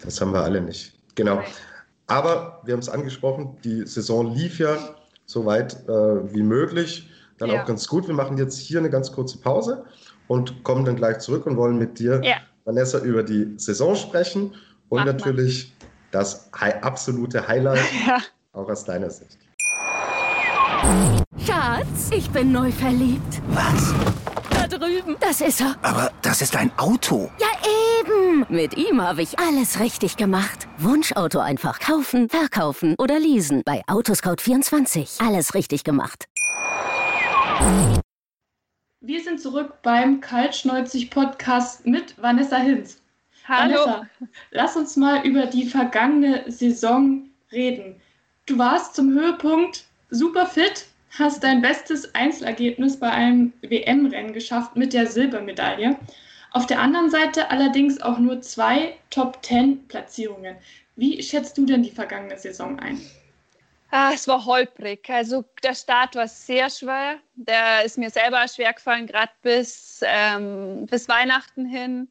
Das 0.05 0.21
haben 0.21 0.33
wir 0.33 0.43
alle 0.43 0.61
nicht. 0.61 0.95
Genau. 1.15 1.43
Aber 2.07 2.61
wir 2.65 2.73
haben 2.73 2.81
es 2.81 2.89
angesprochen, 2.89 3.57
die 3.65 3.87
Saison 3.87 4.35
lief 4.35 4.59
ja 4.59 4.77
so 5.27 5.45
weit 5.45 5.75
äh, 5.89 6.33
wie 6.33 6.43
möglich. 6.43 7.11
Dann 7.39 7.51
ja. 7.51 7.63
auch 7.63 7.67
ganz 7.67 7.87
gut. 7.87 8.07
Wir 8.07 8.15
machen 8.15 8.39
jetzt 8.39 8.59
hier 8.59 8.79
eine 8.79 8.91
ganz 8.91 9.13
kurze 9.13 9.39
Pause 9.39 9.85
und 10.27 10.65
kommen 10.65 10.85
dann 10.85 10.97
gleich 10.97 11.19
zurück 11.19 11.47
und 11.47 11.57
wollen 11.57 11.79
mit 11.79 11.99
dir, 11.99 12.21
ja. 12.25 12.37
Vanessa, 12.65 12.99
über 12.99 13.23
die 13.23 13.55
Saison 13.57 13.95
sprechen 13.95 14.55
und 14.89 14.99
Mach 14.99 15.07
natürlich 15.07 15.73
mal. 15.81 15.89
das 16.11 16.51
absolute 16.53 17.47
Highlight, 17.47 17.85
ja. 18.07 18.19
auch 18.53 18.69
aus 18.69 18.85
deiner 18.85 19.11
Sicht. 19.11 19.39
Schatz, 21.45 22.11
ich 22.11 22.31
bin 22.31 22.53
neu 22.53 22.71
verliebt. 22.71 23.43
Was? 23.49 23.95
Da 24.51 24.67
drüben. 24.67 25.17
Das 25.21 25.41
ist 25.41 25.61
er. 25.61 25.77
Aber 25.83 26.13
das 26.23 26.41
ist 26.43 26.57
ein 26.57 26.71
Auto. 26.79 27.31
Ja, 27.39 27.49
eben. 28.01 28.47
Mit 28.49 28.77
ihm 28.77 29.03
habe 29.03 29.23
ich 29.23 29.39
alles 29.39 29.81
richtig 29.81 30.17
gemacht. 30.17 30.69
Wunschauto 30.79 31.41
einfach 31.41 31.81
kaufen, 31.81 32.29
verkaufen 32.29 32.95
oder 32.99 33.19
leasen. 33.19 33.63
Bei 33.65 33.83
Autoscout24. 33.87 35.27
Alles 35.27 35.55
richtig 35.55 35.85
gemacht. 35.85 36.27
Wir 39.01 39.23
sind 39.23 39.41
zurück 39.41 39.83
beim 39.83 40.21
Kaltschneuzig 40.21 41.11
Podcast 41.11 41.87
mit 41.87 42.21
Vanessa 42.21 42.57
Hinz. 42.57 43.01
Hallo. 43.47 43.75
Vanessa, 43.75 44.07
lass 44.51 44.77
uns 44.77 44.97
mal 44.97 45.27
über 45.27 45.47
die 45.47 45.67
vergangene 45.67 46.45
Saison 46.51 47.29
reden. 47.51 48.01
Du 48.47 48.59
warst 48.59 48.95
zum 48.95 49.11
Höhepunkt 49.13 49.88
super 50.11 50.47
fit, 50.47 50.87
hast 51.19 51.43
dein 51.43 51.63
bestes 51.63 52.15
Einzelergebnis 52.15 52.99
bei 52.99 53.11
einem 53.11 53.53
WM-Rennen 53.63 54.33
geschafft 54.33 54.77
mit 54.77 54.93
der 54.93 55.07
Silbermedaille. 55.07 55.97
Auf 56.53 56.67
der 56.67 56.81
anderen 56.81 57.11
Seite 57.11 57.51
allerdings 57.51 58.01
auch 58.01 58.19
nur 58.19 58.41
zwei 58.41 58.95
Top-10-Platzierungen. 59.11 60.57
Wie 60.97 61.23
schätzt 61.23 61.59
du 61.59 61.67
denn 61.67 61.83
die 61.83 61.91
vergangene 61.91 62.39
Saison 62.39 62.79
ein? 62.81 63.01
Ah, 63.91 64.13
es 64.13 64.29
war 64.29 64.45
holprig. 64.45 65.09
Also 65.09 65.45
der 65.63 65.75
Start 65.75 66.15
war 66.15 66.29
sehr 66.29 66.69
schwer. 66.69 67.19
Der 67.37 67.85
ist 67.85 67.97
mir 67.97 68.11
selber 68.11 68.47
schwer 68.49 68.73
gefallen, 68.73 69.07
gerade 69.07 69.33
bis, 69.43 70.01
ähm, 70.05 70.87
bis 70.87 71.09
Weihnachten 71.09 71.65
hin 71.65 72.09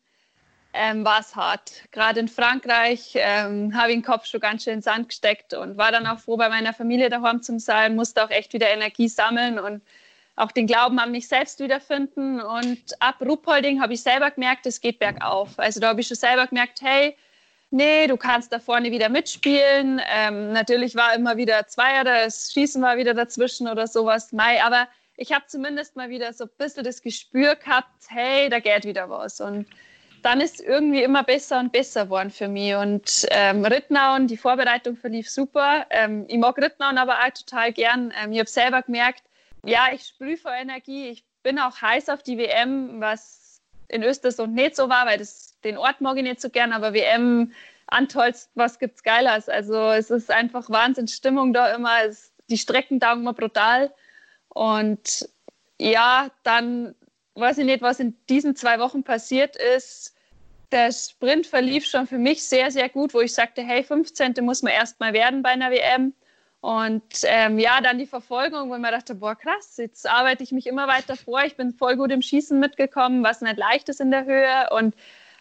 ähm, 0.73 1.03
war 1.05 1.19
es 1.19 1.35
hart. 1.35 1.83
Gerade 1.91 2.19
in 2.19 2.27
Frankreich 2.27 3.13
ähm, 3.15 3.75
habe 3.75 3.89
ich 3.89 3.97
den 3.97 4.03
Kopf 4.03 4.25
schon 4.25 4.39
ganz 4.39 4.63
schön 4.63 4.73
in 4.73 4.79
den 4.79 4.83
Sand 4.83 5.09
gesteckt 5.09 5.53
und 5.53 5.77
war 5.77 5.91
dann 5.91 6.07
auch 6.07 6.19
froh, 6.19 6.37
bei 6.37 6.49
meiner 6.49 6.73
Familie 6.73 7.09
daheim 7.09 7.41
zu 7.41 7.59
sein, 7.59 7.95
musste 7.95 8.23
auch 8.23 8.29
echt 8.29 8.53
wieder 8.53 8.69
Energie 8.69 9.07
sammeln 9.07 9.59
und 9.59 9.81
auch 10.35 10.51
den 10.51 10.67
Glauben 10.67 10.99
an 10.99 11.11
mich 11.11 11.27
selbst 11.27 11.59
wiederfinden. 11.59 12.39
Und 12.39 12.79
ab 12.99 13.15
Ruppolding 13.21 13.81
habe 13.81 13.93
ich 13.93 14.03
selber 14.03 14.31
gemerkt, 14.31 14.65
es 14.67 14.79
geht 14.79 14.99
bergauf. 14.99 15.57
Also 15.57 15.79
da 15.79 15.89
habe 15.89 16.01
ich 16.01 16.07
schon 16.07 16.17
selber 16.17 16.45
gemerkt, 16.47 16.81
hey, 16.81 17.17
nee, 17.71 18.07
du 18.07 18.17
kannst 18.17 18.53
da 18.53 18.59
vorne 18.59 18.91
wieder 18.91 19.09
mitspielen. 19.09 19.99
Ähm, 20.07 20.53
natürlich 20.53 20.95
war 20.95 21.15
immer 21.15 21.37
wieder 21.37 21.67
Zweier, 21.67 22.03
das 22.03 22.53
Schießen 22.53 22.81
war 22.81 22.97
wieder 22.97 23.13
dazwischen 23.13 23.67
oder 23.67 23.87
sowas. 23.87 24.31
Mai, 24.31 24.63
aber 24.63 24.87
ich 25.17 25.33
habe 25.33 25.45
zumindest 25.47 25.95
mal 25.95 26.09
wieder 26.09 26.31
so 26.33 26.45
ein 26.45 26.51
bisschen 26.57 26.83
das 26.83 27.01
Gespür 27.01 27.55
gehabt, 27.55 28.05
hey, 28.09 28.49
da 28.49 28.59
geht 28.59 28.85
wieder 28.85 29.09
was. 29.09 29.41
Und 29.41 29.65
dann 30.23 30.41
ist 30.41 30.61
irgendwie 30.61 31.03
immer 31.03 31.23
besser 31.23 31.59
und 31.59 31.71
besser 31.71 32.05
geworden 32.05 32.31
für 32.31 32.47
mich. 32.47 32.75
Und 32.75 33.25
ähm, 33.29 33.65
Rittnauen, 33.65 34.27
die 34.27 34.37
Vorbereitung 34.37 34.97
verlief 34.97 35.29
super. 35.29 35.85
Ähm, 35.89 36.25
ich 36.27 36.37
mag 36.37 36.57
Rittnauen 36.57 36.97
aber 36.97 37.19
auch 37.19 37.29
total 37.29 37.71
gern. 37.71 38.13
Ähm, 38.21 38.31
ich 38.31 38.39
habe 38.39 38.49
selber 38.49 38.81
gemerkt, 38.81 39.23
ja, 39.65 39.87
ich 39.93 40.03
sprühe 40.03 40.37
vor 40.37 40.51
Energie. 40.51 41.09
Ich 41.09 41.23
bin 41.43 41.59
auch 41.59 41.81
heiß 41.81 42.09
auf 42.09 42.23
die 42.23 42.37
WM, 42.37 42.99
was 42.99 43.61
in 43.87 44.03
Östersund 44.03 44.53
nicht 44.53 44.75
so 44.75 44.89
war, 44.89 45.05
weil 45.05 45.17
das 45.17 45.57
den 45.63 45.77
Ort 45.77 46.01
mag 46.01 46.17
ich 46.17 46.23
nicht 46.23 46.41
so 46.41 46.49
gern, 46.49 46.73
aber 46.73 46.93
WM 46.93 47.51
Antolz, 47.87 48.49
was 48.55 48.79
gibt's 48.79 49.03
Geiles? 49.03 49.47
Also 49.47 49.91
es 49.91 50.11
ist 50.11 50.29
einfach 50.29 50.69
Wahnsinnsstimmung 50.69 51.53
da 51.53 51.73
immer. 51.73 52.03
Es, 52.03 52.33
die 52.49 52.57
Strecken 52.57 52.99
taugen 52.99 53.21
immer 53.21 53.33
brutal. 53.33 53.93
Und 54.49 55.29
ja, 55.79 56.29
dann 56.43 56.95
weiß 57.39 57.59
ich 57.59 57.65
nicht, 57.65 57.81
was 57.81 57.99
in 57.99 58.15
diesen 58.29 58.55
zwei 58.55 58.79
Wochen 58.79 59.03
passiert 59.03 59.55
ist. 59.55 60.15
Der 60.71 60.91
Sprint 60.91 61.47
verlief 61.47 61.85
schon 61.85 62.07
für 62.07 62.17
mich 62.17 62.43
sehr, 62.43 62.71
sehr 62.71 62.89
gut, 62.89 63.13
wo 63.13 63.21
ich 63.21 63.33
sagte, 63.33 63.61
hey, 63.61 63.83
15. 63.83 64.33
muss 64.41 64.63
man 64.63 64.73
erstmal 64.73 65.13
werden 65.13 65.41
bei 65.41 65.49
einer 65.49 65.71
WM. 65.71 66.13
Und 66.59 67.03
ähm, 67.23 67.59
ja, 67.59 67.79
dann 67.81 67.99
die 67.99 68.07
Verfolgung, 68.07 68.69
wo 68.69 68.77
man 68.77 68.91
dachte, 68.91 69.15
boah, 69.15 69.35
krass, 69.35 69.77
jetzt 69.77 70.09
arbeite 70.09 70.43
ich 70.43 70.51
mich 70.51 70.67
immer 70.67 70.87
weiter 70.87 71.15
vor. 71.15 71.43
Ich 71.43 71.55
bin 71.55 71.71
voll 71.71 71.95
gut 71.95 72.11
im 72.11 72.21
Schießen 72.21 72.59
mitgekommen, 72.59 73.23
was 73.23 73.41
nicht 73.41 73.57
leicht 73.57 73.87
ist 73.89 74.01
in 74.01 74.11
der 74.11 74.25
Höhe. 74.25 74.67
Und 74.71 74.95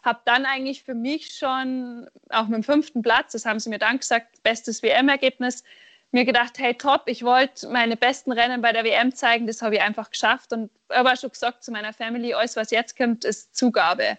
habe 0.05 0.21
dann 0.25 0.47
eigentlich 0.47 0.85
für 0.85 0.95
mich 0.95 1.35
schon, 1.35 2.07
auch 2.29 2.47
mit 2.47 2.55
dem 2.55 2.63
fünften 2.63 3.03
Platz, 3.03 3.33
das 3.33 3.45
haben 3.45 3.59
sie 3.59 3.71
mir 3.71 3.79
dann 3.79 3.99
gesagt, 3.99 4.43
bestes 4.43 4.83
WM-Ergebnis, 4.83 5.65
mir 6.13 6.25
gedacht, 6.25 6.59
hey 6.59 6.75
top, 6.75 7.03
ich 7.07 7.23
wollte 7.23 7.69
meine 7.69 7.97
besten 7.97 8.33
Rennen 8.33 8.63
bei 8.63 8.73
der 8.73 8.85
WM 8.85 9.15
zeigen, 9.15 9.47
das 9.47 9.63
habe 9.63 9.77
ich 9.77 9.83
einfach 9.83 10.11
geschafft 10.11 10.53
und 10.53 10.71
auch 10.89 11.17
schon 11.17 11.31
gesagt 11.31 11.65
zu 11.65 11.73
meiner 11.73 11.93
Family, 11.93 12.35
alles 12.35 12.57
was 12.57 12.71
jetzt 12.71 12.97
kommt, 12.97 13.25
ist 13.25 13.57
Zugabe. 13.57 14.17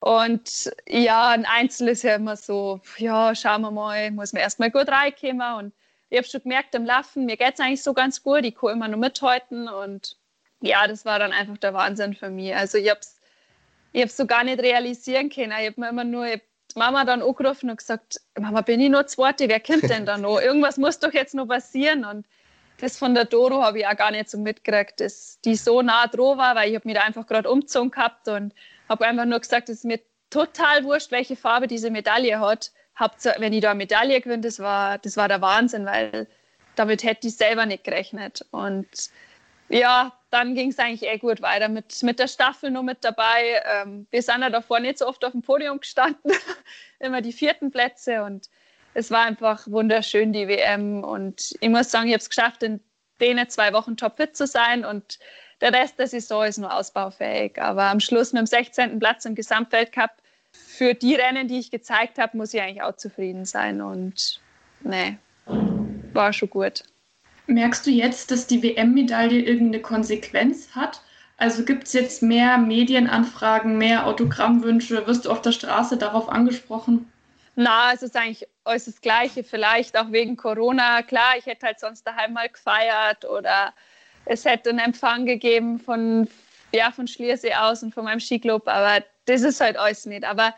Und 0.00 0.70
ja, 0.88 1.30
ein 1.30 1.46
Einzel 1.46 1.88
ist 1.88 2.02
ja 2.02 2.16
immer 2.16 2.36
so, 2.36 2.80
ja, 2.98 3.34
schauen 3.34 3.62
wir 3.62 3.70
mal, 3.70 4.10
muss 4.10 4.32
man 4.32 4.42
erstmal 4.42 4.70
gut 4.70 4.88
reinkommen 4.88 5.54
und 5.54 5.72
ich 6.10 6.18
habe 6.18 6.28
schon 6.28 6.42
gemerkt 6.42 6.74
im 6.74 6.84
Laufen, 6.84 7.26
mir 7.26 7.36
geht 7.36 7.54
es 7.54 7.60
eigentlich 7.60 7.82
so 7.82 7.92
ganz 7.92 8.22
gut, 8.22 8.44
ich 8.44 8.54
kann 8.54 8.70
immer 8.70 8.88
nur 8.88 8.98
mithalten 8.98 9.68
und 9.68 10.16
ja, 10.60 10.86
das 10.86 11.04
war 11.04 11.18
dann 11.18 11.32
einfach 11.32 11.58
der 11.58 11.74
Wahnsinn 11.74 12.14
für 12.14 12.30
mich. 12.30 12.54
Also 12.54 12.78
ich 12.78 12.90
habe 12.90 13.00
es 13.00 13.18
ich 13.92 14.12
so 14.12 14.26
gar 14.26 14.44
nicht 14.44 14.60
realisieren 14.60 15.30
können. 15.30 15.52
Ich 15.60 15.68
habe 15.68 15.80
mir 15.80 15.88
immer 15.88 16.04
nur 16.04 16.26
Mama 16.78 17.04
dann 17.04 17.22
angerufen 17.22 17.70
und 17.70 17.78
gesagt, 17.78 18.20
Mama, 18.38 18.62
bin 18.62 18.80
ich 18.80 18.90
noch 18.90 19.04
zweite, 19.06 19.48
wer 19.48 19.60
kommt 19.60 19.90
denn 19.90 20.06
da 20.06 20.16
noch? 20.16 20.40
Irgendwas 20.40 20.76
muss 20.76 20.98
doch 20.98 21.12
jetzt 21.12 21.34
noch 21.34 21.46
passieren. 21.46 22.04
Und 22.04 22.26
das 22.80 22.98
von 22.98 23.14
der 23.14 23.24
Doro 23.24 23.62
habe 23.62 23.80
ich 23.80 23.86
auch 23.86 23.96
gar 23.96 24.10
nicht 24.10 24.30
so 24.30 24.38
mitgekriegt, 24.38 25.00
dass 25.00 25.40
die 25.44 25.56
so 25.56 25.82
nah 25.82 26.06
dran 26.06 26.38
war, 26.38 26.54
weil 26.54 26.70
ich 26.70 26.76
habe 26.76 26.88
mich 26.88 26.96
da 26.96 27.02
einfach 27.02 27.26
gerade 27.26 27.50
umgezogen 27.50 27.90
gehabt 27.90 28.28
und 28.28 28.54
habe 28.88 29.06
einfach 29.06 29.24
nur 29.24 29.40
gesagt, 29.40 29.68
es 29.68 29.78
ist 29.78 29.84
mir 29.84 30.00
total 30.30 30.84
wurscht, 30.84 31.10
welche 31.10 31.36
Farbe 31.36 31.66
diese 31.66 31.90
Medaille 31.90 32.38
hat. 32.40 32.70
wenn 33.38 33.52
ich 33.52 33.60
da 33.60 33.70
eine 33.70 33.78
Medaille 33.78 34.20
gewinne, 34.20 34.42
das 34.42 34.58
war, 34.58 34.98
das 34.98 35.16
war 35.16 35.28
der 35.28 35.40
Wahnsinn, 35.40 35.86
weil 35.86 36.26
damit 36.76 37.02
hätte 37.02 37.28
ich 37.28 37.36
selber 37.36 37.66
nicht 37.66 37.84
gerechnet. 37.84 38.46
Und 38.50 38.88
ja, 39.68 40.17
dann 40.30 40.54
ging 40.54 40.70
es 40.70 40.78
eigentlich 40.78 41.08
eh 41.08 41.18
gut 41.18 41.42
weiter 41.42 41.68
mit, 41.68 42.02
mit 42.02 42.18
der 42.18 42.28
Staffel 42.28 42.70
nur 42.70 42.82
mit 42.82 43.02
dabei. 43.02 43.62
Ähm, 43.64 44.06
wir 44.10 44.22
sind 44.22 44.42
ja 44.42 44.50
davor 44.50 44.80
nicht 44.80 44.98
so 44.98 45.06
oft 45.06 45.24
auf 45.24 45.32
dem 45.32 45.42
Podium 45.42 45.80
gestanden, 45.80 46.32
immer 46.98 47.22
die 47.22 47.32
vierten 47.32 47.70
Plätze 47.70 48.22
und 48.24 48.48
es 48.94 49.10
war 49.10 49.24
einfach 49.24 49.66
wunderschön, 49.68 50.32
die 50.32 50.48
WM. 50.48 51.04
Und 51.04 51.54
ich 51.60 51.68
muss 51.68 51.90
sagen, 51.90 52.08
ich 52.08 52.14
habe 52.14 52.20
es 52.20 52.28
geschafft, 52.28 52.62
in 52.62 52.80
denen 53.20 53.48
zwei 53.48 53.72
Wochen 53.72 53.96
topfit 53.96 54.36
zu 54.36 54.46
sein 54.46 54.84
und 54.84 55.18
der 55.60 55.72
Rest 55.72 55.98
der 55.98 56.06
Saison 56.06 56.44
ist 56.44 56.58
nur 56.58 56.74
ausbaufähig. 56.74 57.60
Aber 57.60 57.84
am 57.84 58.00
Schluss 58.00 58.32
mit 58.32 58.40
dem 58.40 58.46
16. 58.46 58.98
Platz 58.98 59.24
im 59.24 59.34
Gesamtweltcup, 59.34 60.10
für 60.52 60.94
die 60.94 61.14
Rennen, 61.14 61.48
die 61.48 61.58
ich 61.58 61.70
gezeigt 61.70 62.18
habe, 62.18 62.36
muss 62.36 62.54
ich 62.54 62.60
eigentlich 62.60 62.82
auch 62.82 62.96
zufrieden 62.96 63.44
sein. 63.44 63.80
Und 63.80 64.40
nee, 64.80 65.16
war 66.12 66.32
schon 66.32 66.50
gut. 66.50 66.84
Merkst 67.48 67.86
du 67.86 67.90
jetzt, 67.90 68.30
dass 68.30 68.46
die 68.46 68.62
WM-Medaille 68.62 69.40
irgendeine 69.40 69.82
Konsequenz 69.82 70.74
hat? 70.74 71.00
Also 71.38 71.64
gibt 71.64 71.86
es 71.86 71.94
jetzt 71.94 72.22
mehr 72.22 72.58
Medienanfragen, 72.58 73.78
mehr 73.78 74.06
Autogrammwünsche? 74.06 75.06
Wirst 75.06 75.24
du 75.24 75.30
auf 75.30 75.40
der 75.40 75.52
Straße 75.52 75.96
darauf 75.96 76.28
angesprochen? 76.28 77.10
Na, 77.56 77.92
es 77.94 78.02
ist 78.02 78.14
eigentlich 78.16 78.46
alles 78.64 78.84
das 78.84 79.00
Gleiche. 79.00 79.44
Vielleicht 79.44 79.96
auch 79.96 80.12
wegen 80.12 80.36
Corona. 80.36 81.00
Klar, 81.02 81.38
ich 81.38 81.46
hätte 81.46 81.66
halt 81.66 81.80
sonst 81.80 82.06
daheim 82.06 82.34
mal 82.34 82.50
gefeiert 82.50 83.24
oder 83.24 83.72
es 84.26 84.44
hätte 84.44 84.68
einen 84.68 84.80
Empfang 84.80 85.24
gegeben 85.24 85.78
von, 85.78 86.28
ja, 86.72 86.90
von 86.90 87.08
Schliersee 87.08 87.54
aus 87.54 87.82
und 87.82 87.94
von 87.94 88.04
meinem 88.04 88.20
Skiclub. 88.20 88.68
Aber 88.68 89.02
das 89.24 89.40
ist 89.40 89.60
halt 89.60 89.78
alles 89.78 90.04
nicht. 90.04 90.24
Aber 90.24 90.54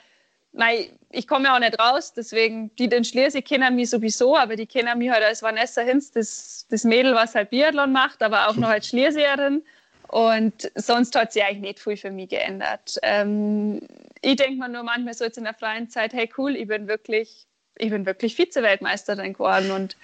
Mei, 0.53 0.91
ich 1.11 1.29
komme 1.29 1.47
ja 1.47 1.55
auch 1.55 1.61
nicht 1.61 1.79
raus, 1.79 2.13
deswegen, 2.13 2.75
die 2.77 2.89
den 2.89 3.05
Schliersee 3.05 3.43
kennen 3.43 3.77
mich 3.77 3.91
sowieso, 3.91 4.37
aber 4.37 4.57
die 4.57 4.67
kennen 4.67 4.99
mich 4.99 5.11
halt 5.11 5.23
als 5.23 5.43
Vanessa 5.43 5.83
Hinz, 5.83 6.11
das, 6.11 6.67
das 6.71 6.85
Mädel, 6.85 7.15
was 7.15 7.35
halt 7.35 7.51
Biathlon 7.51 7.93
macht, 7.93 8.23
aber 8.23 8.49
auch 8.49 8.57
noch 8.57 8.69
als 8.69 8.89
Schlierseherin. 8.89 9.63
Und 10.09 10.73
sonst 10.75 11.15
hat 11.15 11.33
sich 11.33 11.45
eigentlich 11.45 11.61
nicht 11.61 11.79
viel 11.79 11.97
für 11.97 12.11
mich 12.11 12.31
geändert. 12.31 12.99
Ähm, 13.03 13.81
ich 14.23 14.35
denke 14.37 14.59
mir 14.59 14.69
nur 14.69 14.83
manchmal 14.83 15.15
so 15.15 15.25
jetzt 15.25 15.39
in 15.39 15.45
der 15.45 15.55
freien 15.55 15.89
Zeit, 15.89 16.13
hey 16.13 16.29
cool, 16.37 16.57
ich 16.57 16.67
bin 16.67 16.89
wirklich 16.89 17.47
ich 17.81 17.91
bin 17.91 18.07
wirklich 18.07 18.37
Vize-Weltmeisterin 18.37 19.33
geworden 19.33 19.71
und 19.71 19.97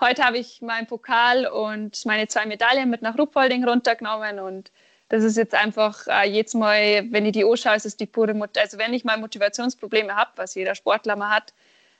heute 0.00 0.24
habe 0.24 0.38
ich 0.38 0.60
meinen 0.60 0.86
Pokal 0.86 1.46
und 1.46 2.04
meine 2.04 2.28
zwei 2.28 2.46
Medaillen 2.46 2.90
mit 2.90 3.02
nach 3.02 3.18
Ruppolding 3.18 3.64
runtergenommen 3.64 4.38
und 4.38 4.70
das 5.12 5.24
ist 5.24 5.36
jetzt 5.36 5.54
einfach 5.54 6.06
äh, 6.06 6.26
jedes 6.26 6.54
Mal, 6.54 7.06
wenn 7.10 7.26
ich 7.26 7.32
die 7.32 7.44
anschaue, 7.44 7.76
ist 7.76 7.84
es 7.84 7.98
die 7.98 8.06
pure 8.06 8.32
Mut 8.32 8.56
Also 8.56 8.78
wenn 8.78 8.94
ich 8.94 9.04
mal 9.04 9.18
Motivationsprobleme 9.18 10.16
habe, 10.16 10.30
was 10.36 10.54
jeder 10.54 10.74
Sportler 10.74 11.16
mal 11.16 11.28
hat, 11.28 11.52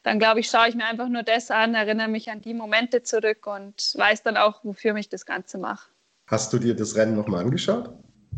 dann 0.02 0.18
glaube 0.18 0.40
ich, 0.40 0.48
schaue 0.48 0.70
ich 0.70 0.74
mir 0.74 0.86
einfach 0.86 1.10
nur 1.10 1.22
das 1.22 1.50
an, 1.50 1.74
erinnere 1.74 2.08
mich 2.08 2.30
an 2.30 2.40
die 2.40 2.54
Momente 2.54 3.02
zurück 3.02 3.46
und 3.46 3.92
weiß 3.98 4.22
dann 4.22 4.38
auch, 4.38 4.64
wofür 4.64 4.94
mich 4.94 5.10
das 5.10 5.26
Ganze 5.26 5.58
macht. 5.58 5.90
Hast 6.26 6.54
du 6.54 6.58
dir 6.58 6.74
das 6.74 6.96
Rennen 6.96 7.14
nochmal 7.14 7.44
angeschaut? 7.44 7.90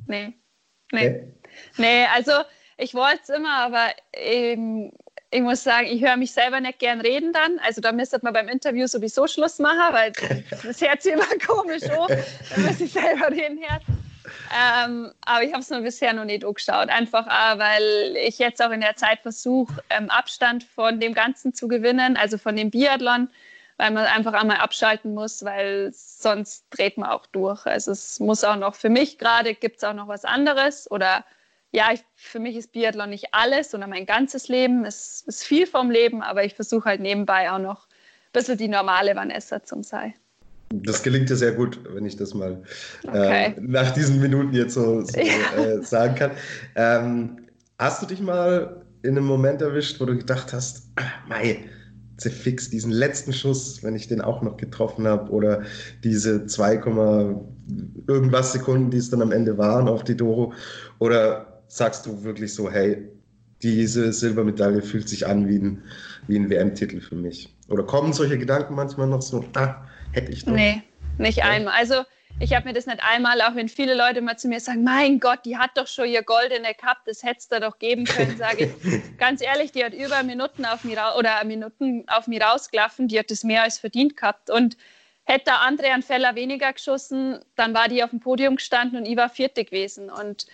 Nee. 0.09 0.35
Nee. 0.91 1.09
Okay. 1.09 1.33
Nee, 1.77 2.07
also 2.13 2.33
ich 2.77 2.95
wollte 2.97 3.21
es 3.23 3.29
immer, 3.29 3.57
aber 3.59 3.91
ähm, 4.13 4.91
ich 5.31 5.41
muss 5.41 5.63
sagen, 5.63 5.87
ich 5.87 6.03
höre 6.03 6.17
mich 6.17 6.33
selber 6.33 6.59
nicht 6.59 6.81
gern 6.81 7.01
reden 7.01 7.33
dann. 7.33 7.61
Also 7.61 7.81
da 7.81 7.93
müsste 7.93 8.19
man 8.23 8.33
beim 8.33 8.49
Interview 8.49 8.89
sowieso 8.89 9.29
Schluss 9.29 9.61
machen, 9.61 9.93
weil 9.93 10.11
das 10.65 10.81
hört 10.81 11.01
sich 11.01 11.13
immer 11.13 11.29
komisch 11.47 11.85
an, 11.85 12.09
wenn 12.57 12.65
man 12.65 12.75
sich 12.75 12.93
selber 12.93 13.31
reden 13.31 13.61
hört. 13.61 13.83
Ähm, 14.55 15.13
aber 15.25 15.43
ich 15.43 15.53
habe 15.53 15.63
es 15.63 15.71
mir 15.71 15.83
bisher 15.83 16.13
noch 16.13 16.25
nicht 16.25 16.45
angeschaut. 16.45 16.89
Einfach 16.89 17.27
auch, 17.27 17.59
weil 17.59 18.17
ich 18.17 18.39
jetzt 18.39 18.63
auch 18.63 18.71
in 18.71 18.81
der 18.81 18.97
Zeit 18.97 19.21
versuche, 19.21 19.83
ähm, 19.91 20.11
Abstand 20.11 20.65
von 20.65 21.01
dem 21.01 21.15
Ganzen 21.15 21.55
zu 21.55 21.69
gewinnen, 21.69 22.17
also 22.17 22.39
von 22.39 22.57
dem 22.57 22.71
Biathlon, 22.71 23.29
weil 23.77 23.91
man 23.91 24.07
einfach 24.07 24.33
einmal 24.33 24.59
abschalten 24.59 25.15
muss, 25.15 25.45
weil 25.45 25.93
sonst 25.93 26.67
dreht 26.71 26.97
man 26.97 27.11
auch 27.11 27.27
durch. 27.27 27.67
Also 27.67 27.93
es 27.93 28.21
muss 28.21 28.45
auch 28.45 28.57
noch, 28.57 28.75
für 28.75 28.89
mich 28.91 29.19
gerade 29.19 29.55
gibt 29.55 29.79
es 29.79 29.85
auch 29.85 29.95
noch 29.95 30.09
was 30.09 30.25
anderes 30.25 30.91
oder 30.91 31.25
ja, 31.73 31.91
ich, 31.93 32.05
für 32.15 32.39
mich 32.39 32.55
ist 32.55 32.71
Biathlon 32.71 33.11
nicht 33.11 33.35
alles, 33.35 33.73
sondern 33.73 33.91
mein 33.91 34.07
ganzes 34.07 34.47
Leben. 34.47 34.85
Es 34.85 35.23
ist 35.23 35.43
viel 35.43 35.67
vom 35.67 35.91
Leben, 35.91 36.23
aber 36.23 36.45
ich 36.45 36.55
versuche 36.55 36.89
halt 36.89 37.01
nebenbei 37.01 37.51
auch 37.51 37.59
noch 37.59 37.89
ein 37.89 38.33
bisschen 38.33 38.57
die 38.57 38.69
normale 38.69 39.17
Vanessa 39.17 39.63
zu 39.65 39.83
sein. 39.83 40.15
Das 40.71 41.03
gelingt 41.03 41.31
dir 41.31 41.37
sehr 41.37 41.53
gut, 41.53 41.79
wenn 41.93 42.05
ich 42.05 42.17
das 42.17 42.35
mal 42.35 42.63
okay. 43.07 43.55
äh, 43.57 43.61
nach 43.61 43.93
diesen 43.93 44.21
Minuten 44.21 44.53
jetzt 44.53 44.75
so, 44.75 45.03
so 45.03 45.21
ja. 45.21 45.63
äh, 45.63 45.83
sagen 45.83 46.15
kann. 46.15 46.31
Ähm, 46.75 47.39
hast 47.79 48.03
du 48.03 48.07
dich 48.07 48.21
mal 48.21 48.85
in 49.03 49.17
einem 49.17 49.27
Moment 49.27 49.61
erwischt, 49.63 50.01
wo 50.01 50.07
du 50.07 50.17
gedacht 50.17 50.53
hast, 50.53 50.89
ah, 50.97 51.03
Mai, 51.29 51.61
fix 52.19 52.71
diesen 52.71 52.91
letzten 52.91 53.33
Schuss, 53.33 53.83
wenn 53.83 53.95
ich 53.95 54.09
den 54.09 54.21
auch 54.21 54.43
noch 54.43 54.57
getroffen 54.57 55.07
habe, 55.07 55.31
oder 55.31 55.63
diese 56.03 56.47
2, 56.47 56.81
irgendwas 58.07 58.53
Sekunden, 58.53 58.91
die 58.91 58.99
es 58.99 59.11
dann 59.11 59.23
am 59.23 59.33
Ende 59.33 59.59
waren 59.59 59.89
auf 59.89 60.05
die 60.05 60.17
Doro, 60.17 60.53
oder 60.99 61.63
sagst 61.69 62.07
du 62.07 62.25
wirklich 62.25 62.55
so, 62.55 62.71
hey, 62.71 63.09
diese 63.63 64.13
Silbermedaille 64.13 64.83
fühlt 64.83 65.09
sich 65.09 65.27
an 65.27 65.49
wie 65.49 65.59
ein, 65.59 65.83
wie 66.27 66.37
ein 66.37 66.51
WM-Titel 66.51 67.01
für 67.01 67.17
mich? 67.17 67.55
Oder 67.69 67.83
kommen 67.83 68.13
solche 68.13 68.39
Gedanken 68.39 68.75
manchmal 68.75 69.07
noch 69.07 69.23
so, 69.23 69.45
ah, 69.55 69.77
hätte 70.15 70.33
ich 70.33 70.45
doch? 70.45 70.53
Nee, 70.53 70.83
nicht 71.19 71.39
ja. 71.39 71.45
einmal. 71.45 71.75
Also 71.75 72.05
ich 72.41 72.53
habe 72.53 72.67
mir 72.67 72.75
das 72.75 72.87
nicht 72.87 73.03
einmal, 73.03 73.41
auch 73.43 73.55
wenn 73.55 73.69
viele 73.69 73.95
Leute 73.95 74.21
mal 74.21 74.37
zu 74.37 74.49
mir 74.49 74.59
sagen, 74.59 74.83
mein 74.83 75.21
Gott, 75.21 75.41
die 75.45 75.57
hat 75.57 75.71
doch 75.77 75.87
schon 75.87 76.09
ihr 76.09 76.23
goldene 76.23 76.75
Cup, 76.75 76.99
das 77.07 77.23
hättest 77.23 77.53
du 77.53 77.61
doch 77.61 77.79
geben 77.79 78.05
können, 78.05 78.37
sage 78.37 78.73
ich. 78.83 79.03
Ganz 79.19 79.41
ehrlich, 79.41 79.71
die 79.71 79.85
hat 79.85 79.95
über 79.95 80.23
Minuten 80.25 80.65
auf 80.65 80.83
mir 80.83 80.99
oder 81.17 81.45
Minuten 81.45 82.05
auf 82.09 82.27
mir 82.27 82.43
rausgelaufen, 82.43 83.07
die 83.07 83.19
hat 83.19 83.31
das 83.31 83.45
mehr 83.45 83.63
als 83.63 83.79
verdient 83.79 84.17
gehabt. 84.17 84.51
Und 84.51 84.77
hätte 85.25 85.45
der 85.47 85.61
andere 85.61 85.89
einen 85.89 86.03
Feller 86.03 86.35
weniger 86.35 86.73
geschossen, 86.73 87.39
dann 87.55 87.73
war 87.73 87.89
die 87.89 88.03
auf 88.03 88.11
dem 88.11 88.21
Podium 88.21 88.57
gestanden 88.57 88.99
und 88.99 89.07
ich 89.07 89.17
war 89.17 89.29
Vierte 89.29 89.65
gewesen. 89.65 90.11
Und 90.11 90.47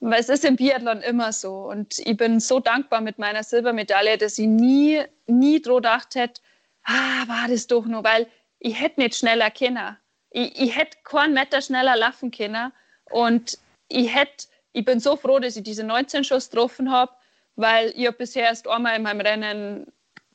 es 0.00 0.28
ist 0.30 0.44
im 0.44 0.56
Biathlon 0.56 1.02
immer 1.02 1.32
so. 1.32 1.54
Und 1.54 1.98
ich 1.98 2.16
bin 2.16 2.40
so 2.40 2.60
dankbar 2.60 3.02
mit 3.02 3.18
meiner 3.18 3.42
Silbermedaille, 3.42 4.16
dass 4.16 4.38
ich 4.38 4.46
nie, 4.46 5.02
nie 5.26 5.60
dran 5.60 5.76
gedacht 5.76 6.14
hätte, 6.14 6.40
ah, 6.84 7.28
war 7.28 7.48
das 7.48 7.66
doch 7.66 7.84
nur, 7.84 8.04
weil 8.04 8.26
ich 8.66 8.80
hätte 8.80 9.00
nicht 9.00 9.14
schneller 9.14 9.50
können. 9.50 9.96
Ich, 10.30 10.60
ich 10.60 10.76
hätte 10.76 10.98
keinen 11.04 11.34
Meter 11.34 11.62
schneller 11.62 11.96
laufen 11.96 12.32
können. 12.32 12.72
Und 13.10 13.58
ich 13.88 14.12
hätte, 14.12 14.46
ich 14.72 14.84
bin 14.84 14.98
so 14.98 15.16
froh, 15.16 15.38
dass 15.38 15.56
ich 15.56 15.62
diese 15.62 15.84
19 15.84 16.24
Schuss 16.24 16.50
getroffen 16.50 16.90
habe, 16.90 17.12
weil 17.54 17.92
ich 17.94 18.06
habe 18.08 18.16
bisher 18.16 18.42
erst 18.42 18.66
einmal 18.66 18.96
in 18.96 19.02
meinem 19.04 19.20
Rennen 19.20 19.86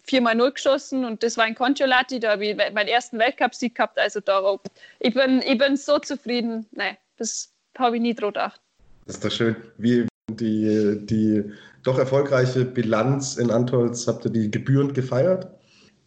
4x0 0.07 0.51
geschossen 0.51 1.05
und 1.05 1.21
das 1.21 1.37
war 1.37 1.45
in 1.45 1.55
Contiolati, 1.55 2.19
da 2.19 2.31
habe 2.31 2.45
ich 2.45 2.55
meinen 2.55 2.87
ersten 2.87 3.19
Weltcup-Sieg 3.19 3.75
gehabt. 3.75 3.99
Also 3.99 4.21
da, 4.21 4.57
ich 4.99 5.13
bin, 5.13 5.41
ich 5.41 5.57
bin 5.57 5.75
so 5.75 5.99
zufrieden. 5.99 6.65
Nein, 6.71 6.95
das 7.17 7.53
habe 7.77 7.97
ich 7.97 8.01
nie 8.01 8.15
dran 8.15 8.29
gedacht. 8.29 8.61
Das 9.05 9.15
ist 9.15 9.25
doch 9.25 9.31
schön. 9.31 9.55
Wie 9.77 10.07
die, 10.29 11.05
die 11.05 11.43
doch 11.83 11.99
erfolgreiche 11.99 12.63
Bilanz 12.63 13.35
in 13.35 13.51
Antolz, 13.51 14.07
habt 14.07 14.23
ihr 14.25 14.31
die 14.31 14.49
gebührend 14.49 14.93
gefeiert? 14.93 15.47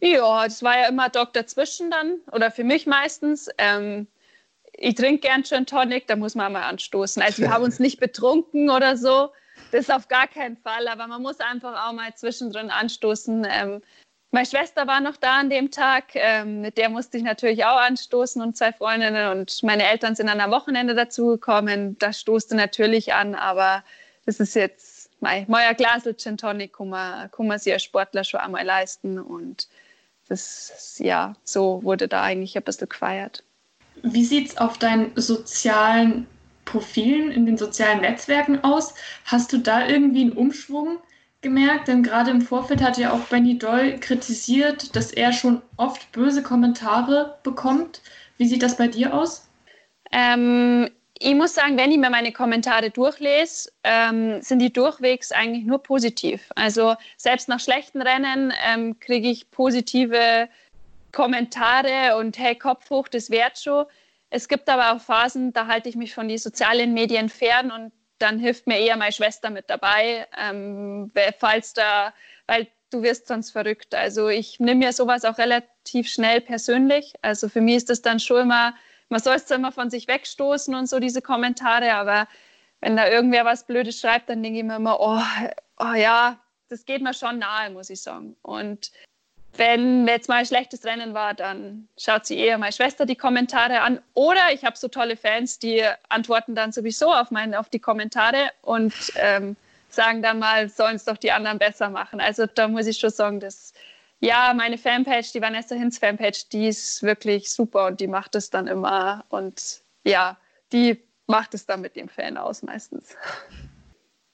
Ja, 0.05 0.43
das 0.43 0.61
war 0.61 0.77
ja 0.77 0.87
immer 0.87 1.09
Dog 1.09 1.33
dazwischen 1.33 1.89
dann, 1.89 2.19
oder 2.31 2.51
für 2.51 2.63
mich 2.63 2.85
meistens. 2.85 3.49
Ähm, 3.57 4.07
ich 4.73 4.93
trinke 4.93 5.21
gern 5.21 5.43
Gin 5.43 5.65
Tonic, 5.65 6.05
da 6.05 6.15
muss 6.15 6.35
man 6.35 6.51
mal 6.51 6.61
anstoßen. 6.61 7.23
Also 7.23 7.41
wir 7.41 7.49
haben 7.49 7.63
uns 7.63 7.79
nicht 7.79 7.99
betrunken 7.99 8.69
oder 8.69 8.97
so, 8.97 9.31
das 9.71 9.89
auf 9.89 10.07
gar 10.07 10.27
keinen 10.27 10.57
Fall, 10.57 10.87
aber 10.87 11.07
man 11.07 11.23
muss 11.23 11.39
einfach 11.39 11.87
auch 11.87 11.93
mal 11.93 12.13
zwischendrin 12.13 12.69
anstoßen. 12.69 13.47
Ähm, 13.49 13.81
meine 14.29 14.45
Schwester 14.45 14.85
war 14.85 15.01
noch 15.01 15.17
da 15.17 15.39
an 15.39 15.49
dem 15.49 15.71
Tag, 15.71 16.13
ähm, 16.13 16.61
mit 16.61 16.77
der 16.77 16.89
musste 16.89 17.17
ich 17.17 17.23
natürlich 17.23 17.65
auch 17.65 17.79
anstoßen 17.79 18.43
und 18.43 18.55
zwei 18.55 18.73
Freundinnen 18.73 19.31
und 19.31 19.63
meine 19.63 19.89
Eltern 19.89 20.15
sind 20.15 20.27
dann 20.27 20.41
am 20.41 20.51
Wochenende 20.51 20.93
dazugekommen. 20.93 21.97
Da 21.97 22.13
stoßte 22.13 22.55
natürlich 22.55 23.13
an, 23.13 23.33
aber 23.33 23.83
das 24.27 24.39
ist 24.39 24.53
jetzt 24.53 25.09
mein 25.19 25.45
neuer 25.47 25.73
Glasel 25.73 26.15
Gin 26.15 26.37
Tonic, 26.37 26.73
kann 26.73 26.89
man, 26.89 27.31
kann 27.31 27.47
man 27.47 27.57
sich 27.57 27.73
als 27.73 27.83
Sportler 27.83 28.23
schon 28.23 28.41
einmal 28.41 28.65
leisten 28.65 29.17
und 29.19 29.67
das, 30.27 30.97
ja, 30.99 31.35
so 31.43 31.83
wurde 31.83 32.07
da 32.07 32.21
eigentlich 32.23 32.57
ein 32.57 32.63
bisschen 32.63 32.89
gefeiert. 32.89 33.43
Wie 34.03 34.25
sieht 34.25 34.49
es 34.49 34.57
auf 34.57 34.77
deinen 34.77 35.11
sozialen 35.15 36.27
Profilen, 36.65 37.31
in 37.31 37.45
den 37.45 37.57
sozialen 37.57 38.01
Netzwerken 38.01 38.63
aus? 38.63 38.93
Hast 39.25 39.53
du 39.53 39.59
da 39.59 39.87
irgendwie 39.87 40.21
einen 40.21 40.33
Umschwung 40.33 40.97
gemerkt, 41.41 41.87
denn 41.87 42.03
gerade 42.03 42.31
im 42.31 42.41
Vorfeld 42.41 42.81
hat 42.81 42.97
ja 42.97 43.13
auch 43.13 43.27
Benny 43.27 43.57
Doll 43.57 43.99
kritisiert, 43.99 44.95
dass 44.95 45.11
er 45.11 45.31
schon 45.31 45.61
oft 45.77 46.11
böse 46.11 46.41
Kommentare 46.41 47.37
bekommt. 47.43 48.01
Wie 48.37 48.47
sieht 48.47 48.63
das 48.63 48.77
bei 48.77 48.87
dir 48.87 49.13
aus? 49.13 49.47
Ähm, 50.11 50.89
ich 51.17 51.33
muss 51.33 51.55
sagen, 51.55 51.77
wenn 51.77 51.91
ich 51.91 51.97
mir 51.97 52.09
meine 52.09 52.31
Kommentare 52.31 52.89
durchlese, 52.89 53.71
ähm, 53.83 54.41
sind 54.41 54.59
die 54.59 54.73
durchwegs 54.73 55.31
eigentlich 55.31 55.65
nur 55.65 55.81
positiv. 55.81 56.51
Also 56.55 56.95
selbst 57.17 57.47
nach 57.47 57.59
schlechten 57.59 58.01
Rennen 58.01 58.53
ähm, 58.67 58.99
kriege 58.99 59.29
ich 59.29 59.49
positive 59.49 60.49
Kommentare 61.13 62.17
und 62.17 62.37
hey, 62.37 62.55
Kopf 62.55 62.89
hoch, 62.89 63.07
das 63.07 63.29
wert 63.29 63.57
schon. 63.57 63.85
Es 64.29 64.49
gibt 64.49 64.67
aber 64.67 64.93
auch 64.93 65.01
Phasen, 65.01 65.53
da 65.53 65.67
halte 65.67 65.87
ich 65.87 65.95
mich 65.95 66.13
von 66.13 66.27
den 66.27 66.37
sozialen 66.37 66.93
Medien 66.93 67.29
fern 67.29 67.71
und 67.71 67.93
dann 68.17 68.37
hilft 68.37 68.67
mir 68.67 68.79
eher 68.79 68.97
meine 68.97 69.11
Schwester 69.11 69.49
mit 69.49 69.69
dabei, 69.69 70.27
ähm, 70.37 71.11
falls 71.39 71.73
da, 71.73 72.13
weil 72.47 72.67
du 72.89 73.01
wirst 73.01 73.27
sonst 73.27 73.51
verrückt. 73.51 73.95
Also 73.95 74.27
ich 74.27 74.59
nehme 74.59 74.85
mir 74.85 74.93
sowas 74.93 75.23
auch 75.23 75.37
relativ 75.37 76.09
schnell 76.09 76.41
persönlich. 76.41 77.13
Also 77.21 77.47
für 77.47 77.61
mich 77.61 77.77
ist 77.77 77.89
das 77.89 78.01
dann 78.01 78.19
schon 78.19 78.41
immer, 78.41 78.73
man 79.09 79.19
soll 79.21 79.35
es 79.35 79.49
immer 79.51 79.71
von 79.71 79.89
sich 79.89 80.07
wegstoßen 80.07 80.73
und 80.75 80.87
so 80.87 80.99
diese 80.99 81.21
Kommentare, 81.21 81.93
aber 81.93 82.27
wenn 82.81 82.97
da 82.97 83.07
irgendwer 83.09 83.45
was 83.45 83.65
Blödes 83.65 83.99
schreibt, 83.99 84.29
dann 84.29 84.43
denke 84.43 84.59
ich 84.59 84.65
mir 84.65 84.75
immer, 84.75 84.99
oh, 84.99 85.21
oh 85.79 85.93
ja, 85.93 86.39
das 86.69 86.85
geht 86.85 87.01
mir 87.01 87.13
schon 87.13 87.39
nahe, 87.39 87.69
muss 87.69 87.89
ich 87.89 88.01
sagen. 88.01 88.35
Und 88.41 88.91
wenn 89.57 90.07
jetzt 90.07 90.27
mal 90.27 90.37
ein 90.37 90.45
schlechtes 90.45 90.85
Rennen 90.85 91.13
war, 91.13 91.33
dann 91.33 91.87
schaut 91.97 92.25
sie 92.25 92.37
eher 92.37 92.57
meine 92.57 92.73
Schwester 92.73 93.05
die 93.05 93.15
Kommentare 93.15 93.81
an. 93.81 94.01
Oder 94.13 94.51
ich 94.53 94.65
habe 94.65 94.77
so 94.77 94.87
tolle 94.87 95.15
Fans, 95.15 95.59
die 95.59 95.83
antworten 96.09 96.55
dann 96.55 96.71
sowieso 96.71 97.13
auf, 97.13 97.31
meine, 97.31 97.59
auf 97.59 97.69
die 97.69 97.79
Kommentare 97.79 98.51
und 98.61 98.93
ähm, 99.15 99.55
sagen 99.89 100.21
dann 100.21 100.39
mal, 100.39 100.69
sollen 100.69 100.97
es 100.97 101.05
doch 101.05 101.17
die 101.17 101.31
anderen 101.31 101.57
besser 101.57 101.89
machen. 101.89 102.19
Also 102.19 102.45
da 102.45 102.67
muss 102.67 102.87
ich 102.87 102.97
schon 102.97 103.11
sagen, 103.11 103.39
dass 103.39 103.73
ja, 104.25 104.53
meine 104.55 104.77
Fanpage, 104.77 105.31
die 105.33 105.41
Vanessa 105.41 105.75
Hinz 105.75 105.99
Fanpage, 105.99 106.49
die 106.49 106.67
ist 106.67 107.03
wirklich 107.03 107.51
super 107.51 107.85
und 107.85 107.99
die 107.99 108.07
macht 108.07 108.35
es 108.35 108.49
dann 108.49 108.67
immer. 108.67 109.23
Und 109.29 109.83
ja, 110.03 110.37
die 110.71 110.99
macht 111.27 111.53
es 111.53 111.65
dann 111.65 111.81
mit 111.81 111.95
dem 111.95 112.09
Fan 112.09 112.37
aus 112.37 112.63
meistens. 112.63 113.15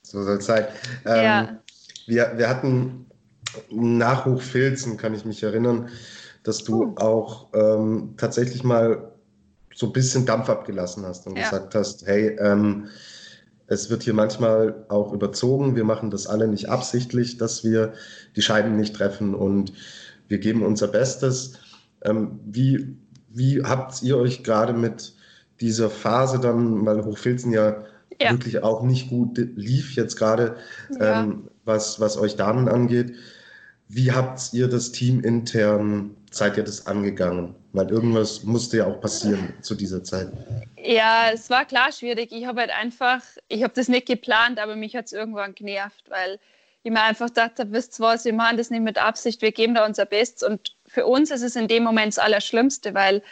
So 0.02 0.22
soll 0.22 0.38
es 0.38 0.46
sein. 0.46 0.66
Ähm, 1.04 1.24
ja. 1.24 1.62
wir, 2.06 2.32
wir 2.36 2.48
hatten 2.48 3.06
nach 3.70 4.24
Hochfilzen 4.24 4.96
kann 4.96 5.14
ich 5.14 5.24
mich 5.26 5.42
erinnern, 5.42 5.90
dass 6.42 6.64
du 6.64 6.94
oh. 6.98 7.00
auch 7.00 7.48
ähm, 7.54 8.14
tatsächlich 8.16 8.64
mal 8.64 9.12
so 9.74 9.86
ein 9.86 9.92
bisschen 9.92 10.24
Dampf 10.24 10.48
abgelassen 10.48 11.04
hast 11.04 11.26
und 11.26 11.36
ja. 11.36 11.44
gesagt 11.44 11.74
hast, 11.74 12.06
hey, 12.06 12.36
ähm, 12.40 12.88
es 13.72 13.88
wird 13.88 14.02
hier 14.02 14.14
manchmal 14.14 14.84
auch 14.88 15.12
überzogen, 15.12 15.76
wir 15.76 15.84
machen 15.84 16.10
das 16.10 16.26
alle 16.26 16.46
nicht 16.46 16.68
absichtlich, 16.68 17.38
dass 17.38 17.64
wir 17.64 17.94
die 18.36 18.42
Scheiben 18.42 18.76
nicht 18.76 18.94
treffen 18.94 19.34
und 19.34 19.72
wir 20.28 20.38
geben 20.38 20.62
unser 20.62 20.88
Bestes. 20.88 21.54
Ähm, 22.02 22.40
wie, 22.44 22.96
wie 23.28 23.62
habt 23.62 24.02
ihr 24.02 24.18
euch 24.18 24.42
gerade 24.42 24.74
mit 24.74 25.14
dieser 25.60 25.88
Phase 25.88 26.38
dann, 26.38 26.84
weil 26.84 27.04
Hochfilzen 27.04 27.52
ja, 27.52 27.84
ja, 28.20 28.32
wirklich 28.32 28.62
auch 28.62 28.82
nicht 28.82 29.08
gut 29.08 29.38
lief 29.56 29.94
jetzt 29.94 30.16
gerade, 30.16 30.56
ja. 30.98 31.22
ähm, 31.22 31.48
was, 31.64 31.98
was 31.98 32.18
euch 32.18 32.36
Damen 32.36 32.68
angeht, 32.68 33.14
Wie 33.88 34.12
habt 34.12 34.52
ihr 34.52 34.68
das 34.68 34.92
Team 34.92 35.20
intern, 35.20 36.16
seid 36.34 36.56
ihr 36.56 36.64
das 36.64 36.86
angegangen? 36.86 37.54
Weil 37.72 37.90
irgendwas 37.90 38.42
musste 38.42 38.78
ja 38.78 38.86
auch 38.86 39.00
passieren 39.00 39.54
zu 39.62 39.74
dieser 39.74 40.02
Zeit. 40.02 40.30
Ja, 40.76 41.30
es 41.32 41.48
war 41.50 41.64
klar 41.64 41.92
schwierig. 41.92 42.32
Ich 42.32 42.46
habe 42.46 42.60
halt 42.60 42.70
einfach, 42.70 43.22
ich 43.48 43.62
habe 43.62 43.72
das 43.74 43.88
nicht 43.88 44.06
geplant, 44.06 44.58
aber 44.58 44.76
mich 44.76 44.96
hat 44.96 45.06
es 45.06 45.12
irgendwann 45.12 45.54
genervt, 45.54 46.04
weil 46.08 46.38
ich 46.82 46.90
mir 46.90 47.02
einfach 47.02 47.30
dachte, 47.30 47.70
wisst 47.70 48.00
ihr 48.00 48.04
was, 48.04 48.24
wir 48.24 48.32
machen 48.32 48.56
das 48.56 48.70
nicht 48.70 48.82
mit 48.82 48.98
Absicht, 48.98 49.40
wir 49.42 49.52
geben 49.52 49.74
da 49.74 49.86
unser 49.86 50.04
Bestes. 50.04 50.42
Und 50.42 50.74
für 50.86 51.06
uns 51.06 51.30
ist 51.30 51.42
es 51.42 51.56
in 51.56 51.68
dem 51.68 51.84
Moment 51.84 52.08
das 52.08 52.18
Allerschlimmste, 52.18 52.94
weil 52.94 53.22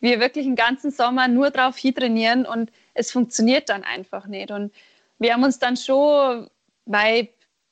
wir 0.00 0.20
wirklich 0.20 0.46
den 0.46 0.56
ganzen 0.56 0.90
Sommer 0.90 1.28
nur 1.28 1.50
drauf 1.50 1.78
trainieren 1.80 2.46
und 2.46 2.70
es 2.94 3.10
funktioniert 3.10 3.68
dann 3.68 3.84
einfach 3.84 4.26
nicht. 4.26 4.50
Und 4.50 4.72
wir 5.18 5.32
haben 5.32 5.44
uns 5.44 5.58
dann 5.58 5.76
schon 5.76 6.48
bei 6.86 7.30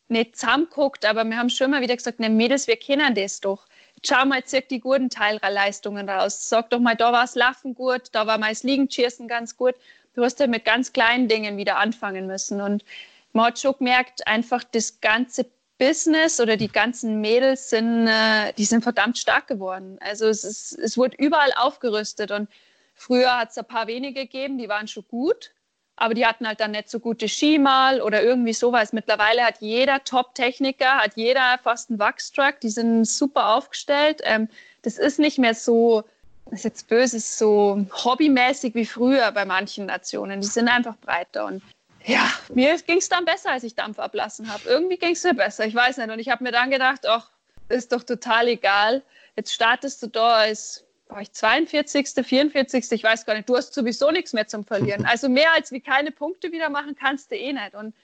nicht 0.08 0.36
zusammenguckt, 0.36 1.04
aber 1.06 1.24
wir 1.24 1.36
haben 1.36 1.50
schon 1.50 1.70
mal 1.70 1.80
wieder 1.80 1.96
gesagt, 1.96 2.20
ne 2.20 2.28
Mädels, 2.28 2.66
wir 2.66 2.76
kennen 2.76 3.14
das 3.14 3.40
doch. 3.40 3.66
Schau 4.06 4.26
mal, 4.26 4.44
zirk 4.44 4.68
die 4.68 4.80
guten 4.80 5.08
Teilleistungen 5.08 6.08
raus. 6.08 6.48
Sag 6.48 6.68
doch 6.70 6.78
mal, 6.78 6.94
da 6.94 7.12
war 7.12 7.24
es 7.24 7.34
Laufen 7.34 7.74
gut, 7.74 8.02
da 8.12 8.26
war 8.26 8.36
mal 8.36 8.50
das 8.50 8.62
Liegenschießen 8.62 9.28
ganz 9.28 9.56
gut. 9.56 9.74
Du 10.14 10.22
hast 10.22 10.40
ja 10.40 10.46
mit 10.46 10.66
ganz 10.66 10.92
kleinen 10.92 11.26
Dingen 11.26 11.56
wieder 11.56 11.78
anfangen 11.78 12.26
müssen. 12.26 12.60
Und 12.60 12.84
man 13.32 13.46
hat 13.46 13.58
schon 13.58 13.74
gemerkt, 13.78 14.26
einfach 14.26 14.62
das 14.62 15.00
ganze 15.00 15.46
Business 15.78 16.38
oder 16.38 16.56
die 16.58 16.68
ganzen 16.68 17.20
Mädels 17.22 17.70
sind, 17.70 18.06
äh, 18.06 18.52
die 18.52 18.66
sind 18.66 18.82
verdammt 18.82 19.16
stark 19.16 19.46
geworden. 19.46 19.96
Also 20.00 20.26
es, 20.26 20.44
ist, 20.44 20.78
es 20.78 20.98
wurde 20.98 21.16
überall 21.16 21.52
aufgerüstet 21.56 22.30
und 22.30 22.48
früher 22.94 23.38
hat 23.38 23.50
es 23.50 23.58
ein 23.58 23.64
paar 23.64 23.86
wenige 23.86 24.22
gegeben, 24.22 24.58
die 24.58 24.68
waren 24.68 24.86
schon 24.86 25.04
gut 25.08 25.53
aber 25.96 26.14
die 26.14 26.26
hatten 26.26 26.46
halt 26.46 26.60
dann 26.60 26.72
nicht 26.72 26.88
so 26.88 26.98
gute 26.98 27.28
Ski 27.28 27.58
mal 27.58 28.00
oder 28.00 28.22
irgendwie 28.22 28.52
sowas. 28.52 28.92
Mittlerweile 28.92 29.44
hat 29.44 29.60
jeder 29.60 30.02
Top-Techniker, 30.02 30.98
hat 30.98 31.16
jeder 31.16 31.58
fast 31.62 31.90
einen 31.90 31.98
Wachstruck, 31.98 32.60
die 32.60 32.70
sind 32.70 33.04
super 33.04 33.54
aufgestellt. 33.54 34.20
Ähm, 34.24 34.48
das 34.82 34.98
ist 34.98 35.18
nicht 35.18 35.38
mehr 35.38 35.54
so, 35.54 36.02
das 36.46 36.60
ist 36.60 36.64
jetzt 36.64 36.88
böse, 36.88 37.20
so 37.20 37.86
hobbymäßig 38.04 38.74
wie 38.74 38.86
früher 38.86 39.30
bei 39.32 39.44
manchen 39.44 39.86
Nationen. 39.86 40.40
Die 40.40 40.46
sind 40.46 40.68
einfach 40.68 40.96
breiter 40.96 41.46
und 41.46 41.62
ja, 42.06 42.30
mir 42.52 42.76
ging 42.78 42.98
es 42.98 43.08
dann 43.08 43.24
besser, 43.24 43.52
als 43.52 43.64
ich 43.64 43.74
Dampf 43.74 43.98
ablassen 43.98 44.52
habe. 44.52 44.68
Irgendwie 44.68 44.98
ging 44.98 45.12
es 45.12 45.24
mir 45.24 45.32
besser, 45.32 45.64
ich 45.64 45.74
weiß 45.74 45.96
nicht. 45.96 46.10
Und 46.10 46.18
ich 46.18 46.28
habe 46.28 46.44
mir 46.44 46.52
dann 46.52 46.70
gedacht, 46.70 47.06
ach, 47.06 47.30
ist 47.70 47.92
doch 47.92 48.02
total 48.02 48.48
egal. 48.48 49.02
Jetzt 49.36 49.54
startest 49.54 50.02
du 50.02 50.08
da 50.08 50.34
als 50.34 50.83
war 51.08 51.20
ich 51.20 51.32
42., 51.32 52.26
44., 52.26 52.92
ich 52.92 53.04
weiß 53.04 53.26
gar 53.26 53.34
nicht, 53.34 53.48
du 53.48 53.56
hast 53.56 53.74
sowieso 53.74 54.10
nichts 54.10 54.32
mehr 54.32 54.46
zum 54.46 54.64
Verlieren. 54.64 55.06
Also 55.14 55.28
mehr 55.28 55.52
als 55.54 55.72
wie 55.72 55.80
keine 55.80 56.10
Punkte 56.10 56.52
wieder 56.52 56.70
machen 56.70 56.96
kannst 56.98 57.30
du 57.30 57.36
eh 57.36 57.52
nicht. 57.52 57.74
Und 57.74 57.94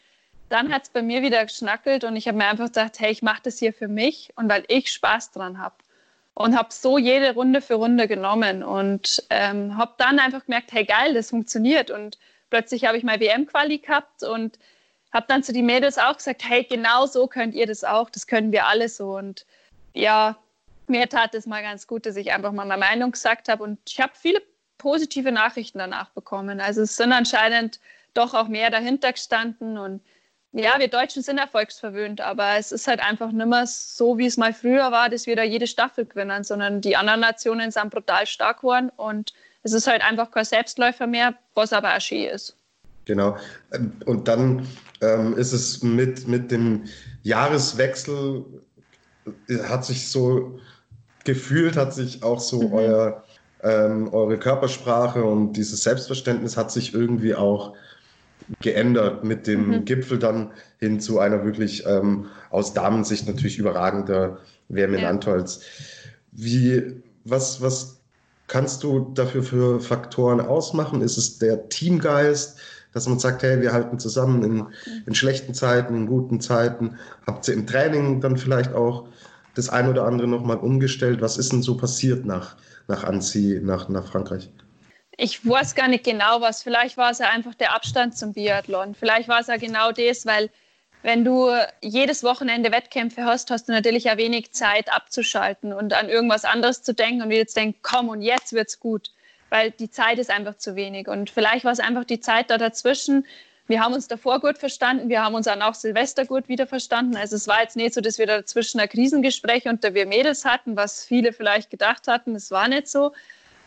dann 0.48 0.72
hat 0.72 0.84
es 0.84 0.88
bei 0.90 1.02
mir 1.02 1.22
wieder 1.22 1.44
geschnackelt 1.44 2.04
und 2.04 2.16
ich 2.16 2.26
habe 2.28 2.36
mir 2.36 2.46
einfach 2.46 2.66
gedacht, 2.66 2.98
hey, 2.98 3.10
ich 3.12 3.22
mache 3.22 3.42
das 3.44 3.58
hier 3.58 3.72
für 3.72 3.88
mich 3.88 4.30
und 4.36 4.48
weil 4.48 4.64
ich 4.68 4.90
Spaß 4.92 5.30
dran 5.30 5.58
habe. 5.58 5.76
Und 6.34 6.56
habe 6.56 6.68
so 6.72 6.96
jede 6.96 7.34
Runde 7.34 7.60
für 7.60 7.74
Runde 7.74 8.08
genommen 8.08 8.62
und 8.62 9.22
ähm, 9.30 9.76
habe 9.76 9.92
dann 9.98 10.18
einfach 10.18 10.46
gemerkt, 10.46 10.72
hey 10.72 10.84
geil, 10.84 11.14
das 11.14 11.30
funktioniert. 11.30 11.90
Und 11.90 12.18
plötzlich 12.50 12.84
habe 12.84 12.96
ich 12.96 13.04
mal 13.04 13.20
WM-Quali 13.20 13.78
gehabt 13.78 14.22
und 14.22 14.58
habe 15.12 15.26
dann 15.28 15.42
zu 15.42 15.52
den 15.52 15.66
Mädels 15.66 15.98
auch 15.98 16.16
gesagt, 16.16 16.42
hey, 16.48 16.64
genau 16.64 17.06
so 17.06 17.26
könnt 17.26 17.54
ihr 17.54 17.66
das 17.66 17.84
auch, 17.84 18.10
das 18.10 18.26
können 18.26 18.52
wir 18.52 18.66
alle 18.66 18.88
so. 18.88 19.16
Und 19.16 19.44
ja, 19.92 20.36
mir 20.90 21.08
tat 21.08 21.34
es 21.34 21.46
mal 21.46 21.62
ganz 21.62 21.86
gut, 21.86 22.04
dass 22.04 22.16
ich 22.16 22.32
einfach 22.32 22.52
mal 22.52 22.66
meine 22.66 22.80
Meinung 22.80 23.12
gesagt 23.12 23.48
habe. 23.48 23.62
Und 23.62 23.78
ich 23.88 24.00
habe 24.00 24.12
viele 24.14 24.42
positive 24.78 25.32
Nachrichten 25.32 25.78
danach 25.78 26.10
bekommen. 26.10 26.60
Also 26.60 26.82
es 26.82 26.96
sind 26.96 27.12
anscheinend 27.12 27.80
doch 28.14 28.34
auch 28.34 28.48
mehr 28.48 28.70
dahinter 28.70 29.12
gestanden. 29.12 29.78
Und 29.78 30.02
ja, 30.52 30.78
wir 30.78 30.88
Deutschen 30.88 31.22
sind 31.22 31.38
erfolgsverwöhnt, 31.38 32.20
aber 32.20 32.56
es 32.58 32.72
ist 32.72 32.88
halt 32.88 33.00
einfach 33.00 33.30
nicht 33.30 33.46
mehr 33.46 33.66
so, 33.66 34.18
wie 34.18 34.26
es 34.26 34.36
mal 34.36 34.52
früher 34.52 34.90
war, 34.90 35.08
dass 35.08 35.26
wir 35.26 35.36
da 35.36 35.44
jede 35.44 35.66
Staffel 35.66 36.06
gewinnen, 36.06 36.42
sondern 36.44 36.80
die 36.80 36.96
anderen 36.96 37.20
Nationen 37.20 37.70
sind 37.70 37.90
brutal 37.90 38.26
stark 38.26 38.58
geworden. 38.60 38.90
Und 38.96 39.32
es 39.62 39.72
ist 39.72 39.86
halt 39.86 40.02
einfach 40.02 40.30
kein 40.30 40.44
Selbstläufer 40.44 41.06
mehr, 41.06 41.34
was 41.54 41.72
aber 41.72 41.96
auch 41.96 42.00
schön 42.00 42.24
ist. 42.24 42.56
Genau. 43.04 43.36
Und 44.06 44.28
dann 44.28 44.66
ähm, 45.00 45.36
ist 45.36 45.52
es 45.52 45.82
mit, 45.82 46.26
mit 46.26 46.50
dem 46.50 46.84
Jahreswechsel, 47.22 48.44
hat 49.68 49.84
sich 49.84 50.08
so 50.08 50.58
gefühlt 51.24 51.76
hat 51.76 51.94
sich 51.94 52.22
auch 52.22 52.40
so 52.40 52.68
mhm. 52.68 52.72
euer, 52.72 53.24
ähm, 53.62 54.12
eure 54.12 54.38
Körpersprache 54.38 55.22
und 55.22 55.54
dieses 55.54 55.82
Selbstverständnis 55.82 56.56
hat 56.56 56.70
sich 56.70 56.94
irgendwie 56.94 57.34
auch 57.34 57.74
geändert 58.60 59.22
mit 59.22 59.46
dem 59.46 59.68
mhm. 59.68 59.84
Gipfel 59.84 60.18
dann 60.18 60.50
hin 60.78 60.98
zu 61.00 61.18
einer 61.18 61.44
wirklich 61.44 61.86
ähm, 61.86 62.26
aus 62.50 62.72
Damensicht 62.72 63.26
natürlich 63.26 63.58
überragender 63.58 64.38
WM 64.68 64.94
in 64.94 65.00
ja. 65.00 65.10
Antolz. 65.10 65.60
Wie, 66.32 67.02
was, 67.24 67.60
was 67.60 68.00
kannst 68.46 68.82
du 68.82 69.12
dafür 69.14 69.42
für 69.42 69.80
Faktoren 69.80 70.40
ausmachen? 70.40 71.02
Ist 71.02 71.16
es 71.16 71.38
der 71.38 71.68
Teamgeist, 71.68 72.58
dass 72.92 73.08
man 73.08 73.18
sagt, 73.18 73.42
hey, 73.42 73.60
wir 73.60 73.72
halten 73.72 73.98
zusammen 73.98 74.42
in, 74.42 74.66
in 75.06 75.14
schlechten 75.14 75.54
Zeiten, 75.54 75.94
in 75.94 76.06
guten 76.06 76.40
Zeiten? 76.40 76.96
Habt 77.26 77.46
ihr 77.46 77.54
im 77.54 77.66
Training 77.66 78.20
dann 78.20 78.36
vielleicht 78.36 78.72
auch 78.72 79.06
das 79.54 79.68
ein 79.68 79.88
oder 79.88 80.04
andere 80.04 80.28
nochmal 80.28 80.58
umgestellt. 80.58 81.20
Was 81.20 81.36
ist 81.36 81.52
denn 81.52 81.62
so 81.62 81.76
passiert 81.76 82.24
nach, 82.24 82.56
nach 82.88 83.04
Annecy, 83.04 83.60
nach, 83.62 83.88
nach 83.88 84.06
Frankreich? 84.06 84.50
Ich 85.16 85.46
weiß 85.46 85.74
gar 85.74 85.88
nicht 85.88 86.04
genau 86.04 86.40
was. 86.40 86.62
Vielleicht 86.62 86.96
war 86.96 87.10
es 87.10 87.18
ja 87.18 87.28
einfach 87.28 87.54
der 87.54 87.74
Abstand 87.74 88.16
zum 88.16 88.32
Biathlon. 88.32 88.94
Vielleicht 88.94 89.28
war 89.28 89.40
es 89.40 89.48
ja 89.48 89.56
genau 89.56 89.92
das, 89.92 90.24
weil 90.24 90.50
wenn 91.02 91.24
du 91.24 91.50
jedes 91.82 92.22
Wochenende 92.22 92.72
Wettkämpfe 92.72 93.24
hast, 93.24 93.50
hast 93.50 93.68
du 93.68 93.72
natürlich 93.72 94.04
ja 94.04 94.16
wenig 94.16 94.52
Zeit 94.52 94.92
abzuschalten 94.92 95.72
und 95.72 95.94
an 95.94 96.08
irgendwas 96.08 96.44
anderes 96.44 96.82
zu 96.82 96.94
denken 96.94 97.22
und 97.22 97.30
jetzt 97.30 97.56
denken, 97.56 97.78
komm 97.82 98.08
und 98.08 98.22
jetzt 98.22 98.52
wird's 98.52 98.80
gut, 98.80 99.10
weil 99.48 99.70
die 99.70 99.90
Zeit 99.90 100.18
ist 100.18 100.30
einfach 100.30 100.56
zu 100.56 100.76
wenig. 100.76 101.08
Und 101.08 101.30
vielleicht 101.30 101.64
war 101.64 101.72
es 101.72 101.80
einfach 101.80 102.04
die 102.04 102.20
Zeit 102.20 102.50
da 102.50 102.58
dazwischen, 102.58 103.26
wir 103.70 103.80
haben 103.80 103.94
uns 103.94 104.08
davor 104.08 104.40
gut 104.40 104.58
verstanden, 104.58 105.08
wir 105.08 105.22
haben 105.22 105.34
uns 105.34 105.46
dann 105.46 105.62
auch 105.62 105.74
Silvester 105.74 106.26
gut 106.26 106.48
wieder 106.48 106.66
verstanden. 106.66 107.16
Also 107.16 107.36
es 107.36 107.46
war 107.46 107.62
jetzt 107.62 107.76
nicht 107.76 107.94
so, 107.94 108.00
dass 108.00 108.18
wir 108.18 108.26
dazwischen 108.26 108.80
ein 108.80 108.88
Krisengespräch 108.88 109.66
unter 109.66 109.94
wir 109.94 110.06
Mädels 110.06 110.44
hatten, 110.44 110.76
was 110.76 111.04
viele 111.04 111.32
vielleicht 111.32 111.70
gedacht 111.70 112.08
hatten. 112.08 112.34
Es 112.34 112.50
war 112.50 112.68
nicht 112.68 112.88
so. 112.88 113.12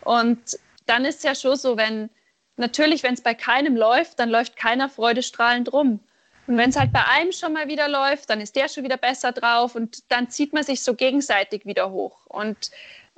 Und 0.01 0.59
dann 0.85 1.05
ist 1.05 1.17
es 1.17 1.23
ja 1.23 1.35
schon 1.35 1.55
so, 1.55 1.77
wenn 1.77 2.09
natürlich, 2.57 3.01
wenn 3.03 3.13
es 3.13 3.21
bei 3.21 3.33
keinem 3.33 3.77
läuft, 3.77 4.19
dann 4.19 4.29
läuft 4.29 4.57
keiner 4.57 4.89
freudestrahlend 4.89 5.71
rum. 5.71 6.01
Und 6.47 6.57
wenn 6.57 6.69
es 6.69 6.75
halt 6.75 6.91
bei 6.91 7.05
einem 7.05 7.31
schon 7.31 7.53
mal 7.53 7.69
wieder 7.69 7.87
läuft, 7.87 8.29
dann 8.29 8.41
ist 8.41 8.57
der 8.57 8.67
schon 8.67 8.83
wieder 8.83 8.97
besser 8.97 9.31
drauf 9.31 9.75
und 9.75 10.03
dann 10.11 10.29
zieht 10.29 10.51
man 10.51 10.63
sich 10.63 10.83
so 10.83 10.93
gegenseitig 10.93 11.65
wieder 11.65 11.89
hoch. 11.91 12.25
Und 12.25 12.71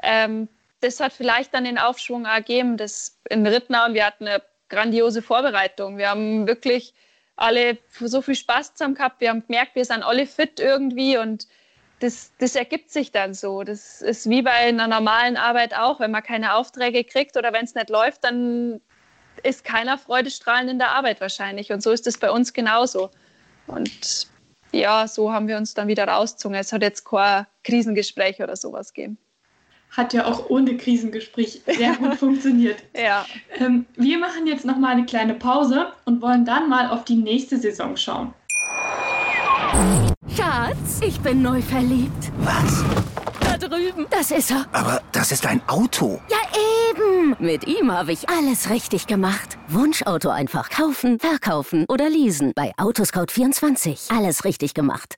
ähm, 0.04 0.48
das 0.82 1.00
hat 1.00 1.13
vielleicht 1.13 1.54
dann 1.56 1.63
den 1.63 1.80
Aufschwung 1.80 2.26
ergeben, 2.26 2.78
dass 2.78 3.17
in 3.30 3.48
Rittnau, 3.48 3.88
und 3.88 3.95
wir 3.95 4.06
hatten 4.06 4.28
eine 4.28 4.43
grandiose 4.69 5.21
Vorbereitung. 5.21 5.97
Wir 5.97 6.10
haben 6.10 6.47
wirklich 6.47 6.93
alle 7.36 7.78
so 7.99 8.21
viel 8.21 8.36
Spaß 8.36 8.75
zusammen 8.75 8.95
gehabt. 8.95 9.21
Wir 9.21 9.30
haben 9.30 9.43
gemerkt, 9.45 9.75
wir 9.75 9.86
sind 9.86 10.04
alle 10.04 10.25
fit 10.25 10.60
irgendwie 10.60 11.17
und 11.17 11.47
das, 11.99 12.32
das 12.39 12.56
ergibt 12.56 12.91
sich 12.91 13.12
dann 13.12 13.34
so. 13.34 13.63
Das 13.63 14.01
ist 14.01 14.30
wie 14.30 14.41
bei 14.41 14.51
einer 14.51 14.88
normalen 14.88 15.38
Arbeit 15.38 15.75
auch. 15.75 15.99
Wenn 15.99 16.12
man 16.12 16.23
keine 16.23 16.56
Aufträge 16.56 17.04
kriegt 17.04 17.38
oder 17.38 17.54
wenn 17.54 17.65
es 17.65 17.75
nicht 17.75 17.89
läuft, 17.89 18.23
dann 18.23 18.82
ist 19.43 19.63
keiner 19.63 19.97
freudestrahlend 19.97 20.71
in 20.71 20.80
der 20.80 20.91
Arbeit 20.91 21.21
wahrscheinlich. 21.21 21.71
Und 21.71 21.82
so 21.82 21.91
ist 21.91 22.08
es 22.08 22.17
bei 22.17 22.32
uns 22.32 22.54
genauso. 22.54 23.12
Und 23.67 24.28
ja, 24.71 25.08
so 25.08 25.32
haben 25.32 25.47
wir 25.47 25.58
uns 25.58 25.73
dann 25.73 25.88
wieder 25.88 26.08
rausgezogen. 26.08 26.58
Es 26.58 26.73
hat 26.73 26.82
jetzt 26.82 27.06
kein 27.06 27.47
Krisengespräch 27.63 28.41
oder 28.41 28.56
sowas 28.56 28.93
gegeben 28.93 29.17
hat 29.95 30.13
ja 30.13 30.25
auch 30.25 30.49
ohne 30.49 30.77
Krisengespräch 30.77 31.62
sehr 31.65 31.95
gut 31.95 32.15
funktioniert. 32.19 32.84
Ja. 32.95 33.25
Ähm, 33.58 33.86
wir 33.95 34.19
machen 34.19 34.47
jetzt 34.47 34.65
noch 34.65 34.77
mal 34.77 34.89
eine 34.89 35.05
kleine 35.05 35.34
Pause 35.36 35.88
und 36.05 36.21
wollen 36.21 36.45
dann 36.45 36.69
mal 36.69 36.89
auf 36.89 37.05
die 37.05 37.15
nächste 37.15 37.58
Saison 37.58 37.95
schauen. 37.95 38.34
Schatz, 40.36 41.01
ich 41.05 41.19
bin 41.21 41.41
neu 41.41 41.62
verliebt. 41.62 42.31
Was? 42.39 42.84
Da 43.39 43.57
drüben. 43.57 44.05
Das 44.09 44.32
ist 44.32 44.51
er. 44.51 44.65
Aber 44.72 45.01
das 45.11 45.32
ist 45.32 45.45
ein 45.45 45.61
Auto. 45.67 46.20
Ja, 46.30 46.38
eben. 46.89 47.36
Mit 47.39 47.67
ihm 47.67 47.91
habe 47.91 48.11
ich 48.11 48.30
alles 48.30 48.70
richtig 48.70 49.07
gemacht. 49.07 49.57
Wunschauto 49.67 50.30
einfach 50.30 50.70
kaufen, 50.70 51.20
verkaufen 51.20 51.86
oder 51.89 52.09
leasen. 52.09 52.53
Bei 52.55 52.74
Autoscout24. 52.78 54.15
Alles 54.15 54.45
richtig 54.45 54.74
gemacht. 54.74 55.15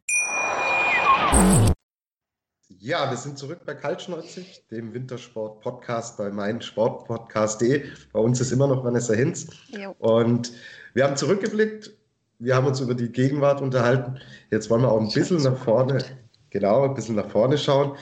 Ja, 2.69 3.09
wir 3.09 3.17
sind 3.17 3.37
zurück 3.37 3.59
bei 3.65 3.73
Kaltschneuzig, 3.73 4.65
dem 4.69 4.93
Wintersport-Podcast 4.93 6.17
bei 6.17 6.29
meinsportpodcast.de. 6.29 7.85
Bei 8.11 8.19
uns 8.19 8.41
ist 8.41 8.51
immer 8.51 8.67
noch 8.67 8.83
Vanessa 8.83 9.13
Hinz. 9.13 9.47
Jo. 9.69 9.95
Und 9.99 10.51
wir 10.93 11.05
haben 11.05 11.15
zurückgeblickt, 11.15 11.91
wir 12.39 12.55
haben 12.55 12.67
uns 12.67 12.81
über 12.81 12.93
die 12.93 13.09
Gegenwart 13.09 13.61
unterhalten. 13.61 14.19
Jetzt 14.51 14.69
wollen 14.69 14.81
wir 14.81 14.91
auch 14.91 14.99
ein 14.99 15.09
bisschen 15.09 15.41
nach 15.43 15.57
vorne, 15.57 16.03
genau, 16.49 16.83
ein 16.83 16.93
bisschen 16.93 17.15
nach 17.15 17.29
vorne 17.29 17.57
schauen. 17.57 17.97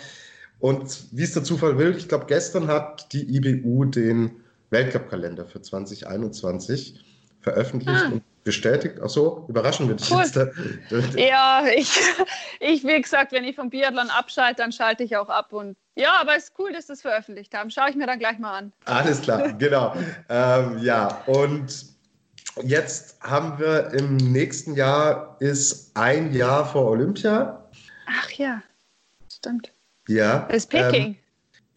Und 0.60 1.10
wie 1.12 1.24
es 1.24 1.34
der 1.34 1.44
Zufall 1.44 1.78
will, 1.78 1.96
ich 1.96 2.08
glaube, 2.08 2.26
gestern 2.28 2.68
hat 2.68 3.14
die 3.14 3.38
IBU 3.38 3.86
den 3.86 4.32
Weltcup-Kalender 4.72 5.46
für 5.46 5.62
2021 5.62 7.06
veröffentlicht. 7.42 8.04
Ah. 8.04 8.12
Und 8.14 8.24
bestätigt. 8.46 9.00
Ach 9.04 9.10
so, 9.10 9.44
überraschen 9.50 9.90
wir 9.90 9.96
dich 9.96 10.10
Cool. 10.10 10.22
jetzt. 10.22 10.38
Da. 10.38 10.48
Ja, 11.18 11.66
ich, 11.76 11.92
ich, 12.62 12.86
wie 12.86 13.02
gesagt, 13.02 13.34
wenn 13.34 13.44
ich 13.44 13.58
vom 13.58 13.70
Biathlon 13.70 14.10
abschalte, 14.10 14.62
dann 14.62 14.72
schalte 14.72 15.04
ich 15.04 15.18
auch 15.18 15.28
ab. 15.28 15.52
Und 15.52 15.76
ja, 15.96 16.14
aber 16.22 16.38
es 16.38 16.46
ist 16.46 16.54
cool, 16.58 16.72
dass 16.72 16.88
sie 16.88 16.94
es 16.94 17.02
veröffentlicht 17.02 17.54
haben. 17.54 17.70
Schaue 17.70 17.90
ich 17.90 17.96
mir 17.96 18.08
dann 18.08 18.20
gleich 18.20 18.40
mal 18.40 18.58
an. 18.58 18.74
Alles 18.86 19.22
klar, 19.22 19.52
genau. 19.58 19.94
ähm, 20.30 20.78
ja, 20.82 21.24
und 21.26 21.86
jetzt 22.64 23.20
haben 23.22 23.60
wir 23.60 23.92
im 23.94 24.16
nächsten 24.16 24.76
Jahr 24.76 25.36
ist 25.42 25.92
ein 25.98 26.32
Jahr 26.32 26.66
vor 26.66 26.92
Olympia. 26.92 27.68
Ach 28.08 28.30
ja, 28.32 28.62
stimmt. 29.34 29.74
Ja. 30.08 30.46
Das 30.48 30.58
ist 30.58 30.70
Peking. 30.70 31.06
Ähm, 31.06 31.16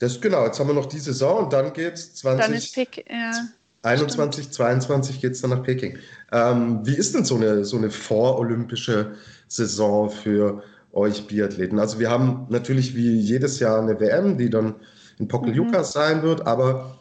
das 0.01 0.21
genau, 0.21 0.45
jetzt 0.45 0.61
haben 0.61 0.69
wir 0.69 0.75
noch 0.75 0.87
die 0.87 1.01
Saison 1.01 1.45
und 1.45 1.53
dann 1.53 1.73
geht 1.73 1.95
es 1.95 2.15
20. 2.17 2.45
dann 2.45 2.55
ist 2.55 2.75
Peking, 2.75 3.05
ja. 3.09 3.33
21, 3.83 4.51
22 4.51 5.21
geht 5.21 5.33
es 5.33 5.41
dann 5.41 5.51
nach 5.51 5.63
Peking. 5.63 5.99
Ähm, 6.33 6.81
wie 6.85 6.97
ist 6.97 7.15
denn 7.15 7.25
so 7.25 7.37
eine, 7.37 7.65
so 7.65 7.77
eine 7.77 7.91
vorolympische 7.91 9.15
Saison 9.47 10.11
für 10.11 10.63
euch 10.93 11.27
Biathleten? 11.27 11.79
Also 11.79 11.99
wir 11.99 12.11
haben 12.11 12.47
natürlich 12.49 12.95
wie 12.97 13.17
jedes 13.19 13.61
Jahr 13.61 13.81
eine 13.81 13.99
WM, 14.01 14.37
die 14.37 14.51
dann 14.51 14.75
in 15.19 15.29
Pokljuka 15.29 15.79
Mhm. 15.79 15.85
sein 15.85 16.23
wird, 16.23 16.47
aber 16.47 16.99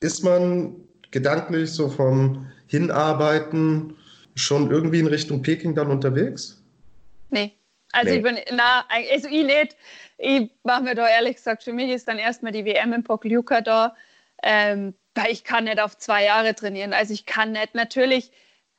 ist 0.00 0.22
man 0.24 0.76
gedanklich 1.10 1.70
so 1.72 1.88
vom 1.88 2.46
Hinarbeiten 2.66 3.94
schon 4.34 4.70
irgendwie 4.70 5.00
in 5.00 5.06
Richtung 5.06 5.42
Peking 5.42 5.74
dann 5.74 5.90
unterwegs? 5.90 6.62
Nee. 7.30 7.52
Also 7.92 8.10
Nee. 8.12 8.18
ich 8.18 8.22
bin, 8.22 8.36
na, 8.54 8.84
also 8.88 9.28
ich 9.28 9.44
nicht. 9.46 9.76
Ich 10.18 10.50
mache 10.64 10.82
mir 10.82 10.94
da 10.94 11.08
ehrlich 11.08 11.36
gesagt, 11.36 11.62
für 11.62 11.72
mich 11.72 11.90
ist 11.90 12.08
dann 12.08 12.18
erstmal 12.18 12.52
die 12.52 12.64
WM 12.64 12.92
in 12.92 13.02
Pokljuka 13.02 13.60
da, 13.60 13.94
ähm, 14.42 14.94
weil 15.16 15.32
ich 15.32 15.44
kann 15.44 15.64
nicht 15.64 15.80
auf 15.80 15.96
zwei 15.98 16.24
Jahre 16.24 16.54
trainieren. 16.54 16.92
Also 16.92 17.12
ich 17.14 17.26
kann 17.26 17.52
nicht. 17.52 17.74
Natürlich 17.74 18.30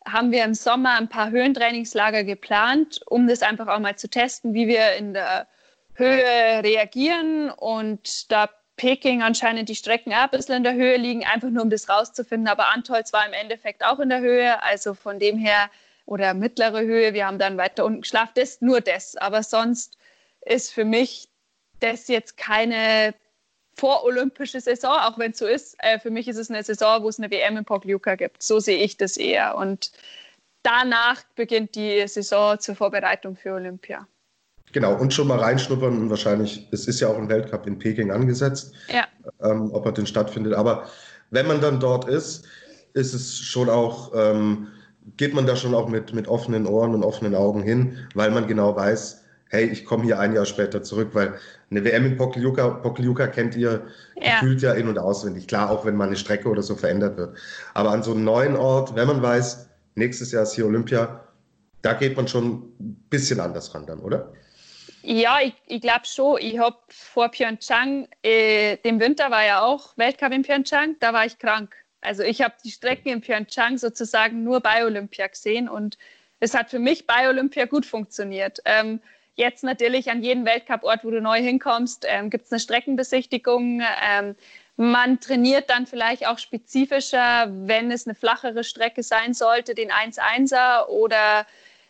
haben 0.05 0.31
wir 0.31 0.43
im 0.43 0.53
Sommer 0.53 0.97
ein 0.97 1.09
paar 1.09 1.31
Höhentrainingslager 1.31 2.23
geplant, 2.23 3.01
um 3.07 3.27
das 3.27 3.41
einfach 3.41 3.67
auch 3.67 3.79
mal 3.79 3.97
zu 3.97 4.09
testen, 4.09 4.53
wie 4.53 4.67
wir 4.67 4.93
in 4.93 5.13
der 5.13 5.47
Höhe 5.95 6.63
reagieren 6.63 7.49
und 7.49 8.31
da 8.31 8.49
Peking 8.77 9.23
anscheinend 9.23 9.69
die 9.69 9.75
Strecken 9.75 10.13
auch 10.13 10.25
ein 10.25 10.29
bisschen 10.29 10.57
in 10.57 10.63
der 10.63 10.75
Höhe 10.75 10.97
liegen, 10.97 11.25
einfach 11.25 11.49
nur 11.49 11.63
um 11.63 11.71
das 11.71 11.89
rauszufinden. 11.89 12.47
Aber 12.47 12.67
Antolz 12.67 13.11
war 13.11 13.25
im 13.25 13.33
Endeffekt 13.33 13.83
auch 13.83 13.99
in 13.99 14.09
der 14.09 14.19
Höhe, 14.19 14.61
also 14.61 14.93
von 14.93 15.17
dem 15.17 15.37
her 15.37 15.71
oder 16.05 16.35
mittlere 16.35 16.81
Höhe. 16.81 17.13
Wir 17.13 17.25
haben 17.25 17.39
dann 17.39 17.57
weiter 17.57 17.83
unten 17.83 18.01
geschlafen. 18.01 18.33
Das 18.35 18.61
nur 18.61 18.79
das. 18.79 19.17
Aber 19.17 19.41
sonst 19.41 19.97
ist 20.41 20.71
für 20.71 20.85
mich 20.85 21.29
das 21.79 22.07
jetzt 22.07 22.37
keine 22.37 23.15
vorolympische 23.77 24.59
Saison, 24.59 24.91
auch 24.91 25.17
wenn 25.17 25.31
es 25.31 25.37
so 25.37 25.45
ist. 25.45 25.75
Äh, 25.79 25.99
für 25.99 26.09
mich 26.09 26.27
ist 26.27 26.37
es 26.37 26.49
eine 26.49 26.63
Saison, 26.63 27.03
wo 27.03 27.09
es 27.09 27.19
eine 27.19 27.29
WM 27.31 27.57
in 27.57 27.65
Pokljuka 27.65 28.15
gibt. 28.15 28.41
So 28.41 28.59
sehe 28.59 28.77
ich 28.77 28.97
das 28.97 29.17
eher. 29.17 29.55
Und 29.55 29.91
danach 30.63 31.23
beginnt 31.35 31.75
die 31.75 32.07
Saison 32.07 32.59
zur 32.59 32.75
Vorbereitung 32.75 33.35
für 33.35 33.53
Olympia. 33.53 34.07
Genau, 34.73 34.95
und 34.95 35.13
schon 35.13 35.27
mal 35.27 35.39
reinschnuppern 35.39 35.97
und 35.97 36.09
wahrscheinlich, 36.09 36.67
es 36.71 36.87
ist 36.87 36.99
ja 36.99 37.07
auch 37.07 37.17
ein 37.17 37.29
Weltcup 37.29 37.65
in 37.67 37.79
Peking 37.79 38.11
angesetzt, 38.11 38.73
Ja, 38.89 39.07
ähm, 39.41 39.71
ob 39.71 39.85
er 39.85 39.93
denn 39.93 40.05
stattfindet. 40.05 40.53
Aber 40.53 40.89
wenn 41.29 41.47
man 41.47 41.61
dann 41.61 41.79
dort 41.79 42.09
ist, 42.09 42.45
ist 42.93 43.13
es 43.13 43.37
schon 43.39 43.69
auch, 43.69 44.11
ähm, 44.13 44.67
geht 45.15 45.33
man 45.33 45.45
da 45.45 45.55
schon 45.55 45.73
auch 45.73 45.87
mit, 45.87 46.13
mit 46.13 46.27
offenen 46.27 46.65
Ohren 46.65 46.93
und 46.93 47.03
offenen 47.03 47.33
Augen 47.33 47.61
hin, 47.61 47.97
weil 48.13 48.29
man 48.31 48.47
genau 48.47 48.75
weiß, 48.75 49.23
hey, 49.49 49.65
ich 49.65 49.85
komme 49.85 50.03
hier 50.03 50.19
ein 50.19 50.33
Jahr 50.33 50.45
später 50.45 50.83
zurück, 50.83 51.09
weil 51.13 51.35
eine 51.69 51.83
WM 51.83 52.05
in 52.05 52.17
Pokljuka, 52.17 52.69
Pokljuka 52.69 53.27
kennt 53.27 53.55
ihr 53.55 53.87
Ja. 54.15 54.39
gefühlt 54.39 54.61
ja 54.61 54.73
in- 54.73 54.87
und 54.87 54.97
auswendig. 54.99 55.47
Klar, 55.47 55.69
auch 55.69 55.85
wenn 55.85 55.95
mal 55.95 56.07
eine 56.07 56.15
Strecke 56.15 56.49
oder 56.49 56.61
so 56.63 56.75
verändert 56.75 57.17
wird. 57.17 57.37
Aber 57.73 57.91
an 57.91 58.03
so 58.03 58.11
einem 58.11 58.23
neuen 58.23 58.55
Ort, 58.55 58.95
wenn 58.95 59.07
man 59.07 59.21
weiß, 59.21 59.69
nächstes 59.95 60.31
Jahr 60.31 60.43
ist 60.43 60.53
hier 60.53 60.65
Olympia, 60.65 61.23
da 61.81 61.93
geht 61.93 62.17
man 62.17 62.27
schon 62.27 62.73
ein 62.79 63.05
bisschen 63.09 63.39
anders 63.39 63.73
ran 63.73 63.85
dann, 63.85 63.99
oder? 63.99 64.33
ja 65.03 65.39
ich, 65.41 65.53
ich 65.67 65.81
glaube 65.81 66.05
schon. 66.05 66.37
Ich 66.41 66.59
habe 66.59 66.75
vor 66.89 67.29
Pyeongchang, 67.29 68.07
äh, 68.23 68.77
dem 68.77 68.99
Winter 68.99 69.31
war 69.31 69.45
ja 69.45 69.61
auch 69.61 69.95
Weltcup 69.97 70.33
in 70.33 70.41
Pyeongchang, 70.41 70.97
da 70.99 71.13
war 71.13 71.25
ich 71.25 71.39
krank. 71.39 71.73
Also 72.01 72.23
ich 72.23 72.41
habe 72.41 72.55
die 72.63 72.71
Strecken 72.71 73.09
in 73.09 73.21
Pyeongchang 73.21 73.77
sozusagen 73.77 74.43
nur 74.43 74.59
bei 74.59 74.85
Olympia 74.85 75.27
gesehen 75.27 75.69
und 75.69 75.97
es 76.39 76.53
hat 76.53 76.69
für 76.69 76.79
mich 76.79 77.07
bei 77.07 77.29
Olympia 77.29 77.65
gut 77.65 77.85
funktioniert. 77.85 78.59
Ähm, 78.65 78.99
jetzt 79.37 79.63
natürlich 79.63 80.11
an 80.11 80.21
jedem 80.21 80.45
Weltcup-Ort, 80.45 81.05
wo 81.05 81.11
du 81.11 81.21
neu 81.21 81.39
hinkommst, 81.39 82.05
ähm, 82.07 82.29
gibt 82.29 82.45
es 82.45 82.51
eine 82.51 82.59
Streckenbesichtigung. 82.59 83.81
Ähm, 84.03 84.35
man 84.75 85.19
trainiert 85.19 85.69
dann 85.69 85.87
vielleicht 85.87 86.27
auch 86.27 86.39
spezifischer, 86.39 87.47
wenn 87.49 87.91
es 87.91 88.05
eine 88.05 88.15
flachere 88.15 88.63
Strecke 88.63 89.03
sein 89.03 89.33
sollte, 89.33 89.73
den 89.73 89.91
1-1er 89.91 90.87
oder 90.87 91.45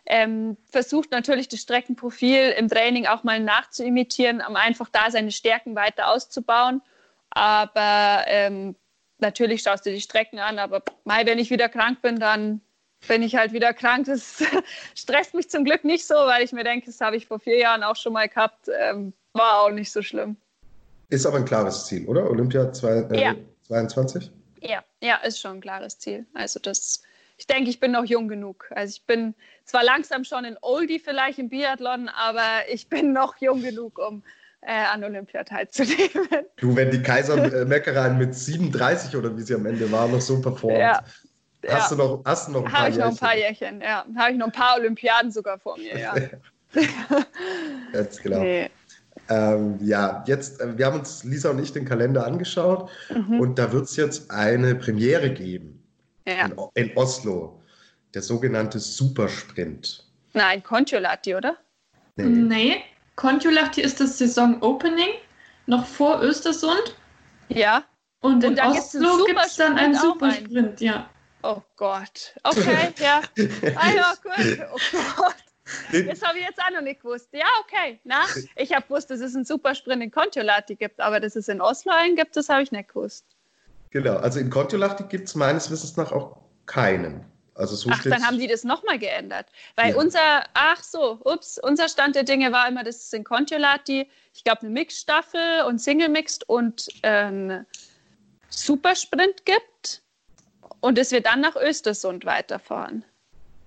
ähm, 0.06 0.56
versucht 0.70 1.10
natürlich 1.10 1.48
das 1.48 1.60
Streckenprofil 1.60 2.54
im 2.56 2.68
Training 2.68 3.06
auch 3.06 3.24
mal 3.24 3.40
nachzuimitieren, 3.40 4.42
um 4.46 4.56
einfach 4.56 4.88
da 4.90 5.10
seine 5.10 5.32
Stärken 5.32 5.74
weiter 5.74 6.08
auszubauen. 6.08 6.80
Aber 7.30 8.24
ähm, 8.26 8.74
natürlich 9.18 9.62
schaust 9.62 9.84
du 9.84 9.90
die 9.90 10.00
Strecken 10.00 10.38
an, 10.38 10.58
aber 10.58 10.82
mal, 11.04 11.26
wenn 11.26 11.38
ich 11.38 11.50
wieder 11.50 11.68
krank 11.68 12.00
bin, 12.00 12.18
dann 12.18 12.62
bin 13.06 13.22
ich 13.22 13.36
halt 13.36 13.52
wieder 13.52 13.72
krank. 13.72 14.06
Das 14.06 14.42
stresst 14.94 15.34
mich 15.34 15.48
zum 15.48 15.64
Glück 15.64 15.84
nicht 15.84 16.06
so, 16.06 16.14
weil 16.14 16.42
ich 16.42 16.52
mir 16.52 16.64
denke, 16.64 16.86
das 16.86 17.00
habe 17.00 17.16
ich 17.16 17.26
vor 17.26 17.38
vier 17.38 17.58
Jahren 17.58 17.82
auch 17.82 17.96
schon 17.96 18.12
mal 18.12 18.28
gehabt. 18.28 18.68
Ähm, 18.80 19.12
war 19.34 19.62
auch 19.62 19.70
nicht 19.70 19.92
so 19.92 20.02
schlimm. 20.02 20.36
Ist 21.10 21.26
aber 21.26 21.38
ein 21.38 21.44
klares 21.44 21.86
Ziel, 21.86 22.06
oder? 22.06 22.28
Olympia 22.28 22.72
zwei, 22.72 23.06
äh, 23.10 23.22
Ja. 23.22 23.34
22? 23.66 24.30
Ja, 24.60 24.82
ja, 25.02 25.16
ist 25.18 25.40
schon 25.40 25.58
ein 25.58 25.60
klares 25.60 25.98
Ziel. 25.98 26.26
Also 26.34 26.58
das, 26.58 27.02
ich 27.36 27.46
denke, 27.46 27.70
ich 27.70 27.80
bin 27.80 27.92
noch 27.92 28.04
jung 28.04 28.28
genug. 28.28 28.66
Also 28.74 28.92
ich 28.96 29.06
bin 29.06 29.34
zwar 29.64 29.84
langsam 29.84 30.24
schon 30.24 30.44
ein 30.44 30.56
Oldie 30.60 30.98
vielleicht 30.98 31.38
im 31.38 31.48
Biathlon, 31.48 32.08
aber 32.08 32.68
ich 32.70 32.88
bin 32.88 33.12
noch 33.12 33.36
jung 33.38 33.62
genug, 33.62 33.98
um 33.98 34.22
äh, 34.62 34.72
an 34.72 35.04
Olympia 35.04 35.44
teilzunehmen. 35.44 36.28
Du, 36.56 36.74
wenn 36.74 36.90
die 36.90 37.00
Kaisermeckereien 37.00 38.18
mit 38.18 38.34
37 38.34 39.14
oder 39.16 39.34
wie 39.36 39.42
sie 39.42 39.54
am 39.54 39.66
Ende 39.66 39.90
war, 39.92 40.08
noch 40.08 40.20
so 40.20 40.40
performt, 40.40 40.78
Ja. 40.78 41.04
Hast, 41.66 41.90
ja. 41.90 41.96
du 41.96 42.02
noch, 42.02 42.22
hast 42.24 42.48
du 42.48 42.52
noch 42.52 42.64
ein 42.64 42.70
paar 42.70 42.80
Habe 42.80 42.90
ich 42.90 42.96
noch 42.96 43.06
ein 43.08 43.16
paar 43.16 43.36
Jährchen. 43.36 43.80
Ja. 43.80 44.04
Habe 44.16 44.32
ich 44.32 44.38
noch 44.38 44.46
ein 44.46 44.52
paar 44.52 44.76
Olympiaden 44.76 45.30
sogar 45.30 45.58
vor 45.58 45.76
mir, 45.78 45.98
ja. 45.98 46.14
Ganz 47.92 48.18
genau. 48.18 48.40
Nee. 48.40 48.70
Ähm, 49.30 49.78
ja, 49.80 50.24
jetzt, 50.26 50.60
äh, 50.60 50.78
wir 50.78 50.86
haben 50.86 51.00
uns, 51.00 51.24
Lisa 51.24 51.50
und 51.50 51.58
ich, 51.58 51.72
den 51.72 51.84
Kalender 51.84 52.26
angeschaut 52.26 52.90
Mhm. 53.10 53.40
und 53.40 53.58
da 53.58 53.72
wird 53.72 53.84
es 53.84 53.96
jetzt 53.96 54.30
eine 54.30 54.74
Premiere 54.74 55.30
geben 55.30 55.82
Ja. 56.26 56.46
in, 56.74 56.88
in 56.90 56.96
Oslo, 56.96 57.60
der 58.14 58.22
sogenannte 58.22 58.78
Supersprint. 58.78 60.04
Nein, 60.32 60.62
Kontiolahti, 60.62 61.34
oder? 61.34 61.56
Nee. 62.16 62.24
Nee, 62.24 62.76
Kontiolahti 63.16 63.82
ist 63.82 64.00
das 64.00 64.18
Saison-Opening, 64.18 65.10
noch 65.66 65.84
vor 65.86 66.22
Östersund. 66.22 66.96
Ja. 67.48 67.84
Und 68.20 68.42
in 68.44 68.50
Und 68.52 68.60
einen 68.60 68.78
Oslo 68.78 69.24
gibt 69.24 69.40
es 69.44 69.56
dann 69.56 69.76
einen 69.76 69.94
Supersprint 69.94 70.32
einen. 70.56 70.76
Supersprint, 70.76 70.80
ja. 70.80 71.10
Oh 71.42 71.62
Gott. 71.76 72.34
Okay, 72.42 72.92
ja. 72.98 73.22
Ah 73.76 73.90
ja, 73.94 74.14
gut. 74.22 74.66
Oh 74.72 74.78
Gott. 75.16 75.34
Das 76.06 76.22
habe 76.22 76.38
ich 76.38 76.44
jetzt 76.46 76.60
auch 76.62 76.70
noch 76.70 76.80
nicht 76.80 77.00
gewusst. 77.02 77.28
Ja, 77.32 77.46
okay. 77.60 78.00
Na, 78.04 78.24
ich 78.56 78.72
habe 78.72 78.86
gewusst, 78.86 79.10
dass 79.10 79.20
es 79.20 79.34
einen 79.34 79.44
Supersprint 79.44 80.02
in 80.02 80.10
Kontiolahti 80.10 80.76
gibt, 80.76 80.98
aber 81.00 81.20
dass 81.20 81.36
es 81.36 81.48
in 81.48 81.60
Oslo 81.60 81.92
einen 81.92 82.16
gibt, 82.16 82.36
das 82.36 82.48
habe 82.48 82.62
ich 82.62 82.72
nicht 82.72 82.88
gewusst. 82.88 83.26
genau, 83.90 84.16
also 84.16 84.40
in 84.40 84.48
Kontiolahti 84.50 85.04
gibt 85.04 85.28
es 85.28 85.34
meines 85.34 85.70
Wissens 85.70 85.96
nach 85.96 86.10
auch 86.12 86.38
keinen. 86.66 87.24
Also 87.54 87.74
so 87.74 87.90
Ach, 87.92 88.02
dann 88.04 88.24
haben 88.24 88.38
die 88.38 88.46
das 88.46 88.62
nochmal 88.64 88.98
geändert. 88.98 89.46
Weil 89.74 89.90
Ja. 89.90 89.96
unser, 89.96 90.44
ach 90.54 90.82
so, 90.82 91.18
ups, 91.24 91.58
unser 91.58 91.88
Stand 91.88 92.14
der 92.14 92.22
Dinge 92.22 92.52
war 92.52 92.68
immer, 92.68 92.84
dass 92.84 92.96
es 92.96 93.12
in 93.12 93.24
Kontiolahti, 93.24 94.08
ich 94.32 94.44
glaube, 94.44 94.60
eine 94.62 94.70
Mixstaffel 94.70 95.62
und 95.66 95.80
Single 95.80 96.08
Mixed 96.08 96.48
und 96.48 96.86
einen 97.02 97.66
Supersprint 98.48 99.44
gibt 99.44 100.02
und 100.80 100.98
dass 100.98 101.10
wir 101.10 101.20
dann 101.20 101.40
nach 101.40 101.56
Östersund 101.56 102.24
weiterfahren. 102.24 103.04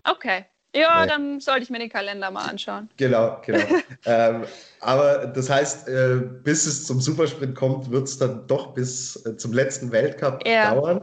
Okay. 0.03 0.45
Ja, 0.73 1.01
Nee. 1.01 1.07
dann 1.09 1.39
sollte 1.41 1.63
ich 1.63 1.69
mir 1.69 1.79
den 1.79 1.89
Kalender 1.89 2.31
mal 2.31 2.45
anschauen. 2.47 2.89
Genau, 2.95 3.41
genau. 3.45 3.59
ähm, 4.05 4.43
aber 4.79 5.27
das 5.27 5.49
heißt, 5.49 5.89
äh, 5.89 6.21
bis 6.43 6.65
es 6.65 6.87
zum 6.87 7.01
Supersprint 7.01 7.55
kommt, 7.55 7.91
wird 7.91 8.07
es 8.07 8.17
dann 8.17 8.47
doch 8.47 8.73
bis 8.73 9.17
äh, 9.25 9.35
zum 9.35 9.51
letzten 9.51 9.91
Weltcup 9.91 10.47
Ja. 10.47 10.73
dauern. 10.73 11.01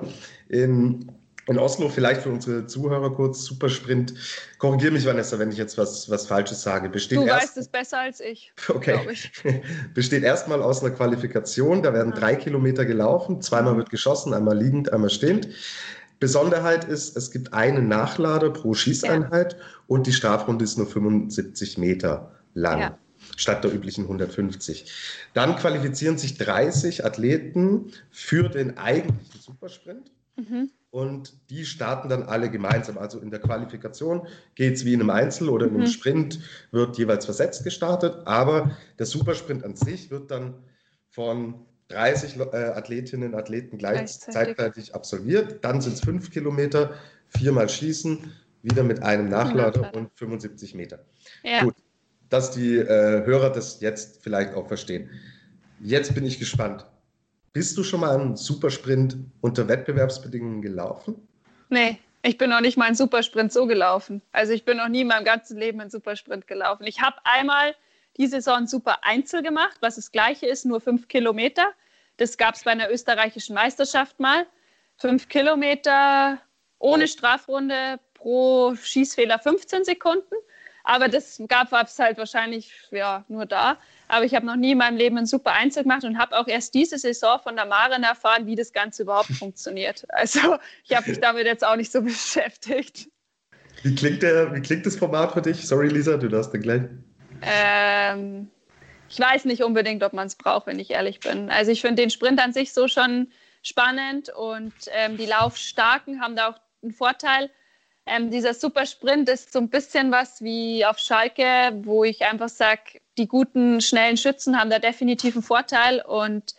In, 0.48 1.12
in 1.48 1.58
Oslo, 1.58 1.90
vielleicht 1.90 2.22
für 2.22 2.30
unsere 2.30 2.66
Zuhörer 2.66 3.14
kurz, 3.14 3.44
Supersprint. 3.44 4.14
Korrigiere 4.58 4.92
mich, 4.92 5.04
Vanessa, 5.04 5.38
wenn 5.38 5.50
ich 5.52 5.58
jetzt 5.58 5.76
was, 5.76 6.08
was 6.08 6.26
Falsches 6.26 6.62
sage. 6.62 6.88
Besteht 6.88 7.18
Du 7.18 7.24
erst, 7.26 7.42
weißt 7.42 7.56
es 7.58 7.68
besser 7.68 7.98
als 8.00 8.20
ich. 8.20 8.50
okay. 8.70 8.98
ich. 9.12 9.30
Besteht 9.94 10.22
erstmal 10.22 10.62
aus 10.62 10.82
einer 10.82 10.94
Qualifikation. 10.94 11.82
Da 11.82 11.92
werden 11.92 12.14
Ah. 12.14 12.16
drei 12.18 12.36
Kilometer 12.36 12.86
gelaufen. 12.86 13.42
Zweimal 13.42 13.76
wird 13.76 13.90
geschossen, 13.90 14.32
einmal 14.32 14.56
liegend, 14.56 14.90
einmal 14.94 15.10
stehend. 15.10 15.48
Besonderheit 16.20 16.84
ist, 16.84 17.16
es 17.16 17.30
gibt 17.30 17.52
einen 17.52 17.88
Nachlader 17.88 18.50
pro 18.50 18.74
Schießeinheit 18.74 19.56
und 19.86 20.06
die 20.06 20.12
Strafrunde 20.12 20.64
ist 20.64 20.76
nur 20.76 20.86
75 20.86 21.78
Meter 21.78 22.32
lang. 22.54 22.80
Ja. 22.80 22.98
Statt 23.36 23.62
der 23.62 23.72
üblichen 23.72 24.04
150. 24.04 24.90
Dann 25.34 25.56
qualifizieren 25.56 26.18
sich 26.18 26.38
30 26.38 27.04
Athleten 27.04 27.92
für 28.10 28.48
den 28.48 28.78
eigentlichen 28.78 29.40
Supersprint. 29.40 30.10
Mhm. 30.38 30.70
und 30.90 31.32
die 31.50 31.64
starten 31.66 32.08
dann 32.08 32.22
alle 32.22 32.48
gemeinsam. 32.48 32.96
Also 32.96 33.18
in 33.18 33.30
der 33.30 33.40
Qualifikation 33.40 34.26
geht 34.54 34.76
es 34.76 34.84
wie 34.84 34.94
in 34.94 35.00
einem 35.00 35.10
Einzel 35.10 35.48
oder 35.48 35.66
in 35.66 35.74
einem 35.74 35.82
mhm. 35.82 35.88
Sprint, 35.88 36.40
wird 36.70 36.96
jeweils 36.96 37.24
versetzt 37.24 37.64
gestartet, 37.64 38.22
aber 38.24 38.70
der 38.98 39.06
Supersprint 39.06 39.64
an 39.64 39.74
sich 39.74 40.10
wird 40.10 40.30
dann 40.30 40.54
von 41.10 41.66
30 41.88 42.36
äh, 42.38 42.56
Athletinnen 42.56 43.32
und 43.32 43.38
Athleten 43.38 43.78
gleichzeitig 43.78 44.94
absolviert. 44.94 45.64
Dann 45.64 45.80
sind 45.80 45.94
es 45.94 46.00
fünf 46.00 46.30
Kilometer, 46.30 46.94
viermal 47.28 47.68
Schießen, 47.68 48.32
wieder 48.62 48.82
mit 48.82 49.02
einem 49.02 49.28
Nachlader, 49.28 49.82
Nachlader. 49.82 49.98
und 49.98 50.10
75 50.16 50.74
Meter. 50.74 51.00
Ja. 51.42 51.64
Gut, 51.64 51.74
dass 52.28 52.50
die 52.50 52.76
äh, 52.76 53.24
Hörer 53.24 53.50
das 53.50 53.80
jetzt 53.80 54.22
vielleicht 54.22 54.54
auch 54.54 54.68
verstehen. 54.68 55.08
Jetzt 55.80 56.14
bin 56.14 56.24
ich 56.24 56.38
gespannt. 56.38 56.84
Bist 57.52 57.78
du 57.78 57.82
schon 57.82 58.00
mal 58.00 58.14
einen 58.14 58.36
Supersprint 58.36 59.16
unter 59.40 59.66
Wettbewerbsbedingungen 59.68 60.60
gelaufen? 60.60 61.16
Nee, 61.70 61.98
ich 62.22 62.36
bin 62.36 62.50
noch 62.50 62.60
nicht 62.60 62.76
mal 62.76 62.86
einen 62.86 62.96
Supersprint 62.96 63.52
so 63.52 63.66
gelaufen. 63.66 64.20
Also 64.32 64.52
ich 64.52 64.64
bin 64.64 64.76
noch 64.76 64.88
nie 64.88 65.02
in 65.02 65.06
meinem 65.06 65.24
ganzen 65.24 65.56
Leben 65.56 65.80
einen 65.80 65.90
Supersprint 65.90 66.46
gelaufen. 66.46 66.84
Ich 66.84 67.00
habe 67.00 67.16
einmal 67.24 67.74
die 68.18 68.26
Saison 68.26 68.66
Super 68.66 68.98
Einzel 69.02 69.42
gemacht, 69.42 69.78
was 69.80 69.96
das 69.96 70.12
gleiche 70.12 70.46
ist, 70.46 70.64
nur 70.64 70.80
fünf 70.80 71.08
Kilometer. 71.08 71.72
Das 72.16 72.36
gab 72.36 72.56
es 72.56 72.64
bei 72.64 72.72
einer 72.72 72.90
österreichischen 72.90 73.54
Meisterschaft 73.54 74.18
mal. 74.18 74.46
Fünf 74.96 75.28
Kilometer 75.28 76.40
ohne 76.78 77.06
Strafrunde 77.06 78.00
pro 78.14 78.74
Schießfehler 78.74 79.38
15 79.38 79.84
Sekunden. 79.84 80.34
Aber 80.84 81.08
das 81.08 81.40
gab 81.48 81.70
es 81.70 81.98
halt 81.98 82.18
wahrscheinlich 82.18 82.72
ja, 82.90 83.24
nur 83.28 83.46
da. 83.46 83.78
Aber 84.08 84.24
ich 84.24 84.34
habe 84.34 84.46
noch 84.46 84.56
nie 84.56 84.72
in 84.72 84.78
meinem 84.78 84.96
Leben 84.96 85.18
ein 85.18 85.26
super 85.26 85.52
Einzel 85.52 85.82
gemacht 85.82 86.04
und 86.04 86.18
habe 86.18 86.36
auch 86.36 86.48
erst 86.48 86.74
diese 86.74 86.98
Saison 86.98 87.38
von 87.40 87.56
der 87.56 87.66
Maren 87.66 88.02
erfahren, 88.02 88.46
wie 88.46 88.56
das 88.56 88.72
Ganze 88.72 89.02
überhaupt 89.02 89.28
funktioniert. 89.38 90.06
Also 90.08 90.56
ich 90.84 90.96
habe 90.96 91.10
mich 91.10 91.20
damit 91.20 91.46
jetzt 91.46 91.64
auch 91.64 91.76
nicht 91.76 91.92
so 91.92 92.00
beschäftigt. 92.02 93.08
Wie 93.82 93.94
klingt, 93.94 94.22
der, 94.22 94.54
wie 94.54 94.60
klingt 94.60 94.86
das 94.86 94.96
Format 94.96 95.32
für 95.32 95.42
dich? 95.42 95.68
Sorry, 95.68 95.88
Lisa, 95.88 96.16
du 96.16 96.28
darfst 96.28 96.52
dann 96.52 96.62
gleich. 96.62 96.82
Ähm, 97.42 98.50
ich 99.08 99.18
weiß 99.18 99.44
nicht 99.46 99.62
unbedingt, 99.62 100.02
ob 100.02 100.12
man 100.12 100.26
es 100.26 100.36
braucht, 100.36 100.66
wenn 100.66 100.78
ich 100.78 100.90
ehrlich 100.90 101.20
bin. 101.20 101.50
Also 101.50 101.70
ich 101.70 101.80
finde 101.80 102.02
den 102.02 102.10
Sprint 102.10 102.40
an 102.40 102.52
sich 102.52 102.72
so 102.72 102.88
schon 102.88 103.32
spannend 103.62 104.30
und 104.30 104.72
ähm, 104.92 105.16
die 105.16 105.26
Laufstarken 105.26 106.20
haben 106.20 106.36
da 106.36 106.50
auch 106.50 106.60
einen 106.82 106.92
Vorteil. 106.92 107.50
Ähm, 108.06 108.30
dieser 108.30 108.54
Supersprint 108.54 109.28
ist 109.28 109.52
so 109.52 109.58
ein 109.58 109.68
bisschen 109.68 110.10
was 110.10 110.42
wie 110.42 110.84
auf 110.84 110.98
Schalke, 110.98 111.72
wo 111.82 112.04
ich 112.04 112.24
einfach 112.24 112.48
sage, 112.48 113.00
die 113.18 113.28
guten, 113.28 113.80
schnellen 113.80 114.16
Schützen 114.16 114.58
haben 114.58 114.70
da 114.70 114.78
definitiv 114.78 115.34
einen 115.34 115.42
Vorteil. 115.42 116.00
Und 116.00 116.54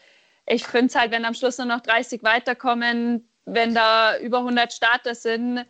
ich 0.46 0.66
finde 0.66 0.88
es 0.88 0.96
halt, 0.96 1.12
wenn 1.12 1.26
am 1.26 1.34
Schluss 1.34 1.58
nur 1.58 1.68
noch 1.68 1.82
30 1.82 2.24
weiterkommen, 2.24 3.28
wenn 3.46 3.74
da 3.74 4.18
über 4.20 4.40
100 4.40 4.72
Starter 4.72 5.16
sind, 5.16 5.66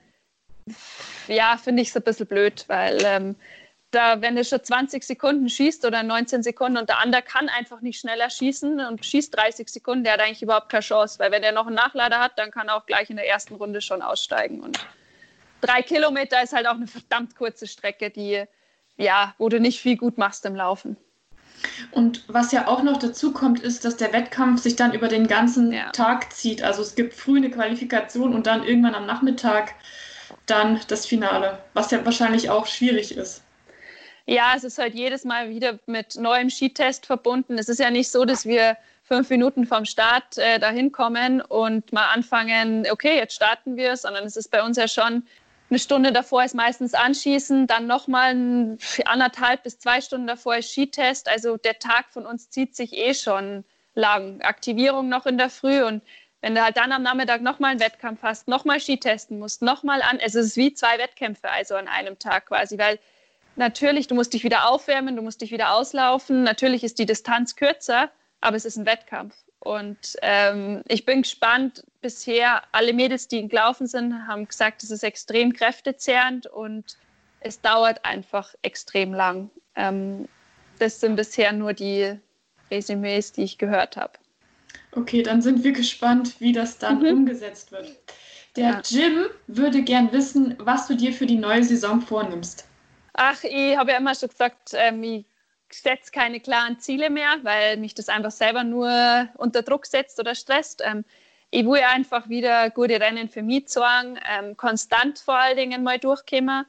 ja, 1.27 1.57
finde 1.57 1.81
ich 1.81 1.89
es 1.89 1.95
ein 1.95 2.03
bisschen 2.03 2.27
blöd, 2.27 2.65
weil 2.67 2.99
ähm, 3.05 3.35
da, 3.91 4.21
wenn 4.21 4.35
du 4.35 4.43
schon 4.43 4.63
20 4.63 5.03
Sekunden 5.03 5.49
schießt 5.49 5.85
oder 5.85 6.03
19 6.03 6.43
Sekunden 6.43 6.77
und 6.77 6.89
der 6.89 6.99
andere 6.99 7.21
kann 7.21 7.49
einfach 7.49 7.81
nicht 7.81 7.99
schneller 7.99 8.29
schießen 8.29 8.79
und 8.79 9.05
schießt 9.05 9.35
30 9.35 9.67
Sekunden, 9.69 10.03
der 10.03 10.13
hat 10.13 10.21
eigentlich 10.21 10.43
überhaupt 10.43 10.69
keine 10.69 10.83
Chance, 10.83 11.17
weil 11.19 11.31
wenn 11.31 11.43
er 11.43 11.51
noch 11.51 11.67
einen 11.67 11.75
Nachlader 11.75 12.19
hat, 12.19 12.37
dann 12.37 12.51
kann 12.51 12.67
er 12.67 12.75
auch 12.75 12.85
gleich 12.85 13.09
in 13.09 13.15
der 13.15 13.27
ersten 13.27 13.55
Runde 13.55 13.81
schon 13.81 14.01
aussteigen. 14.01 14.61
Und 14.61 14.79
drei 15.61 15.81
Kilometer 15.81 16.43
ist 16.43 16.53
halt 16.53 16.67
auch 16.67 16.75
eine 16.75 16.87
verdammt 16.87 17.35
kurze 17.35 17.67
Strecke, 17.67 18.09
die 18.09 18.43
ja, 18.99 19.33
wo 19.37 19.49
du 19.49 19.59
nicht 19.59 19.79
viel 19.79 19.97
gut 19.97 20.17
machst 20.17 20.45
im 20.45 20.55
Laufen. 20.55 20.97
Und 21.91 22.23
was 22.27 22.51
ja 22.51 22.67
auch 22.67 22.83
noch 22.83 22.97
dazu 22.97 23.33
kommt, 23.33 23.59
ist, 23.61 23.83
dass 23.83 23.97
der 23.97 24.13
Wettkampf 24.13 24.61
sich 24.61 24.75
dann 24.75 24.93
über 24.93 25.07
den 25.07 25.27
ganzen 25.27 25.71
ja. 25.71 25.89
Tag 25.91 26.33
zieht. 26.33 26.61
Also 26.61 26.81
es 26.81 26.95
gibt 26.95 27.13
früh 27.13 27.37
eine 27.37 27.49
Qualifikation 27.49 28.33
und 28.33 28.45
dann 28.45 28.63
irgendwann 28.63 28.95
am 28.95 29.05
Nachmittag 29.05 29.75
dann 30.45 30.79
das 30.87 31.05
Finale, 31.05 31.59
was 31.73 31.91
ja 31.91 32.05
wahrscheinlich 32.05 32.49
auch 32.49 32.67
schwierig 32.67 33.15
ist. 33.15 33.43
Ja, 34.29 34.53
es 34.55 34.63
ist 34.63 34.77
halt 34.77 34.93
jedes 34.93 35.25
Mal 35.25 35.49
wieder 35.49 35.79
mit 35.87 36.15
neuem 36.15 36.51
Skitest 36.51 37.07
verbunden. 37.07 37.57
Es 37.57 37.67
ist 37.67 37.79
ja 37.79 37.89
nicht 37.89 38.11
so, 38.11 38.25
dass 38.25 38.45
wir 38.45 38.77
fünf 39.01 39.27
Minuten 39.31 39.65
vom 39.65 39.85
Start 39.85 40.37
äh, 40.37 40.59
dahin 40.59 40.91
kommen 40.91 41.41
und 41.41 41.91
mal 41.91 42.09
anfangen, 42.13 42.85
okay, 42.91 43.17
jetzt 43.17 43.33
starten 43.33 43.75
wir, 43.75 43.97
sondern 43.97 44.25
es 44.25 44.37
ist 44.37 44.51
bei 44.51 44.61
uns 44.61 44.77
ja 44.77 44.87
schon 44.87 45.23
eine 45.71 45.79
Stunde 45.79 46.11
davor 46.11 46.43
ist 46.43 46.53
meistens 46.53 46.93
Anschießen, 46.93 47.65
dann 47.65 47.87
nochmal 47.87 48.77
anderthalb 49.05 49.63
bis 49.63 49.79
zwei 49.79 49.99
Stunden 49.99 50.27
davor 50.27 50.57
ist 50.57 50.73
Skitest. 50.73 51.27
Also 51.27 51.57
der 51.57 51.79
Tag 51.79 52.11
von 52.11 52.27
uns 52.27 52.51
zieht 52.51 52.75
sich 52.75 52.93
eh 52.93 53.15
schon 53.15 53.65
lang. 53.95 54.41
Aktivierung 54.41 55.09
noch 55.09 55.25
in 55.25 55.39
der 55.39 55.49
Früh 55.49 55.83
und 55.83 56.03
wenn 56.41 56.53
du 56.53 56.63
halt 56.63 56.77
dann 56.77 56.91
am 56.91 57.01
Nachmittag 57.01 57.41
nochmal 57.41 57.71
einen 57.71 57.79
Wettkampf 57.79 58.21
hast, 58.21 58.47
nochmal 58.47 58.79
Skitesten 58.79 59.39
musst, 59.39 59.63
nochmal 59.63 60.03
an, 60.03 60.19
es 60.19 60.35
ist 60.35 60.55
wie 60.55 60.71
zwei 60.75 60.99
Wettkämpfe, 60.99 61.49
also 61.49 61.73
an 61.73 61.87
einem 61.87 62.19
Tag 62.19 62.45
quasi, 62.45 62.77
weil 62.77 62.99
natürlich, 63.59 64.07
du 64.07 64.15
musst 64.15 64.33
dich 64.33 64.43
wieder 64.43 64.67
aufwärmen, 64.67 65.15
du 65.15 65.21
musst 65.21 65.41
dich 65.41 65.51
wieder 65.51 65.75
auslaufen. 65.75 66.43
Natürlich 66.43 66.83
ist 66.83 66.97
die 66.97 67.05
Distanz 67.05 67.55
kürzer, 67.55 68.09
aber 68.41 68.57
es 68.57 68.65
ist 68.65 68.77
ein 68.77 68.87
Wettkampf. 68.87 69.35
Und 69.59 70.15
ähm, 70.21 70.81
ich 70.87 71.05
bin 71.05 71.21
gespannt. 71.21 71.83
Bisher 72.01 72.63
alle 72.71 72.93
Mädels, 72.93 73.27
die 73.27 73.47
gelaufen 73.47 73.85
sind, 73.85 74.25
haben 74.25 74.47
gesagt, 74.47 74.83
es 74.83 74.89
ist 74.89 75.03
extrem 75.03 75.51
kräftezehrend 75.53 76.47
und 76.47 76.97
es 77.41 77.59
dauert 77.61 78.03
einfach 78.05 78.55
extrem 78.61 79.13
lang. 79.13 79.49
Ähm, 79.75 80.27
das 80.79 81.01
sind 81.01 81.17
bisher 81.17 81.51
nur 81.51 81.73
die 81.73 82.17
Resümees, 82.71 83.33
die 83.33 83.43
ich 83.43 83.57
gehört 83.57 83.97
habe. 83.97 84.13
Okay, 84.93 85.23
dann 85.23 85.41
sind 85.41 85.63
wir 85.63 85.73
gespannt, 85.73 86.39
wie 86.39 86.53
das 86.53 86.77
dann 86.77 86.99
mhm. 86.99 87.09
umgesetzt 87.09 87.73
wird. 87.73 87.97
Der 88.55 88.69
ja. 88.69 88.81
Jim 88.85 89.25
würde 89.47 89.83
gern 89.83 90.11
wissen, 90.13 90.55
was 90.57 90.87
du 90.87 90.95
dir 90.95 91.11
für 91.11 91.25
die 91.25 91.37
neue 91.37 91.63
Saison 91.63 92.01
vornimmst. 92.01 92.68
Ach, 93.21 93.43
ich 93.43 93.75
habe 93.75 93.91
ja 93.91 93.97
immer 93.97 94.15
schon 94.15 94.29
gesagt, 94.29 94.69
ähm, 94.75 95.03
ich 95.03 95.25
setze 95.69 96.09
keine 96.09 96.39
klaren 96.39 96.79
Ziele 96.79 97.09
mehr, 97.09 97.35
weil 97.43 97.75
mich 97.75 97.93
das 97.93 98.07
einfach 98.07 98.31
selber 98.31 98.63
nur 98.63 99.27
unter 99.35 99.61
Druck 99.61 99.87
setzt 99.87 100.21
oder 100.21 100.35
stresst. 100.35 100.81
Ähm, 100.85 101.03
ich 101.51 101.65
will 101.65 101.81
einfach 101.81 102.29
wieder 102.29 102.69
gute 102.69 102.97
Rennen 103.01 103.27
für 103.27 103.41
mich 103.43 103.67
sagen, 103.67 104.17
ähm, 104.25 104.55
konstant 104.55 105.19
vor 105.19 105.35
allen 105.35 105.57
Dingen 105.57 105.83
mal 105.83 105.99
durchkommen. 105.99 106.65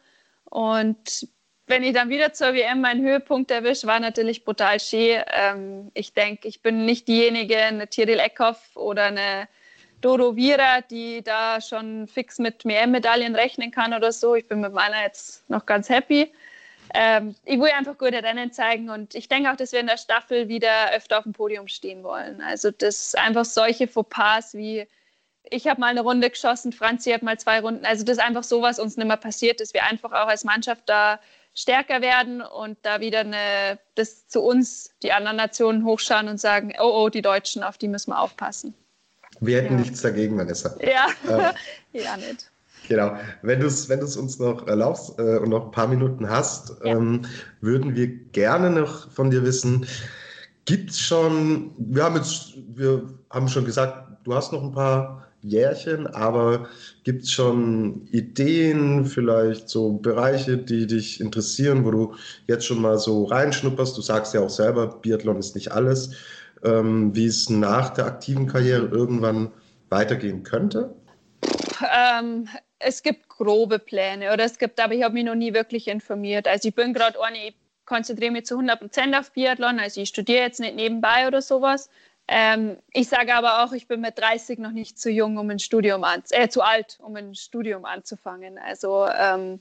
Und 0.46 1.28
wenn 1.68 1.84
ich 1.84 1.94
dann 1.94 2.08
wieder 2.08 2.32
zur 2.32 2.52
WM 2.52 2.80
meinen 2.80 3.06
Höhepunkt 3.06 3.52
erwische, 3.52 3.86
war 3.86 4.00
natürlich 4.00 4.44
brutal 4.44 4.80
schön. 4.80 5.22
Ähm, 5.32 5.92
ich 5.94 6.14
denke, 6.14 6.48
ich 6.48 6.62
bin 6.62 6.84
nicht 6.84 7.06
diejenige, 7.06 7.58
eine 7.58 7.86
Tiril 7.86 8.18
Eckhoff 8.18 8.74
oder 8.74 9.04
eine 9.04 9.48
Dodo 10.00 10.34
Vira, 10.34 10.80
die 10.80 11.22
da 11.22 11.60
schon 11.60 12.08
fix 12.08 12.40
mit 12.40 12.64
WM-Medaillen 12.64 13.36
rechnen 13.36 13.70
kann 13.70 13.94
oder 13.94 14.10
so. 14.10 14.34
Ich 14.34 14.48
bin 14.48 14.60
mit 14.60 14.72
meiner 14.72 15.00
jetzt 15.02 15.48
noch 15.48 15.64
ganz 15.64 15.88
happy 15.88 16.32
ähm, 16.94 17.34
ich 17.44 17.58
will 17.58 17.70
einfach 17.70 17.98
gute 17.98 18.22
Rennen 18.22 18.52
zeigen 18.52 18.90
und 18.90 19.14
ich 19.14 19.28
denke 19.28 19.50
auch, 19.50 19.56
dass 19.56 19.72
wir 19.72 19.80
in 19.80 19.86
der 19.86 19.96
Staffel 19.96 20.48
wieder 20.48 20.92
öfter 20.92 21.18
auf 21.18 21.24
dem 21.24 21.32
Podium 21.32 21.68
stehen 21.68 22.02
wollen. 22.02 22.40
Also 22.40 22.70
das 22.70 23.14
einfach 23.14 23.44
solche 23.44 23.88
Fauxpas 23.88 24.54
wie 24.54 24.86
ich 25.44 25.66
habe 25.66 25.80
mal 25.80 25.88
eine 25.88 26.02
Runde 26.02 26.30
geschossen, 26.30 26.72
Franzi 26.72 27.10
hat 27.10 27.22
mal 27.22 27.38
zwei 27.38 27.60
Runden. 27.60 27.84
Also 27.84 28.04
das 28.04 28.18
ist 28.18 28.22
einfach 28.22 28.44
so, 28.44 28.62
was 28.62 28.78
uns 28.78 28.96
nicht 28.96 29.06
mehr 29.06 29.16
passiert, 29.16 29.60
dass 29.60 29.74
wir 29.74 29.84
einfach 29.84 30.12
auch 30.12 30.28
als 30.28 30.44
Mannschaft 30.44 30.82
da 30.86 31.18
stärker 31.54 32.00
werden 32.00 32.42
und 32.42 32.78
da 32.82 33.00
wieder 33.00 33.20
eine, 33.20 33.78
das 33.94 34.28
zu 34.28 34.42
uns, 34.42 34.94
die 35.02 35.12
anderen 35.12 35.36
Nationen 35.36 35.84
hochschauen 35.84 36.28
und 36.28 36.38
sagen, 36.38 36.72
oh, 36.78 37.04
oh, 37.04 37.08
die 37.08 37.22
Deutschen, 37.22 37.62
auf 37.62 37.78
die 37.78 37.88
müssen 37.88 38.10
wir 38.10 38.20
aufpassen. 38.20 38.74
Wir 39.40 39.62
hätten 39.62 39.74
ja. 39.74 39.80
nichts 39.80 40.02
dagegen, 40.02 40.36
Vanessa. 40.36 40.76
Ja, 40.80 41.08
ähm, 41.28 41.54
ja 42.00 42.16
nicht. 42.16 42.49
Genau. 42.90 43.16
Wenn 43.42 43.60
du 43.60 43.68
es 43.68 43.88
wenn 43.88 44.00
uns 44.00 44.38
noch 44.40 44.66
erlaubst 44.66 45.16
äh, 45.16 45.38
und 45.38 45.50
noch 45.50 45.66
ein 45.66 45.70
paar 45.70 45.86
Minuten 45.86 46.28
hast, 46.28 46.74
ja. 46.84 46.96
ähm, 46.96 47.22
würden 47.60 47.94
wir 47.94 48.08
gerne 48.32 48.68
noch 48.68 49.08
von 49.12 49.30
dir 49.30 49.44
wissen, 49.44 49.86
gibt 50.64 50.90
es 50.90 50.98
schon, 50.98 51.70
wir 51.78 52.02
haben 52.02 52.16
jetzt, 52.16 52.54
wir 52.74 53.08
haben 53.30 53.46
schon 53.46 53.64
gesagt, 53.64 54.08
du 54.24 54.34
hast 54.34 54.52
noch 54.52 54.64
ein 54.64 54.72
paar 54.72 55.28
Jährchen, 55.42 56.08
aber 56.08 56.66
gibt 57.04 57.22
es 57.22 57.30
schon 57.30 58.08
Ideen, 58.10 59.06
vielleicht 59.06 59.68
so 59.68 59.92
Bereiche, 59.92 60.58
die 60.58 60.88
dich 60.88 61.20
interessieren, 61.20 61.84
wo 61.84 61.92
du 61.92 62.14
jetzt 62.48 62.66
schon 62.66 62.82
mal 62.82 62.98
so 62.98 63.22
reinschnupperst? 63.22 63.96
Du 63.96 64.02
sagst 64.02 64.34
ja 64.34 64.40
auch 64.40 64.50
selber, 64.50 64.98
Biathlon 65.00 65.38
ist 65.38 65.54
nicht 65.54 65.70
alles. 65.70 66.10
Ähm, 66.64 67.14
wie 67.14 67.26
es 67.26 67.48
nach 67.48 67.90
der 67.90 68.06
aktiven 68.06 68.48
Karriere 68.48 68.86
irgendwann 68.86 69.52
weitergehen 69.90 70.42
könnte? 70.42 70.90
Ähm, 71.82 72.48
es 72.78 73.02
gibt 73.02 73.28
grobe 73.28 73.78
Pläne 73.78 74.32
oder 74.32 74.44
es 74.44 74.58
gibt, 74.58 74.80
aber 74.80 74.94
ich 74.94 75.02
habe 75.02 75.14
mich 75.14 75.24
noch 75.24 75.34
nie 75.34 75.54
wirklich 75.54 75.88
informiert. 75.88 76.48
Also 76.48 76.68
ich 76.68 76.74
bin 76.74 76.94
gerade 76.94 77.22
eine, 77.22 77.48
ich 77.48 77.54
konzentriere 77.84 78.32
mich 78.32 78.46
zu 78.46 78.54
100 78.54 78.80
Prozent 78.80 79.14
auf 79.14 79.32
Biathlon, 79.32 79.80
also 79.80 80.00
ich 80.00 80.08
studiere 80.08 80.42
jetzt 80.42 80.60
nicht 80.60 80.76
nebenbei 80.76 81.26
oder 81.26 81.42
sowas. 81.42 81.90
Ähm, 82.28 82.76
ich 82.92 83.08
sage 83.08 83.34
aber 83.34 83.64
auch, 83.64 83.72
ich 83.72 83.88
bin 83.88 84.00
mit 84.00 84.18
30 84.18 84.60
noch 84.60 84.70
nicht 84.70 84.98
zu 84.98 85.10
jung, 85.10 85.36
um 85.36 85.50
ein 85.50 85.58
Studium 85.58 86.04
an, 86.04 86.22
äh, 86.30 86.48
zu 86.48 86.62
alt, 86.62 86.98
um 87.02 87.16
ein 87.16 87.34
Studium 87.34 87.84
anzufangen. 87.84 88.56
Also 88.58 89.06
ähm, 89.08 89.60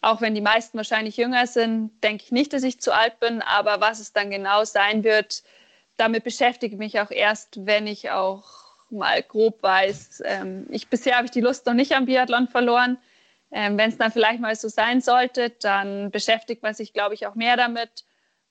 auch 0.00 0.20
wenn 0.20 0.34
die 0.34 0.40
meisten 0.40 0.76
wahrscheinlich 0.76 1.16
jünger 1.16 1.46
sind, 1.46 1.90
denke 2.04 2.24
ich 2.24 2.32
nicht, 2.32 2.52
dass 2.52 2.62
ich 2.62 2.80
zu 2.80 2.94
alt 2.94 3.18
bin, 3.20 3.42
aber 3.42 3.80
was 3.80 4.00
es 4.00 4.12
dann 4.12 4.30
genau 4.30 4.64
sein 4.64 5.02
wird, 5.02 5.42
damit 5.96 6.24
beschäftige 6.24 6.74
ich 6.74 6.78
mich 6.78 7.00
auch 7.00 7.10
erst, 7.10 7.66
wenn 7.66 7.86
ich 7.86 8.10
auch 8.10 8.63
mal 8.94 9.22
grob 9.22 9.62
weiß. 9.62 10.22
Ähm, 10.24 10.66
ich, 10.70 10.88
bisher 10.88 11.16
habe 11.16 11.26
ich 11.26 11.30
die 11.30 11.40
Lust 11.40 11.66
noch 11.66 11.74
nicht 11.74 11.92
am 11.92 12.06
Biathlon 12.06 12.48
verloren. 12.48 12.98
Ähm, 13.50 13.76
Wenn 13.78 13.90
es 13.90 13.98
dann 13.98 14.12
vielleicht 14.12 14.40
mal 14.40 14.54
so 14.56 14.68
sein 14.68 15.00
sollte, 15.00 15.50
dann 15.50 16.10
beschäftigt 16.10 16.62
man 16.62 16.74
sich, 16.74 16.92
glaube 16.92 17.14
ich, 17.14 17.26
auch 17.26 17.34
mehr 17.34 17.56
damit. 17.56 18.04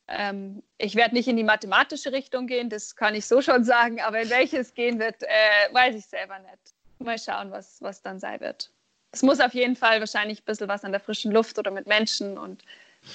Ähm, 0.08 0.64
ich 0.78 0.96
werde 0.96 1.16
nicht 1.16 1.28
in 1.28 1.38
die 1.38 1.44
mathematische 1.44 2.12
Richtung 2.12 2.48
gehen, 2.48 2.70
das 2.70 2.96
kann 2.96 3.16
ich 3.16 3.26
so 3.26 3.42
schon 3.42 3.64
sagen, 3.64 4.02
aber 4.02 4.22
in 4.22 4.30
welche 4.30 4.58
es 4.58 4.74
gehen 4.74 5.00
wird, 5.00 5.24
äh, 5.24 5.74
weiß 5.74 5.96
ich 5.96 6.06
selber 6.06 6.40
nicht. 6.40 6.74
Mal 7.00 7.18
schauen, 7.18 7.52
was, 7.52 7.82
was 7.82 8.02
dann 8.02 8.20
sein 8.20 8.40
wird. 8.42 8.70
Es 9.12 9.22
muss 9.22 9.40
auf 9.40 9.54
jeden 9.54 9.76
Fall 9.76 10.00
wahrscheinlich 10.00 10.42
ein 10.42 10.46
bisschen 10.46 10.68
was 10.68 10.84
an 10.84 10.92
der 10.92 11.00
frischen 11.00 11.32
Luft 11.32 11.58
oder 11.58 11.72
mit 11.72 11.88
Menschen 11.88 12.38
und 12.38 12.64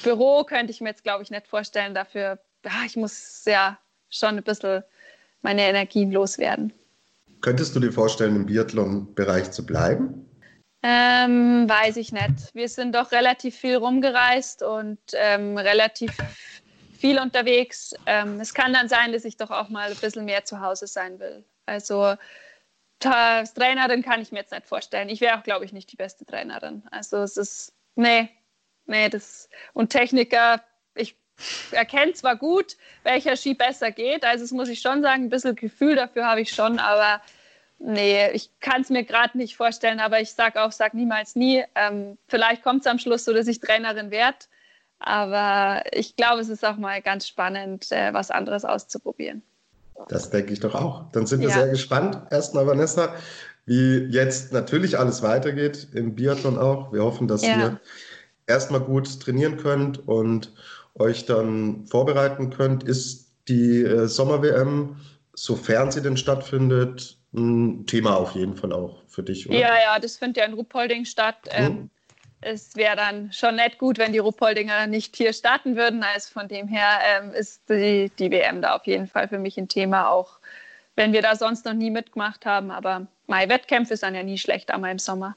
Büro 0.02 0.44
könnte 0.44 0.70
ich 0.70 0.80
mir 0.80 0.90
jetzt, 0.90 1.04
glaube 1.04 1.22
ich, 1.22 1.30
nicht 1.30 1.48
vorstellen. 1.48 1.94
Dafür, 1.94 2.38
ja, 2.64 2.72
ich 2.86 2.96
muss 2.96 3.44
ja 3.46 3.78
schon 4.10 4.36
ein 4.36 4.42
bisschen 4.42 4.82
meine 5.42 5.62
Energien 5.62 6.12
loswerden. 6.12 6.72
Könntest 7.40 7.74
du 7.76 7.80
dir 7.80 7.92
vorstellen, 7.92 8.36
im 8.36 8.46
Biathlon-Bereich 8.46 9.50
zu 9.50 9.64
bleiben? 9.64 10.28
Ähm, 10.82 11.68
weiß 11.68 11.96
ich 11.96 12.12
nicht. 12.12 12.54
Wir 12.54 12.68
sind 12.68 12.94
doch 12.94 13.12
relativ 13.12 13.56
viel 13.56 13.76
rumgereist 13.76 14.62
und 14.62 14.98
ähm, 15.12 15.56
relativ 15.56 16.16
viel 16.98 17.18
unterwegs. 17.18 17.94
Ähm, 18.06 18.40
es 18.40 18.54
kann 18.54 18.72
dann 18.72 18.88
sein, 18.88 19.12
dass 19.12 19.24
ich 19.24 19.36
doch 19.36 19.50
auch 19.50 19.68
mal 19.68 19.90
ein 19.90 19.96
bisschen 19.96 20.24
mehr 20.24 20.44
zu 20.44 20.60
Hause 20.60 20.86
sein 20.86 21.18
will. 21.18 21.44
Also 21.66 22.16
als 23.04 23.54
Trainerin 23.54 24.02
kann 24.02 24.20
ich 24.20 24.32
mir 24.32 24.40
jetzt 24.40 24.52
nicht 24.52 24.66
vorstellen. 24.66 25.08
Ich 25.08 25.20
wäre 25.20 25.38
auch, 25.38 25.42
glaube 25.42 25.64
ich, 25.64 25.72
nicht 25.72 25.90
die 25.92 25.96
beste 25.96 26.24
Trainerin. 26.24 26.82
Also 26.90 27.18
es 27.18 27.36
ist, 27.36 27.72
nee, 27.94 28.28
nee, 28.86 29.08
das 29.08 29.48
und 29.72 29.90
Techniker, 29.90 30.64
ich 30.94 31.16
erkenne 31.70 32.12
zwar 32.12 32.36
gut, 32.36 32.76
welcher 33.04 33.36
Ski 33.36 33.54
besser 33.54 33.90
geht, 33.90 34.24
also 34.24 34.44
das 34.44 34.52
muss 34.52 34.68
ich 34.68 34.80
schon 34.80 35.02
sagen, 35.02 35.24
ein 35.24 35.28
bisschen 35.28 35.54
Gefühl 35.54 35.96
dafür 35.96 36.26
habe 36.26 36.40
ich 36.40 36.50
schon, 36.50 36.78
aber 36.78 37.20
nee, 37.78 38.30
ich 38.32 38.50
kann 38.60 38.82
es 38.82 38.90
mir 38.90 39.04
gerade 39.04 39.38
nicht 39.38 39.56
vorstellen, 39.56 40.00
aber 40.00 40.20
ich 40.20 40.32
sage 40.32 40.62
auch, 40.62 40.72
sag 40.72 40.94
niemals 40.94 41.36
nie. 41.36 41.64
Ähm, 41.74 42.18
vielleicht 42.26 42.62
kommt 42.62 42.80
es 42.80 42.86
am 42.86 42.98
Schluss 42.98 43.24
so, 43.24 43.32
dass 43.32 43.46
ich 43.46 43.60
Trainerin 43.60 44.10
werde, 44.10 44.38
aber 44.98 45.82
ich 45.92 46.16
glaube, 46.16 46.40
es 46.40 46.48
ist 46.48 46.64
auch 46.64 46.76
mal 46.76 47.00
ganz 47.02 47.28
spannend, 47.28 47.92
äh, 47.92 48.12
was 48.12 48.30
anderes 48.30 48.64
auszuprobieren. 48.64 49.42
Das 50.08 50.30
denke 50.30 50.52
ich 50.52 50.60
doch 50.60 50.74
auch. 50.74 51.10
Dann 51.12 51.26
sind 51.26 51.40
wir 51.40 51.48
ja. 51.48 51.54
sehr 51.54 51.68
gespannt. 51.68 52.18
Erstmal, 52.30 52.66
Vanessa, 52.66 53.14
wie 53.66 54.06
jetzt 54.10 54.52
natürlich 54.52 54.98
alles 54.98 55.22
weitergeht 55.22 55.88
im 55.92 56.14
Biathlon 56.14 56.56
auch. 56.58 56.92
Wir 56.92 57.02
hoffen, 57.02 57.26
dass 57.26 57.42
ja. 57.42 57.58
ihr 57.58 57.80
erstmal 58.46 58.80
gut 58.80 59.20
trainieren 59.20 59.56
könnt 59.56 60.06
und 60.08 60.52
euch 60.98 61.26
dann 61.26 61.86
vorbereiten 61.86 62.50
könnt. 62.50 62.84
Ist 62.84 63.32
die 63.48 63.82
äh, 63.82 64.06
Sommer-WM, 64.06 64.96
sofern 65.34 65.90
sie 65.90 66.02
denn 66.02 66.16
stattfindet, 66.16 67.16
ein 67.34 67.86
Thema 67.86 68.16
auf 68.16 68.32
jeden 68.32 68.56
Fall 68.56 68.72
auch 68.72 69.02
für 69.06 69.22
dich, 69.22 69.48
oder? 69.48 69.58
Ja, 69.58 69.74
ja, 69.74 69.98
das 69.98 70.16
findet 70.16 70.38
ja 70.38 70.44
in 70.44 70.54
Ruppolding 70.54 71.04
statt. 71.04 71.36
Hm. 71.50 71.66
Ähm, 71.66 71.90
es 72.40 72.76
wäre 72.76 72.96
dann 72.96 73.32
schon 73.32 73.56
nett 73.56 73.78
gut, 73.78 73.98
wenn 73.98 74.12
die 74.12 74.18
Ruppoldinger 74.18 74.86
nicht 74.86 75.16
hier 75.16 75.32
starten 75.32 75.76
würden. 75.76 76.02
Also 76.02 76.32
von 76.32 76.48
dem 76.48 76.68
her 76.68 76.98
ähm, 77.04 77.32
ist 77.32 77.68
die, 77.68 78.10
die 78.18 78.30
WM 78.30 78.62
da 78.62 78.76
auf 78.76 78.86
jeden 78.86 79.08
Fall 79.08 79.28
für 79.28 79.38
mich 79.38 79.58
ein 79.58 79.68
Thema, 79.68 80.08
auch 80.08 80.38
wenn 80.94 81.12
wir 81.12 81.22
da 81.22 81.34
sonst 81.34 81.64
noch 81.64 81.74
nie 81.74 81.90
mitgemacht 81.90 82.46
haben. 82.46 82.70
Aber 82.70 83.06
meine 83.26 83.50
Wettkämpfe 83.52 83.96
sind 83.96 84.14
ja 84.14 84.22
nie 84.22 84.38
schlecht, 84.38 84.70
einmal 84.70 84.92
im 84.92 84.98
Sommer. 84.98 85.36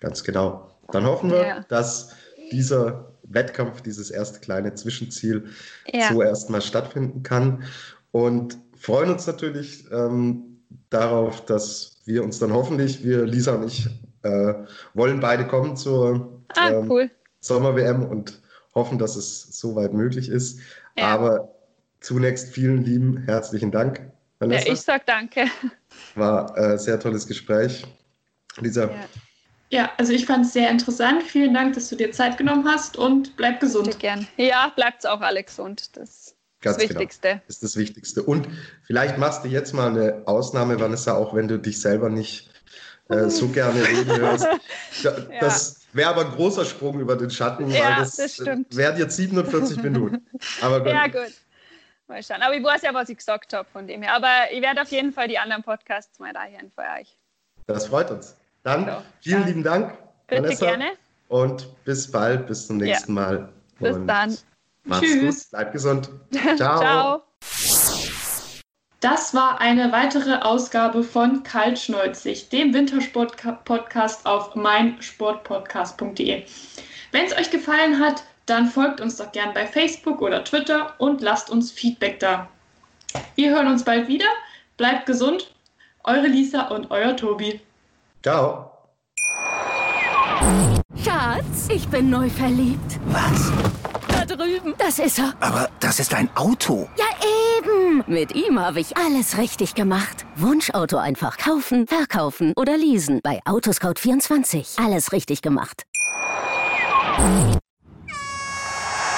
Ganz 0.00 0.24
genau. 0.24 0.70
Dann 0.90 1.04
hoffen 1.04 1.30
wir, 1.30 1.46
ja. 1.46 1.64
dass 1.68 2.16
dieser 2.50 3.12
Wettkampf, 3.28 3.80
dieses 3.82 4.10
erste 4.10 4.40
kleine 4.40 4.74
Zwischenziel 4.74 5.48
ja. 5.92 6.12
so 6.12 6.22
erstmal 6.22 6.62
stattfinden 6.62 7.22
kann. 7.22 7.64
Und 8.10 8.58
freuen 8.76 9.10
uns 9.10 9.26
natürlich 9.26 9.86
ähm, 9.90 10.60
darauf, 10.90 11.44
dass 11.44 12.00
wir 12.04 12.24
uns 12.24 12.38
dann 12.38 12.52
hoffentlich, 12.52 13.04
wir, 13.04 13.26
Lisa 13.26 13.54
und 13.54 13.66
ich, 13.66 13.88
äh, 14.22 14.54
wollen 14.94 15.20
beide 15.20 15.46
kommen 15.46 15.76
zur 15.76 16.42
ah, 16.56 16.70
ähm, 16.70 16.90
cool. 16.90 17.10
Sommer-WM 17.40 18.04
und 18.04 18.40
hoffen, 18.74 18.98
dass 18.98 19.16
es 19.16 19.58
soweit 19.58 19.92
möglich 19.92 20.28
ist. 20.28 20.60
Ja. 20.96 21.08
Aber 21.08 21.54
zunächst 22.00 22.52
vielen 22.52 22.84
lieben 22.84 23.18
herzlichen 23.24 23.70
Dank. 23.70 24.00
Vanessa. 24.38 24.66
Ja, 24.66 24.72
ich 24.72 24.80
sag 24.80 25.06
danke. 25.06 25.46
War 26.14 26.56
ein 26.56 26.72
äh, 26.72 26.78
sehr 26.78 26.98
tolles 26.98 27.26
Gespräch. 27.26 27.84
Lisa. 28.60 28.84
Ja. 28.86 28.94
Ja 29.70 29.90
also 29.96 30.12
ich 30.12 30.26
fand 30.26 30.46
es 30.46 30.52
sehr 30.52 30.70
interessant. 30.70 31.22
Vielen 31.22 31.54
Dank, 31.54 31.74
dass 31.74 31.88
du 31.88 31.96
dir 31.96 32.12
Zeit 32.12 32.38
genommen 32.38 32.66
hast 32.66 32.96
und 32.96 33.36
bleib 33.36 33.60
gesund. 33.60 33.86
Sehr 33.86 34.00
gern. 34.00 34.28
Ja, 34.36 34.72
bleibt's 34.74 35.04
auch 35.04 35.20
alle 35.20 35.42
gesund. 35.42 35.96
Das 35.96 36.34
Ganz 36.60 36.76
das 36.76 36.88
genau. 36.88 37.00
Wichtigste. 37.00 37.28
Genau. 37.28 37.42
ist 37.46 37.62
das 37.62 37.76
Wichtigste. 37.76 38.22
Und 38.22 38.48
vielleicht 38.82 39.18
machst 39.18 39.44
du 39.44 39.48
jetzt 39.48 39.72
mal 39.74 39.88
eine 39.88 40.22
Ausnahme, 40.26 40.80
Vanessa, 40.80 41.14
auch 41.14 41.34
wenn 41.34 41.46
du 41.46 41.58
dich 41.58 41.80
selber 41.80 42.08
nicht 42.08 42.50
äh, 43.08 43.28
so 43.28 43.48
gerne 43.52 43.80
reden 43.86 44.16
hörst. 44.16 44.46
Da, 45.02 45.18
ja. 45.18 45.40
Das 45.40 45.86
wäre 45.92 46.10
aber 46.10 46.26
ein 46.26 46.32
großer 46.32 46.64
Sprung 46.64 46.98
über 46.98 47.16
den 47.16 47.30
Schatten, 47.30 47.70
ja, 47.70 47.84
weil 47.84 47.96
das, 47.96 48.16
das 48.16 48.38
wären 48.40 48.98
jetzt 48.98 49.16
47 49.16 49.82
Minuten. 49.82 50.26
Aber 50.60 50.80
gut. 50.80 50.88
Ja, 50.88 51.06
gut. 51.06 51.32
Mal 52.08 52.22
schauen. 52.22 52.42
Aber 52.42 52.54
ich 52.54 52.64
weiß 52.64 52.82
ja, 52.82 52.94
was 52.94 53.08
ich 53.08 53.18
gesagt 53.18 53.52
habe 53.52 53.68
von 53.70 53.86
dem 53.86 54.02
her. 54.02 54.14
Aber 54.14 54.50
ich 54.50 54.60
werde 54.60 54.82
auf 54.82 54.88
jeden 54.88 55.12
Fall 55.12 55.28
die 55.28 55.38
anderen 55.38 55.62
Podcasts 55.62 56.18
mal 56.18 56.32
dahin 56.32 56.72
für 56.74 56.82
euch. 56.98 57.16
Das 57.66 57.86
freut 57.86 58.10
uns. 58.10 58.36
Dann 58.68 58.84
so, 58.84 59.02
vielen 59.20 59.40
dann. 59.40 59.48
lieben 59.48 59.62
Dank. 59.62 59.98
Bitte 60.26 60.42
Vanessa. 60.42 60.66
gerne. 60.66 60.84
Und 61.28 61.84
bis 61.84 62.10
bald, 62.10 62.46
bis 62.46 62.66
zum 62.66 62.76
nächsten 62.78 63.14
ja. 63.14 63.20
Mal. 63.20 63.48
Bis 63.78 63.96
Und 63.96 64.06
dann. 64.06 64.36
Mach's 64.84 65.00
Tschüss. 65.00 65.44
gut, 65.44 65.50
bleib 65.52 65.72
gesund. 65.72 66.10
Ciao. 66.56 66.78
Ciao. 66.78 67.22
Das 69.00 69.32
war 69.32 69.60
eine 69.60 69.92
weitere 69.92 70.38
Ausgabe 70.40 71.04
von 71.04 71.44
Kaltschneuzig, 71.44 72.48
dem 72.48 72.74
Wintersport-Podcast 72.74 74.26
auf 74.26 74.54
meinsportpodcast.de. 74.56 76.44
Wenn 77.12 77.24
es 77.24 77.36
euch 77.36 77.50
gefallen 77.50 78.00
hat, 78.00 78.24
dann 78.46 78.66
folgt 78.66 79.00
uns 79.00 79.16
doch 79.16 79.30
gern 79.32 79.54
bei 79.54 79.66
Facebook 79.66 80.20
oder 80.20 80.42
Twitter 80.42 80.94
und 80.98 81.20
lasst 81.20 81.48
uns 81.48 81.70
Feedback 81.70 82.18
da. 82.18 82.48
Wir 83.36 83.50
hören 83.50 83.68
uns 83.68 83.84
bald 83.84 84.08
wieder. 84.08 84.26
Bleibt 84.76 85.06
gesund. 85.06 85.54
Eure 86.04 86.26
Lisa 86.26 86.68
und 86.68 86.90
euer 86.90 87.16
Tobi. 87.16 87.60
Ciao. 88.28 88.70
Schatz, 91.02 91.68
ich 91.70 91.88
bin 91.88 92.10
neu 92.10 92.28
verliebt. 92.28 93.00
Was? 93.06 93.50
Da 94.06 94.26
drüben. 94.26 94.74
Das 94.76 94.98
ist 94.98 95.18
er. 95.18 95.32
Aber 95.40 95.70
das 95.80 95.98
ist 95.98 96.12
ein 96.12 96.28
Auto. 96.34 96.90
Ja, 96.98 97.06
eben. 97.56 98.04
Mit 98.06 98.34
ihm 98.34 98.60
habe 98.60 98.80
ich 98.80 98.98
alles 98.98 99.38
richtig 99.38 99.74
gemacht. 99.74 100.26
Wunschauto 100.36 100.98
einfach 100.98 101.38
kaufen, 101.38 101.86
verkaufen 101.86 102.52
oder 102.54 102.76
leasen. 102.76 103.20
Bei 103.22 103.40
Autoscout24. 103.46 104.84
Alles 104.84 105.12
richtig 105.12 105.40
gemacht. 105.40 105.84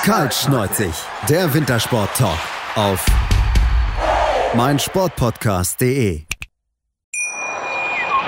Kaltschneuzig, 0.05 0.95
der 1.29 1.53
Wintersport-Talk 1.53 2.39
auf 2.77 3.05
meinsportpodcast.de. 4.55 6.30